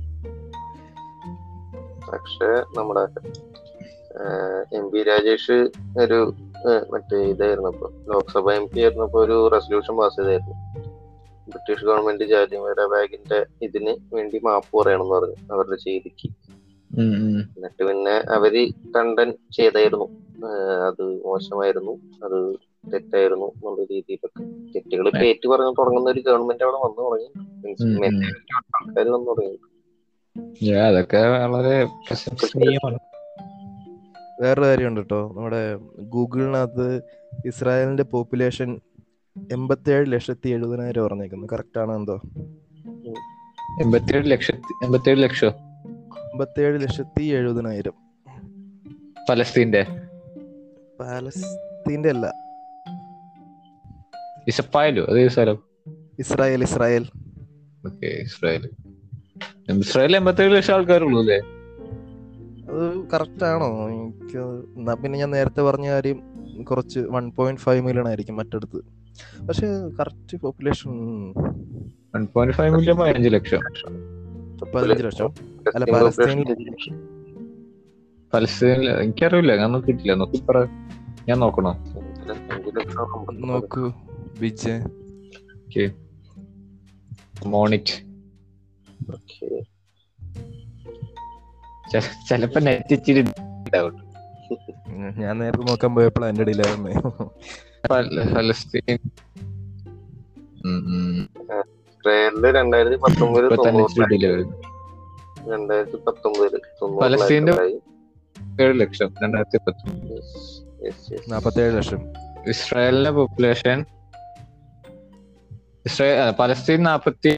പക്ഷെ 2.16 2.50
നമ്മുടെ 2.76 3.02
എം 4.76 4.84
പി 4.90 5.00
രാജേഷ് 5.02 5.56
ഒരു 6.02 6.18
മറ്റേ 6.92 7.16
ഇതായിരുന്നപ്പോ 7.32 7.86
ലോക്സഭ 8.12 8.50
എം 8.50 8.64
പി 8.72 8.80
ആയിരുന്നപ്പോ 8.80 9.18
ഒരു 9.24 9.36
റെസൊല്യൂഷൻ 9.54 9.96
പാസ് 9.96 10.16
ചെയ്തായിരുന്നു. 10.16 10.54
ബ്രിട്ടീഷ് 11.48 11.84
ഗവൺമെന്റ് 11.84 12.24
ജാതിമര 12.24 12.86
ബാഗിന്റെ 12.92 13.38
ഇതിന് 13.62 13.92
വേണ്ടി 14.14 14.38
മാപ്പ് 14.44 14.78
പറയണമെന്ന് 14.78 15.14
പറഞ്ഞു 15.14 15.36
അവരുടെ 15.52 15.76
ചെയ്തിക്ക്. 15.84 16.28
എന്നിട്ട് 17.56 17.82
പിന്നെ 17.88 18.16
അവർ 18.36 18.54
കണ്ടൻ 18.96 19.30
ചെയ്തായിരുന്നു. 19.52 20.08
അത് 20.88 21.04
മോശമായിരുന്നു 21.26 21.92
അത് 22.24 22.38
തെറ്റായിരുന്നു 22.92 23.46
എന്നുള്ള 23.46 23.84
രീതിയിലൊക്കെ 23.92 24.42
തെറ്റുകൾ 24.74 25.06
ഏറ്റു 25.28 25.46
പറഞ്ഞു 25.48 25.72
തുടങ്ങുന്ന 25.78 26.10
ഒരു 26.10 26.20
ഗവൺമെന്റ് 26.26 26.64
അവിടെ 26.64 26.78
വന്നു 26.84 27.00
തുടങ്ങി. 27.04 27.28
ആൾക്കാർ 28.78 29.08
വന്നു 29.14 29.28
തുടങ്ങി. 29.30 29.56
അതൊക്കെ 30.74 31.46
വളരെ 31.46 31.84
പ്രശംസനീയമാണ് 31.84 32.98
വേറൊരു 34.42 34.66
കാര്യമുണ്ട് 34.66 35.00
കേട്ടോ 35.00 35.32
നമ്മുടെ 35.36 35.76
ഗൂഗിളിനകത്ത് 36.00 37.02
ഇസ്രായേലിന്റെ 37.46 38.02
പോപ്പുലേഷൻ 38.02 38.80
എൺപത്തിയേഴ് 39.52 40.12
ലക്ഷത്തി 40.12 40.48
എഴുപതിനായിരം 40.48 41.06
പറഞ്ഞേക്കുന്നു. 41.06 41.46
കറക്റ്റ് 41.52 41.80
ആണോ 41.80 41.96
എന്തോ? 41.96 42.20
എൺപത്തിയേഴ് 43.82 44.30
ലക്ഷത്തി 44.30 44.86
എൺപത്തിയേഴ് 44.86 45.22
ലക്ഷം? 45.22 45.48
എൺപത്തിയേഴ് 46.32 46.82
ലക്ഷത്തി 46.82 47.22
എഴുപതിനായിരം. 47.22 47.92
പലസ്തീന്റെ 49.28 49.86
പാലസ്തീന്റെ 51.00 52.08
അല്ല. 52.08 52.34
ഇസപ്പായലോ 54.48 55.04
അതേ 55.04 55.28
സ്ഥലം? 55.28 55.58
Israel 56.18 56.62
Israel. 56.62 57.06
Okay 57.86 58.06
Israel. 58.06 58.70
Israel 59.70 60.16
എൺപത്തേഴ് 60.16 60.56
ലക്ഷം 60.56 60.74
ആൾക്കാരുള്ളൂ 60.74 61.20
അല്ലേ? 61.20 61.36
അത് 62.74 63.08
കറക്റ്റ് 63.10 63.44
ആണോ? 63.44 63.88
എനിക്ക് 63.88 64.38
എന്നാ 64.78 64.94
പിന്നെ 64.94 65.18
ഞാൻ 65.18 65.30
നേരത്തെ 65.30 65.60
പറഞ്ഞ 65.60 65.90
കാര്യം 65.90 66.20
കുറച്ച് 66.64 67.00
വൺ 67.00 67.30
പോയിന്റ് 67.30 67.60
ഫൈവ് 67.60 67.86
മില്യൺ 67.86 68.08
ആയിരിക്കും 68.08 68.36
മറ്റടുത്ത്. 68.36 68.76
പക്ഷെ 69.46 69.66
correct 70.00 70.36
population 70.36 70.90
one 72.14 72.26
point 72.26 72.56
five 72.56 72.76
million 72.76 72.96
പതിനഞ്ച് 72.96 73.28
ലക്ഷം. 73.28 73.60
പതിനഞ്ച് 74.74 75.04
ലക്ഷം. 75.04 75.34
അല്ല, 75.74 75.84
പലസ്തീനിൽ- 75.84 76.94
പലസ്തീനിൽ 78.34 78.90
എനിക്കറിയില്ല 78.90 79.56
ഞാൻ 79.56 79.72
നോക്കിയിട്ടില്ല. 79.72 80.14
നോക്കി 80.14 80.42
പറ. 80.44 80.64
ഞാൻ 81.28 81.38
നോക്കണോ? 81.38 81.84
നോക്കൂ 83.32 83.92
വിജയ്. 84.38 85.90
മോണിറ്റ്. 87.46 88.05
ചെലപ്പോ 92.28 92.60
നെറ്റ് 92.60 92.92
ഇച്ചിരി. 92.92 93.20
ഞാൻ 95.18 95.38
നേരത്തെ 95.38 95.62
നോക്കാൻ 95.62 95.94
പോയപ്പോഴാണ് 95.94 96.30
എന്റെ 96.30 96.42
ഇടയിലായിരുന്നേ 96.42 96.92
ഫല- 97.88 98.34
ഫലസ്തീൻ 98.34 98.98
രണ്ടായിരത്തി. 102.54 102.96
രണ്ടായിരത്തി 105.50 105.96
പത്തൊമ്പതിൽ 105.96 106.60
ഫലസ്തീന്റെ. 107.02 107.52
ഏഴ് 108.62 108.80
ലക്ഷം 108.80 109.14
രണ്ടായിരത്തി. 109.22 109.70
നാപ്പത്തേഴ് 111.30 111.76
ലക്ഷം 111.76 111.98
ഇസ്രായേലിന്റെ 112.48 113.10
പോപ്പുലേഷൻ 113.10 113.84
ഇസ്രായേൽ 115.86 116.30
പലസ്തീൻ 116.30 116.82
നാപ്പത്തി 116.82 117.36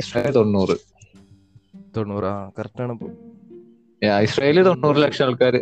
ഇസ്രായേൽ 0.00 0.30
തൊണ്ണൂറ് 0.32 0.89
തൊണ്ണൂറ്. 1.96 2.24
ആ 2.24 2.50
കറക്റ്റ് 2.58 2.82
ആണ് 2.82 2.92
ഇപ്പൊ. 2.92 3.08
യാ, 4.02 4.14
ഇസ്രായേൽ 4.26 4.62
തൊണ്ണൂറ് 4.62 4.96
ലക്ഷം 5.04 5.24
ആൾക്കാര്. 5.24 5.60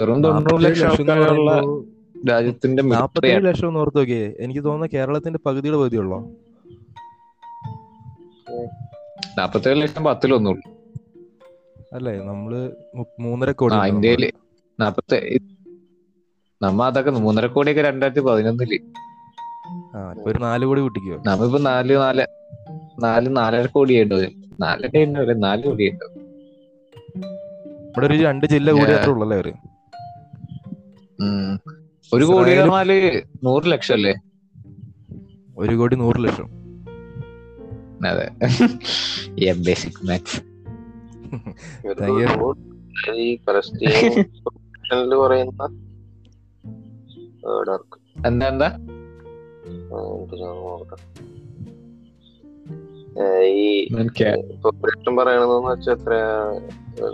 വെറും 0.00 0.18
തൊണ്ണൂറ് 0.24 0.64
ലക്ഷം 0.64 0.86
ആൾക്കാരുള്ള 0.88 1.52
രാജ്യത്തിന്റെ 2.30 2.82
നാപ്പത്തേഴ് 2.92 3.44
ലക്ഷം 3.46 3.68
എന്ന് 3.68 3.80
ഓർത്ത് 3.80 3.98
നോക്കിയേ 3.98 4.26
എനിക്ക് 4.40 4.62
തോന്നുന്ന 4.64 4.88
കേരളത്തിന്റെ 4.94 5.40
പകുതിയുടെ 5.46 5.78
പകുതിയുള്ളോ 5.78 6.18
നാപ്പത്തേഴ് 9.38 9.82
ലക്ഷം 9.82 10.04
പത്തിലൊന്നുള്ളൂ 10.04 10.64
അല്ലേ 11.92 12.14
നമ്മൾ 12.30 12.52
മൂന്നര 13.20 13.50
കോടി 13.52 13.74
ഇന്ത്യയിൽ 13.88 14.24
നാപ്പത്തി 14.80 15.18
നമ്മ 16.60 16.84
അതൊക്കെ 16.86 17.10
മൂന്നര 17.24 17.46
കോടിയൊക്കെ 17.46 17.82
രണ്ടായിരത്തി 17.82 18.20
പതിനൊന്നിൽ. 18.20 18.72
ഒരു 20.26 20.38
നാല് 20.38 20.64
കോടി 20.66 20.80
കൂട്ടിക്കോ. 20.80 21.16
നമ്മിപ്പോ 21.26 21.58
നാല് 21.58 21.96
നാല് 21.96 22.24
നാല് 23.02 23.36
നാലര 23.36 23.66
കോടി 23.66 24.02
ഉണ്ടാവും 24.02 24.32
നാലര 24.60 25.02
ഉണ്ടാവില്ല 25.02 25.32
നാല് 25.32 25.62
കോടി 25.62 25.88
ഉണ്ടാവും 25.90 26.24
ഇവിടെ 27.88 28.06
ഒരു 28.06 28.14
രണ്ട് 28.14 28.46
ജില്ല 28.46 28.72
കൂടി 28.72 28.92
ഉള്ളല്ലേ 29.10 29.36
അവർ. 29.36 29.52
ഒരു 32.12 32.24
കോടി 32.24 32.50
പറഞ്ഞാൽ 32.58 32.90
നൂറ് 33.44 33.64
ലക്ഷം 33.66 33.94
അല്ലേ? 33.94 34.14
ഒരു 35.58 35.74
കോടി 35.76 35.96
നൂറ് 35.96 36.24
ലക്ഷം. 36.24 36.48
അതെ. 38.06 38.26
ബേസിക് 39.66 40.08
മാത്സ് 40.08 40.40
ഈ 43.16 43.36
പറയുന്ന? 45.16 45.68
എന്താ 48.26 48.48
എന്താ? 48.48 48.68
ഈ 53.46 53.88
ലക്ഷം 53.94 55.16
പറയണതെന്ന് 55.16 55.70
വെച്ചാൽ 55.70 55.92
എത്ര 55.92 56.12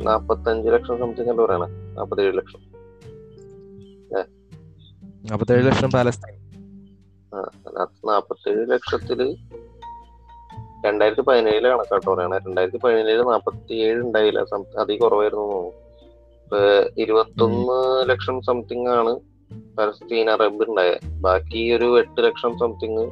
നാപ്പത്തഞ്ച് 0.03 0.69
ലക്ഷം 0.69 0.99
സംതിങ് 0.99 1.29
അല്ല 1.29 1.43
പറയണേ. 1.43 1.67
നാപ്പത്തേഴ് 1.95 2.37
ലക്ഷം. 2.37 2.61
നാപ്പത്തേഴ് 5.31 5.67
ലക്ഷം 5.67 5.91
പാലസ്തീൻ. 5.91 6.37
നാപ്പത്തേഴ് 8.07 8.71
ലക്ഷത്തിൽ 8.71 9.37
രണ്ടായിരത്തി 10.87 11.21
പതിനേഴിൽ 11.21 11.69
കണക്കാട്ടോ 11.69 12.15
പറയണേ. 12.15 12.39
രണ്ടായിരത്തി 12.39 12.79
പതിനേഴിൽ 12.79 13.23
നാപ്പത്തി 13.23 13.75
ഏഴ് 13.75 14.01
ഉണ്ടായില്ല 14.01 14.41
അതി 14.79 14.97
കുറവായിരുന്നു 14.97 15.45
തോന്നുന്നു. 15.45 15.91
ഇരുപത്തൊന്ന് 16.99 18.09
ലക്ഷം 18.11 18.41
സംതിങ് 18.41 18.89
ആണ് 18.89 19.21
പലസ്തീൻ 19.79 20.31
അറബ് 20.31 20.63
ഉണ്ടായത് 20.69 21.07
ബാക്കി 21.21 21.73
ഒരു 21.73 21.99
എട്ട് 21.99 22.21
ലക്ഷം 22.21 22.59
സംതിങ് 22.59 23.11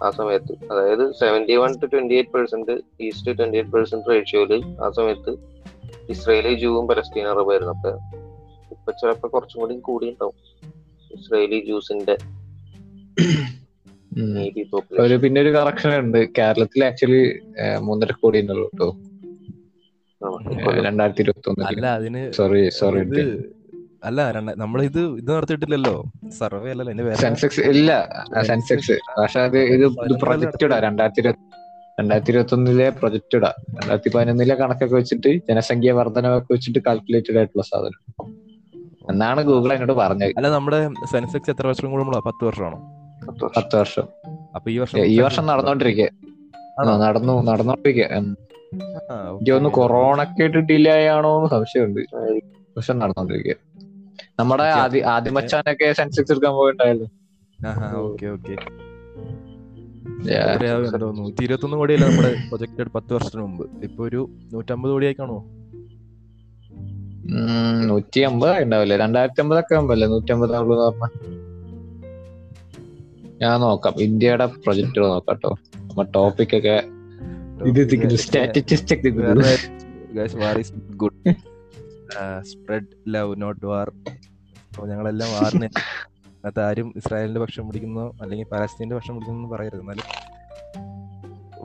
ആ 0.00 0.10
സമയത്ത്. 0.10 0.52
അതായത് 0.70 1.04
seventy 1.18 1.54
one 1.56 1.72
to 1.80 1.86
twenty 1.92 2.14
eight 2.14 2.32
percent 2.34 2.74
east 3.00 3.32
twenty 3.38 3.58
eight 3.58 3.72
percent 3.72 4.08
റേഷ്യോയിൽ 4.10 4.52
ആ 4.80 4.88
സമയത്ത് 4.90 5.32
ഇസ്രയേലി 6.08 6.52
ജൂവും 6.62 6.84
പലസ്തീൻ 6.88 7.26
അറബായിരുന്നു 7.28 7.74
അപ്പൊ 7.76 7.90
ഇപ്പൊ 8.74 8.90
ചിലപ്പോ 9.00 9.28
കുറച്ചും 9.34 9.58
കൂടി 9.62 9.74
കൂടി 9.88 10.08
ഉണ്ടാവും 10.12 10.36
ഇസ്രയേലി 11.10 11.58
ജൂസിന്റെ 11.68 12.16
ഒരു 15.02 15.16
പിന്നെ 15.22 15.38
ഒരു 15.42 15.50
കറക്ഷൻ 15.56 15.92
ഉണ്ട്. 16.00 16.18
കേരളത്തിൽ 16.38 16.80
ആക്ച്വലി 16.86 17.20
മൂന്നര 17.80 18.12
കോടി 18.20 18.38
ഉണ്ടല്ലോ 18.42 18.66
കേട്ടോ 18.70 18.88
രണ്ടായിരത്തി 20.86 21.22
ഇരുപത്തി 21.24 21.48
ഒന്ന് 21.50 21.64
അല്ല 21.68 21.86
അതിന് 21.98 22.22
സോറി 22.32 22.62
സോറി 22.78 23.00
അല്ല 24.02 24.20
രണ്ട 24.32 24.50
നമ്മളിത് 24.56 25.00
ഇത് 25.20 25.30
നടത്തിയിട്ടില്ലല്ലോ 25.36 25.94
സർവേ 26.38 26.70
അല്ലല്ലോ 26.70 26.92
എന്റെ 26.92 27.14
സെൻസെക്സ് 27.14 27.60
ഇല്ല 27.72 27.90
സെൻസെക്സ് 28.42 28.96
പക്ഷെ 29.18 29.40
അത് 29.40 29.58
ഇത് 29.74 29.84
ഇത് 30.06 30.14
പ്രൊജക്റ്റഡാ 30.22 30.78
രണ്ടായിരത്തി 30.78 31.20
ഇരുപത്തി 31.20 31.44
രണ്ടായിരത്തി 32.00 32.30
ഇരുപത്തി 32.30 32.54
ഒന്നിലെ 32.54 32.86
പ്രൊജക്റ്റഡാ 32.90 33.50
രണ്ടായിരത്തി 33.78 34.10
പതിനൊന്നിലെ 34.14 34.54
കണക്കൊക്കെ 34.54 34.96
വെച്ചിട്ട് 34.96 35.30
ജനസംഖ്യ 35.48 35.92
വർധനമൊക്കെ 35.92 36.52
വെച്ചിട്ട് 36.52 36.80
കാൽക്കുലേറ്റഡ് 36.86 37.36
ആയിട്ടുള്ള 37.36 37.62
സാധനം. 37.62 38.00
എന്നാണ് 39.10 39.40
ഗൂഗിൾ 39.42 39.72
എന്നോട് 39.72 39.92
പറഞ്ഞത്. 39.92 40.32
അല്ല 40.36 40.48
നമ്മുടെ 40.48 40.80
സെൻസെക്സ് 41.12 41.50
എത്ര 41.50 41.66
വർഷം 41.66 41.90
കൂടുമ്പോഴാ 41.90 42.22
പത്ത് 42.26 42.44
വർഷമാണോ? 42.44 42.78
പത്ത് 43.56 43.76
വർഷം. 43.76 44.06
അപ്പൊ 44.54 44.70
ഈ 44.70 44.78
വർഷം 44.78 44.98
ഈ 45.14 45.20
വർഷം 45.20 45.44
നടന്നോണ്ടിരിക്കുക? 45.46 46.08
നടന്നു 47.04 47.34
നടന്നോണ്ടിരിക്കുക 47.50 48.06
എനിക്ക് 48.12 49.50
തോന്നുന്നു 49.52 49.70
കൊറോണക്ക് 49.78 50.42
ആയിട്ട് 50.42 50.58
ഡിലേ 50.70 50.94
എന്ന് 51.14 51.50
സംശയമുണ്ട്. 51.56 52.00
പക്ഷെ 52.76 52.92
നടന്നോണ്ടിരിക്കുക 52.92 53.56
നമ്മുടെ 54.40 54.66
ആദിമച്ചാനൊക്കെ 55.12 55.84
ആദ്യ 55.84 55.96
സെൻസെക്സ് 55.98 56.32
എടുക്കാൻ 56.32 56.54
പോയിട്ടുണ്ടായിരുന്നു 56.54 57.08
ഓക്കേ 58.02 58.28
ഓക്കേ 58.28 58.54
നൂറ്റി 61.18 61.42
ഇരുപത്തൊന്ന് 61.44 61.76
കോടിയല്ല 61.76 62.06
നമ്മുടെ 62.06 62.30
പ്രൊജക്റ്റഡ് 62.48 62.90
പത്ത് 62.96 63.10
വർഷത്തിന് 63.14 63.42
മുമ്പ്. 63.42 63.64
ഇപ്പൊ 63.82 64.00
ഒരു 64.04 64.20
നൂറ്റമ്പത് 64.52 64.92
കോടിയായി 64.92 65.16
കാണോ 65.20 65.38
ഉം, 67.30 67.48
നൂറ്റി 67.88 68.20
അമ്പത് 68.20 68.62
ഉണ്ടാവില്ലേ 68.62 68.96
രണ്ടായിരത്തി 68.96 69.40
അമ്പതൊക്കെ 69.42 69.74
ആകുമ്പല്ലേ 69.74 70.06
നൂറ്റി 70.08 70.32
അമ്പത് 70.32 70.54
ആവുള്ളൂ 70.56 70.76
പറഞ്ഞ. 70.78 71.18
ഞാൻ 73.42 73.54
നോക്കാം. 73.60 73.94
ഇന്ത്യയുടെ 74.00 74.46
പ്രൊജക്ടുകൾ 74.64 75.06
നോക്കാം 75.08 75.36
കേട്ടോ. 75.36 75.50
നമ്മ 75.84 76.02
ടോപ്പിക് 76.16 76.54
ഒക്കെ 76.58 76.76
ഇത് 77.68 77.80
statistic 78.16 79.08
good 80.96 81.34
spread 82.42 82.86
love 83.08 83.34
not 83.42 83.64
war 83.66 83.88
അപ്പോൾ 84.70 84.86
ഞങ്ങളെല്ലാം 84.90 85.30
വാറിന് 85.36 85.68
അതിനകത്ത് 85.68 86.60
ആരും 86.66 86.88
ഇസ്രായേലിന്റെ 86.96 87.40
പക്ഷം 87.40 87.64
പിടിക്കുന്നോ 87.68 88.04
അല്ലെങ്കിൽ 88.22 88.46
പാലസ്തീന്റെ 88.52 88.94
പക്ഷം 88.96 89.14
പിടിക്കുന്നോ 89.16 89.48
പറയരുത്. 89.54 89.80
എന്നാലും 89.80 90.06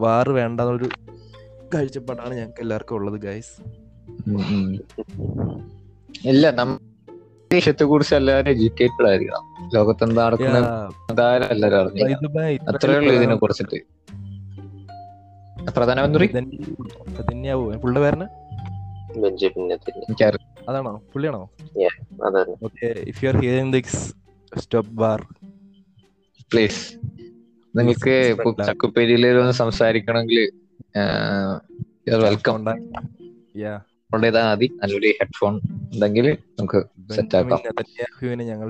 വാർ 0.04 0.28
വേണ്ടെന്നൊരു 0.38 0.88
കാഴ്ചപ്പാടാണ് 1.74 2.34
ഞങ്ങൾക്ക് 2.40 2.62
എല്ലാവർക്കും 2.62 2.96
ഉള്ളത് 2.96 3.18
ഗൈസ് 3.28 3.54
ഇല്ല 6.32 6.44
നമ്മ 6.60 6.74
ദേശത്തെ 7.52 7.84
കുറിച്ച് 7.92 8.14
എല്ലാവരും 8.16 8.50
എഡ്യൂക്കേറ്റഡ് 8.54 9.08
ആയിരിക്കണം. 9.10 9.44
ലോകത്ത് 9.76 10.04
എന്താ 10.04 10.22
നടക്കുന്ന 10.28 10.58
എല്ലാവരും 11.54 11.78
അറിഞ്ഞിരിക്കണം 11.82 12.32
അത്രേ 12.72 12.96
ഉള്ളൂ 13.00 13.14
ഇതിനെ 13.20 13.36
കുറിച്ചിട്ട്. 13.44 13.80
പ്രധാനമന്ത്രി? 15.78 16.26
തന്നെയാവോ 17.30 17.64
പുള്ളിയുടെ 17.84 18.02
പേരന് 18.06 18.28
ബെഞ്ചമിൻ 19.24 19.64
നെതന്യാഹു. 19.70 20.38
അതാണോ? 20.70 20.92
പുള്ളിയാണോ? 21.14 21.42
അതെ 22.24 22.42
okay 22.64 22.88
if 23.08 23.20
you 23.26 23.30
are 23.30 23.38
hearing 23.38 23.74
this 23.74 24.00
stop 24.52 24.94
bar 24.94 25.20
please 26.52 26.82
നിങ്ങൾക്ക് 27.74 28.16
ചക്കുപ്പേരിയിൽ 28.68 29.26
ഒന്ന് 29.40 29.52
സംസാരിക്കണമെങ്കിൽ 29.54 30.40
വെൽക്കം 32.26 32.58
യാ 33.58 33.74
ചെയ്താൽ 34.24 34.46
മതി 34.50 34.68
നല്ലൊരു 34.82 35.10
ഹെഡ്ഫോൺ 35.20 35.54
ഉണ്ടെങ്കിൽ 35.94 36.28
നമുക്ക് 36.60 36.80
സെറ്റ് 37.16 37.36
ആക്കാം. 37.38 37.60
ഞങ്ങൾ 38.42 38.70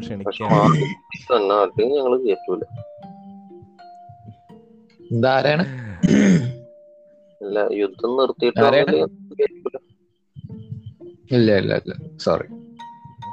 ഞങ്ങൾ 1.95 2.15
കേട്ടൂല 2.25 2.63
ഇതാരാണ്? 5.11 5.65
അല്ല 7.41 7.59
യുദ്ധം 7.73 8.11
നിർത്തിയിട്ട്. 8.17 8.97
ഇല്ല 11.31 11.57
ഇല്ല 11.57 11.75
ഇല്ല. 11.75 12.17
സോറി 12.17 12.47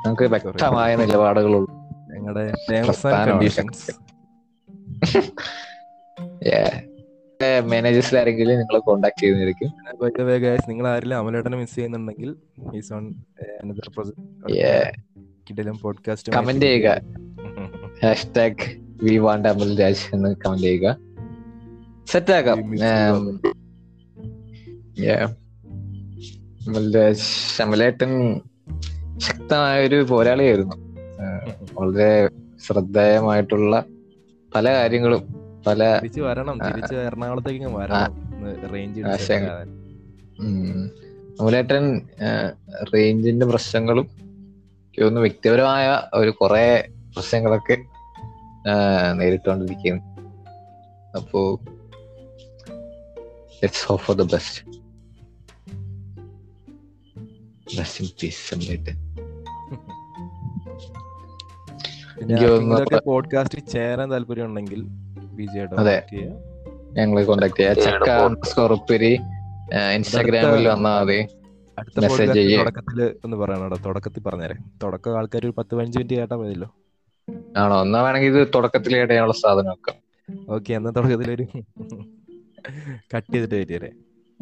നമുക്ക് 0.07 0.23
വ്യക്തമായ 0.23 0.97
നിലപാടുകളുള്ളൂ. 0.97 1.73
ഞങ്ങളുടെ 2.13 2.55
മാനേജേഴ്സിൽ 7.61 8.19
ആരെങ്കിലും 8.21 8.59
നിങ്ങളെ 8.59 8.79
കോണ്ടാക്ട് 8.79 9.21
ചെയ്യുന്നതായിരിക്കും 9.21 9.71
ഗൈസ് 10.41 10.71
നിങ്ങൾ 10.71 10.89
ആരെങ്കിലും 10.89 11.19
അമലേട്ടനെ 11.19 11.57
മിസ് 11.57 11.75
ചെയ്യുന്നുണ്ടെങ്കിൽ 11.75 12.37
പോഡ്കാസ്റ്റ് 15.83 16.33
കമന്റ് 16.33 16.67
ചെയ്യുക. 16.67 17.01
Hashtag 18.05 18.83
we 19.03 19.17
want 19.17 19.49
Amal 19.49 19.81
Raj 19.81 20.15
എന്ന് 20.15 20.37
കമന്റ് 20.45 20.63
ചെയ്യുക. 20.63 20.99
ശമലേട്ടൻ 27.57 28.41
ശക്തമായ 29.19 29.87
ഒരു 29.87 30.03
പോരാളിയായിരുന്നു. 30.03 30.77
വളരെ 31.75 32.29
ശ്രദ്ധേയമായിട്ടുള്ള 32.67 33.85
പല 34.55 34.73
കാര്യങ്ങളും 34.73 35.35
പല 35.67 35.99
തിരിച്ചു 35.99 36.21
വരണം 36.21 36.59
തിരിച്ച് 36.67 36.95
എറണാകുളത്തേക്ക് 36.95 37.65
വരണം. 37.65 38.73
റേഞ്ച് 38.75 39.01
അമലേട്ടൻ 41.41 42.01
റേഞ്ചിന്റെ 42.95 43.47
പ്രശ്നങ്ങളും 43.47 44.09
ഒന്ന് 45.07 45.21
വ്യക്തിപരമായ 45.21 46.01
ഒരു 46.15 46.31
കുറെ 46.31 46.89
പ്രശ്നങ്ങളൊക്കെ 47.15 47.77
നേരിട്ടുകൊണ്ടിരിക്കുന്നു 49.13 50.03
അപ്പോ 51.17 51.61
let's 53.63 53.87
hope 53.87 54.07
for 54.07 54.17
the 54.17 54.23
best 54.23 54.82
best 57.77 58.05
in 58.05 58.11
peace 58.11 58.61
സംഭവത്തെ 62.61 63.01
പോഡ്കാസ്റ്റിൽ 63.07 63.61
ചേരാൻ 63.61 64.11
താല്പര്യം 64.11 64.45
ഉണ്ടെങ്കിൽ 64.45 64.87
അതെ. 65.79 66.03
ഞങ്ങളെ 66.93 67.25
കോണ്ടാക്ട് 67.25 67.57
ചെയ്യാം. 67.57 67.75
ചക്ക 67.75 68.11
അണ്ടർസ്കോർ 68.11 68.73
ഇൻസ്റ്റാഗ്രാമിൽ 69.95 70.69
വന്നാൽ 70.69 71.03
മതി. 71.03 71.27
ചെയ്യ്. 72.35 72.59
തുടക്കത്തിൽ 72.59 73.17
ഒന്ന് 73.25 73.37
പറയണോ 73.37 73.77
തുടക്കത്തിൽ 73.87 74.21
പറഞ്ഞേരെ. 74.21 74.55
തുടക്കം 74.83 75.17
ആൾക്കാർ 75.19 75.47
ഒരു 75.47 75.55
പത്ത് 75.59 75.75
പതിനഞ്ച് 75.75 75.99
മിനിറ്റ് 75.99 76.15
കേട്ടാ 76.15 76.37
മതിയല്ലോ. 76.37 76.75
ആണോ? 77.57 77.83
എന്നാ 77.83 78.03
വേണമെങ്കിൽ 78.03 78.39
ഇത് 78.39 78.49
തുടക്കത്തിൽ 78.55 78.97
ഇടയാനുള്ള 78.97 79.33
സാധനം 79.33 79.71
വെക്കാം. 79.71 79.97
ഓക്കെ 80.55 80.73
എന്നാ 80.73 80.91
തുടക്കത്തിൽ 80.91 81.31
ഒരു 81.31 81.47
കട്ട് 83.17 83.33
ചെയ്തിട്ട് 83.33 83.55
വരികരെ 83.55 83.93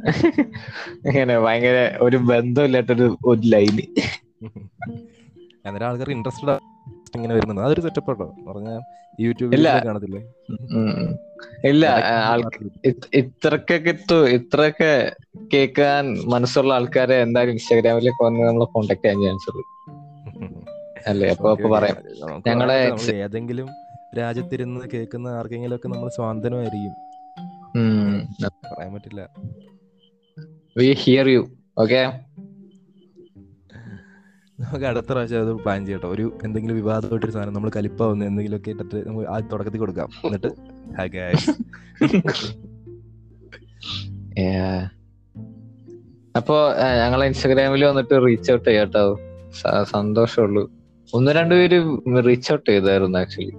ഇങ്ങനെ 1.08 1.34
ഭയങ്കര 1.38 1.76
ഒരു 2.00 2.16
ബന്ധമില്ലാത്തൊരു 2.30 3.06
ഒരു 3.24 3.42
ലൈന് 3.44 3.84
അങ്ങനെ 5.64 5.84
ആൾക്കാർ 5.84 6.10
ഇൻട്രസ്റ്റഡ് 6.10 6.54
ഇങ്ങനെ 7.16 7.32
വരുന്നത്. 7.34 7.60
അതൊരു 7.64 7.80
സെറ്റപ്പ് 7.80 8.10
കേട്ടോ 8.10 8.26
പറഞ്ഞ 8.48 8.70
യൂട്യൂബിൽ. 9.18 9.66
കാണത്തില്ലേ? 9.86 10.20
ഇല്ല 11.64 11.84
ഇത്രക്കൊക്കെ 13.20 13.92
ഇത്രയൊക്കെ 14.38 14.92
കേൾക്കാൻ 15.52 16.04
മനസ്സുള്ള 16.26 16.72
ആൾക്കാരെ 16.74 17.16
എന്തായാലും 17.20 17.54
ഇൻസ്റ്റാഗ്രാമിലേക്ക് 17.56 18.22
വന്ന് 18.24 18.42
നമ്മളെ 18.48 18.68
കോണ്ടാക്ട് 18.74 19.04
ചെയ്യാൻ 19.04 19.22
ചാൻസ് 19.26 19.48
ഉള്ളു. 19.52 19.64
അല്ലേ? 21.06 21.28
അപ്പൊ 21.34 21.48
അപ്പൊ 21.54 21.68
പറയാം. 21.68 21.96
ഞങ്ങളെ 22.48 22.78
ഏതെങ്കിലും 23.26 23.68
രാജ്യത്തിരുന്ന് 24.18 24.84
കേൾക്കുന്ന 24.94 25.28
ആർക്കെങ്കിലും 25.38 25.76
ഒക്കെ 25.76 25.88
നമ്മൾ 25.88 26.08
സ്വാതന്ത്ര്യമായിരിക്കും 26.16 26.96
പറയാൻ 28.72 28.92
പറ്റില്ല. 28.94 29.22
വി 30.76 30.88
ഹിയർ 31.02 31.28
യു 31.28 31.42
ഓക്കെ 31.78 32.00
നമുക്ക് 34.58 34.86
അടുത്ത 34.86 35.06
പ്രാവശ്യം 35.06 35.42
അത് 35.42 35.52
പ്ലാൻ 35.62 35.80
ചെയ്യട്ടോ 35.86 36.08
ഒരു 36.08 36.24
എന്തെങ്കിലും 36.44 36.76
വിവാദമായിട്ടൊരു 36.76 37.32
സാധനം 37.32 37.54
നമ്മൾ 37.54 37.70
കലിപ്പാവുന്ന 37.70 38.24
എന്തെങ്കിലുമൊക്കെ 38.24 38.70
ഇട്ടിട്ട് 38.70 38.98
നമുക്ക് 39.08 39.26
ആ 39.26 39.36
തുടക്കത്തിൽ 39.52 39.80
കൊടുക്കാം. 39.80 40.08
എന്നിട്ട് 40.24 40.50
അപ്പോ 46.34 46.56
ഞങ്ങൾ 47.00 47.20
ഇൻസ്റ്റാഗ്രാമിൽ 47.24 47.82
വന്നിട്ട് 47.84 48.14
റീച്ച് 48.26 48.50
ഔട്ട് 48.52 48.68
ചെയ്യാട്ടോ 48.68 49.02
സന്തോഷമുള്ളൂ. 49.92 50.62
ഒന്ന് 51.12 51.30
രണ്ട് 51.32 51.54
പേര് 51.54 51.78
റീച്ച് 52.26 52.52
ഔട്ട് 52.52 52.70
ചെയ്തായിരുന്നു 52.70 53.18
ആക്ച്വലി 53.18 53.54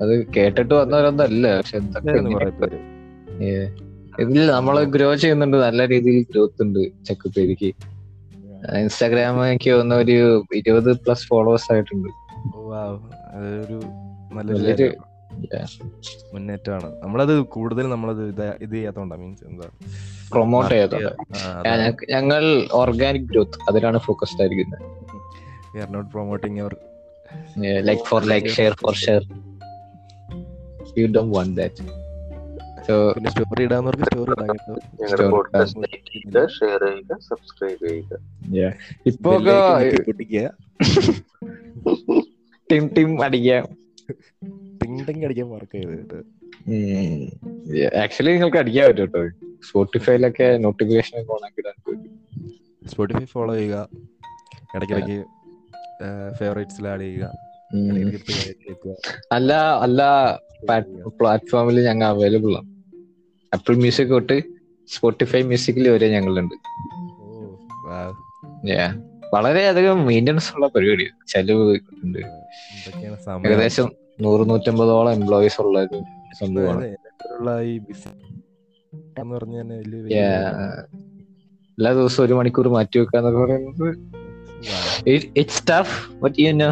അത് 0.00 0.12
കേട്ടിട്ട് 0.36 0.74
വന്നവരൊന്നല്ല 0.74 1.44
പക്ഷെ 1.58 1.76
എന്തൊക്കെ 1.76 2.14
ഇതിൽ 4.22 4.40
നമ്മൾ 4.56 4.76
ഗ്രോ 4.94 5.08
ചെയ്യുന്നുണ്ട് 5.22 5.56
നല്ല 5.66 5.80
രീതിയിൽ 5.92 6.18
ഗ്രോത്ത് 6.30 6.62
ഉണ്ട് 6.66 6.80
ചെക്കപ്പേരിക്ക് 7.06 7.70
ഇൻസ്റ്റാഗ്രാം 8.82 9.38
എനിക്ക് 9.46 9.70
തോന്നുന്ന 9.72 9.96
ഒരു 10.04 10.16
ഇരുപത് 10.58 10.90
പ്ലസ് 11.04 11.26
ഫോളോവേഴ്സ് 11.30 11.68
ആയിട്ടുണ്ട്. 11.72 12.10
അതൊരു 13.36 13.78
നല്ലൊരു 14.36 14.86
മുന്നേറ്റമാണ്. 16.34 16.88
നമ്മളത് 17.02 17.32
കൂടുതൽ 17.54 17.84
നമ്മളത് 17.94 18.22
ഇത് 18.32 18.44
ഇത് 18.64 18.74
ചെയ്യാത്തോണ്ടാ 18.76 19.16
മീൻസ് 19.22 19.44
എന്താ? 19.50 19.66
പ്രൊമോട്ട് 20.32 20.70
ചെയ്തത് 20.74 20.98
ഞങ്ങൾ 22.14 22.42
ഓർഗാനിക് 22.80 23.28
ഗ്രോത്ത് 23.32 23.58
അതിലാണ് 23.70 24.00
ഫോക്കസ്ഡ് 24.08 24.42
ആയിരിക്കുന്നത് 24.44 24.86
We 25.74 25.80
are 25.84 25.92
not 25.94 26.06
promoting 26.14 26.56
your 26.62 26.72
like 27.88 28.04
for 28.08 28.22
like 28.32 28.50
share 28.56 28.72
for 28.82 28.94
share 29.04 29.22
you 30.98 31.04
don't 31.16 31.32
want 31.36 31.54
that 31.60 31.84
പിന്നെ 33.14 33.28
സ്റ്റോറി 33.32 33.62
ഇടാന്നവർക്ക് 33.66 34.04
സ്റ്റോറി 34.08 34.30
ഇടാം 34.32 34.48
ഷെയർ 36.56 36.80
ചെയ്യുക 36.88 37.12
സബ്സ്ക്രൈബ് 37.28 37.80
ചെയ്യുക 37.86 38.12
ഇപ്പൊ 39.10 39.30
പൊട്ടിക്കുക. 40.08 40.42
ടീം 42.70 42.84
ടീം 42.96 43.10
അടിക്കാം 43.26 43.64
അടിക്കാൻ 45.26 45.46
മറക്കരുത് 45.52 46.18
ആക്ച്വലി 48.02 48.30
നിങ്ങൾക്ക് 48.34 48.58
അടിക്കാൻ 48.62 48.84
പറ്റും 48.88 49.06
കേട്ടോ 49.06 49.22
സ്പോട്ടിഫൈയിലൊക്കെ 49.68 50.46
നോട്ടിഫിക്കേഷൻ 50.64 51.14
ഒക്കെ 51.20 51.32
ഇടാൻ 51.62 51.76
സ്പോട്ടിഫൈ 52.90 53.24
ഫോളോ 53.34 53.52
ചെയ്യുക. 53.54 53.76
ഇടയ്ക്കിടയ്ക്ക് 54.74 55.18
ഫേവറേറ്റ്സിൽ 56.38 56.84
ആഡ് 56.92 57.00
ചെയ്യുക. 57.00 57.24
അല്ല 59.36 59.52
അല്ല 59.84 60.00
പ്ലാറ്റ്ഫോമിൽ 61.20 61.76
ഞങ്ങൾ 61.88 62.06
അവൈലബിൾ 62.06 62.52
ആണ് 62.58 62.68
ആപ്പിൾ 63.54 63.74
മ്യൂസിക് 63.76 64.08
തൊട്ട് 64.08 64.36
സ്പോട്ടിഫൈ 64.88 65.42
മ്യൂസിക്കിൽ 65.42 65.88
വരെ 65.88 66.08
ഞങ്ങളുണ്ട്. 66.08 66.54
Oh 67.20 67.40
wow. 67.88 68.10
Yeah. 68.72 68.90
വളരെയധികം 69.34 69.98
മെയിന്റനൻസ് 70.06 70.50
ഉള്ള 70.54 70.66
പരിപാടി 70.66 71.04
ചെലവ് 71.26 71.78
ഉണ്ട്. 72.04 72.18
ഏകദേശം 73.48 73.92
നൂറ് 74.20 74.50
നൂറ്റമ്പതോളം 74.50 75.12
എംപ്ലോയീസ് 75.12 75.60
ഉള്ള 75.60 75.78
ഒരു 75.78 75.98
സംഭവമാണ്. 76.40 76.84
എല്ലാ 81.78 81.92
ദിവസവും 81.92 82.26
ഒരു 82.26 82.34
മണിക്കൂർ 82.34 82.68
മാറ്റി 82.68 82.98
വെക്കുക 82.98 83.18
എന്നൊക്കെ 83.18 83.40
പറയുന്നത്. 83.40 83.88
അശ്വിനെ 85.06 85.32
it's 85.36 85.62
tough 85.70 85.96
but 86.22 86.36
you 86.40 86.52
know 86.52 86.70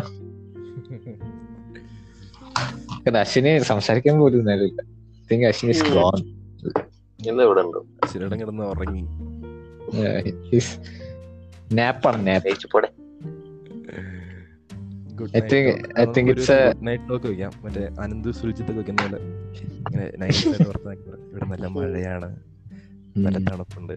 Ashwin 3.20 3.52
സംസാരിക്കാൻ 3.70 4.18
പോലും 4.18 4.44
നേരമില്ല. 4.44 4.82
തിങ്ക് 5.30 5.46
അശ്വിൻ 5.46 5.70
ഇസ് 5.70 5.84
ഗോൺ 5.94 6.20
ചിലയിടം 7.24 8.40
കിടന്ന് 8.40 8.64
ഉറങ്ങി. 8.64 9.02
നാപ്പാണ് 11.74 12.26
നാപ്പ്. 12.26 12.68
പോടെ 12.72 12.88
മറ്റേ 17.64 17.88
അനന്ത് 18.00 18.30
സുരജിത്ത് 18.32 18.72
വെക്കുന്ന 18.78 19.02
പോലെ 19.02 19.18
ഇങ്ങനെ. 19.22 20.06
ഇവിടെ 21.30 21.44
നല്ല 21.44 21.66
മഴയാണ്. 21.66 22.28
നല്ല 23.16 23.38
തണുപ്പുണ്ട്. 23.50 23.94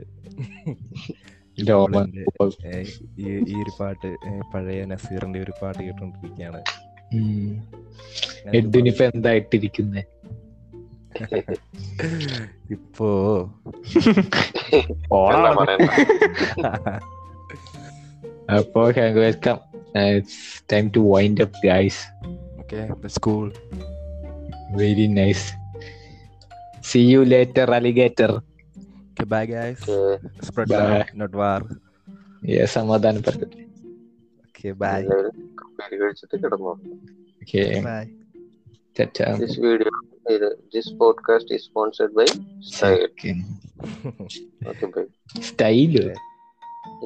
ഈ 3.19 3.55
ഒരു 3.61 3.71
പാട്ട് 3.79 4.09
പഴയ 4.53 4.79
നസീറിന്റെ 4.85 5.39
ഒരു 5.41 5.53
പാട്ട് 5.61 5.81
കേട്ടോണ്ടിരിക്കുകയാണ് 5.83 6.61
എന്തായിട്ടിരിക്കുന്നേ? 9.03 10.03
പറയണ്ട 15.59 15.91
അപ്പോ 18.51 18.91
welcome 19.19 19.57
it's 20.07 20.63
time 20.73 20.87
to 20.87 21.13
wind 21.13 21.41
up 21.41 21.67
guys 21.67 22.07
okay 22.59 23.07
school 23.07 23.53
very 24.71 25.11
nice 25.11 25.53
see 26.83 27.11
you 27.11 27.25
later 27.25 27.73
alligator 27.73 28.41
bye 29.27 29.45
guys 29.45 29.81
Okay. 29.87 30.29
Spread. 30.43 31.05
Not 31.15 31.37
war 31.37 31.63
സമാധാനപ്പെട്ടു 32.65 33.45
okay 34.45 34.73
bye 34.73 35.01
കഴിച്ചിട്ട് 36.01 36.43
കിടന്നു? 36.43 36.69
Okay 37.41 37.81
bye 37.81 38.24
this 38.99 39.59
video 39.59 39.91
this 40.75 40.91
podcast 40.99 41.55
is 41.55 41.63
sponsored 41.69 42.13
by 42.19 42.25
Style. 42.69 43.03
Okay, 44.69 44.87
bye. 44.95 45.05
Style. 45.47 45.95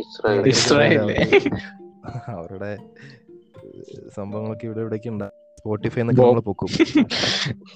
Israel. 0.01 0.47
Israel. 0.47 1.09
അവരുടെ 2.35 2.71
സംഭവങ്ങളൊക്കെ 4.15 4.65
ഇവിടെ 4.65 4.79
ഇവിടേക്ക് 4.79 5.09
ഉണ്ടാവും 5.09 5.35
Spotify 5.59 6.01
എന്നൊക്കെ 6.01 6.21
നമ്മൾ 6.21 6.39
പൊക്കും. 6.39 6.69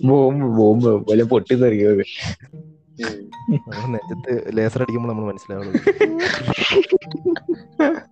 Bomb 0.09 0.47
bomb. 0.57 0.91
വല്ല 1.09 1.24
പൊട്ടി 1.24 1.55
തെറിയത് 1.55 2.03
നെറ്റത്ത് 3.93 4.34
ലേസർ 4.57 4.82
അടിക്കുമ്പോൾ 4.82 5.09
നമ്മൾ 5.09 5.26
മനസ്സിലാവുള്ളൂ. 5.26 5.74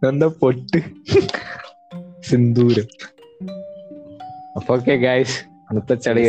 എന്താ 0.10 0.28
പൊട്ട്? 0.42 0.82
സിന്ദൂരം. 2.30 2.88
അപ്പൊ 4.56 4.72
ഓക്കെ 4.78 4.96
ഗൈസ് 5.08 5.38
അടുത്ത 5.72 5.94
ചളി 6.02 6.24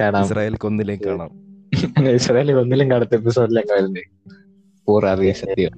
കാണാം. 0.00 0.24
ഇസ്രായേൽ 0.24 0.56
കൊന്നിലേക്ക് 0.56 1.04
കാണാം 1.04 1.32
ഇസ്രായേലിൽ 2.18 2.56
ഒന്നിലും 2.56 2.86
കടുത്ത 2.90 3.14
എപ്പിസോഡിലേക്ക് 3.14 3.72
വരുന്നത് 3.72 4.04
പൂർ 4.88 5.06
അറിയ 5.06 5.32
സത്യം. 5.32 5.74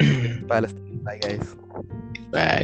പാലസ്തീൻ. 0.50 0.86
Bye 1.04 1.16
guys 1.18 1.52
bye 2.30 2.62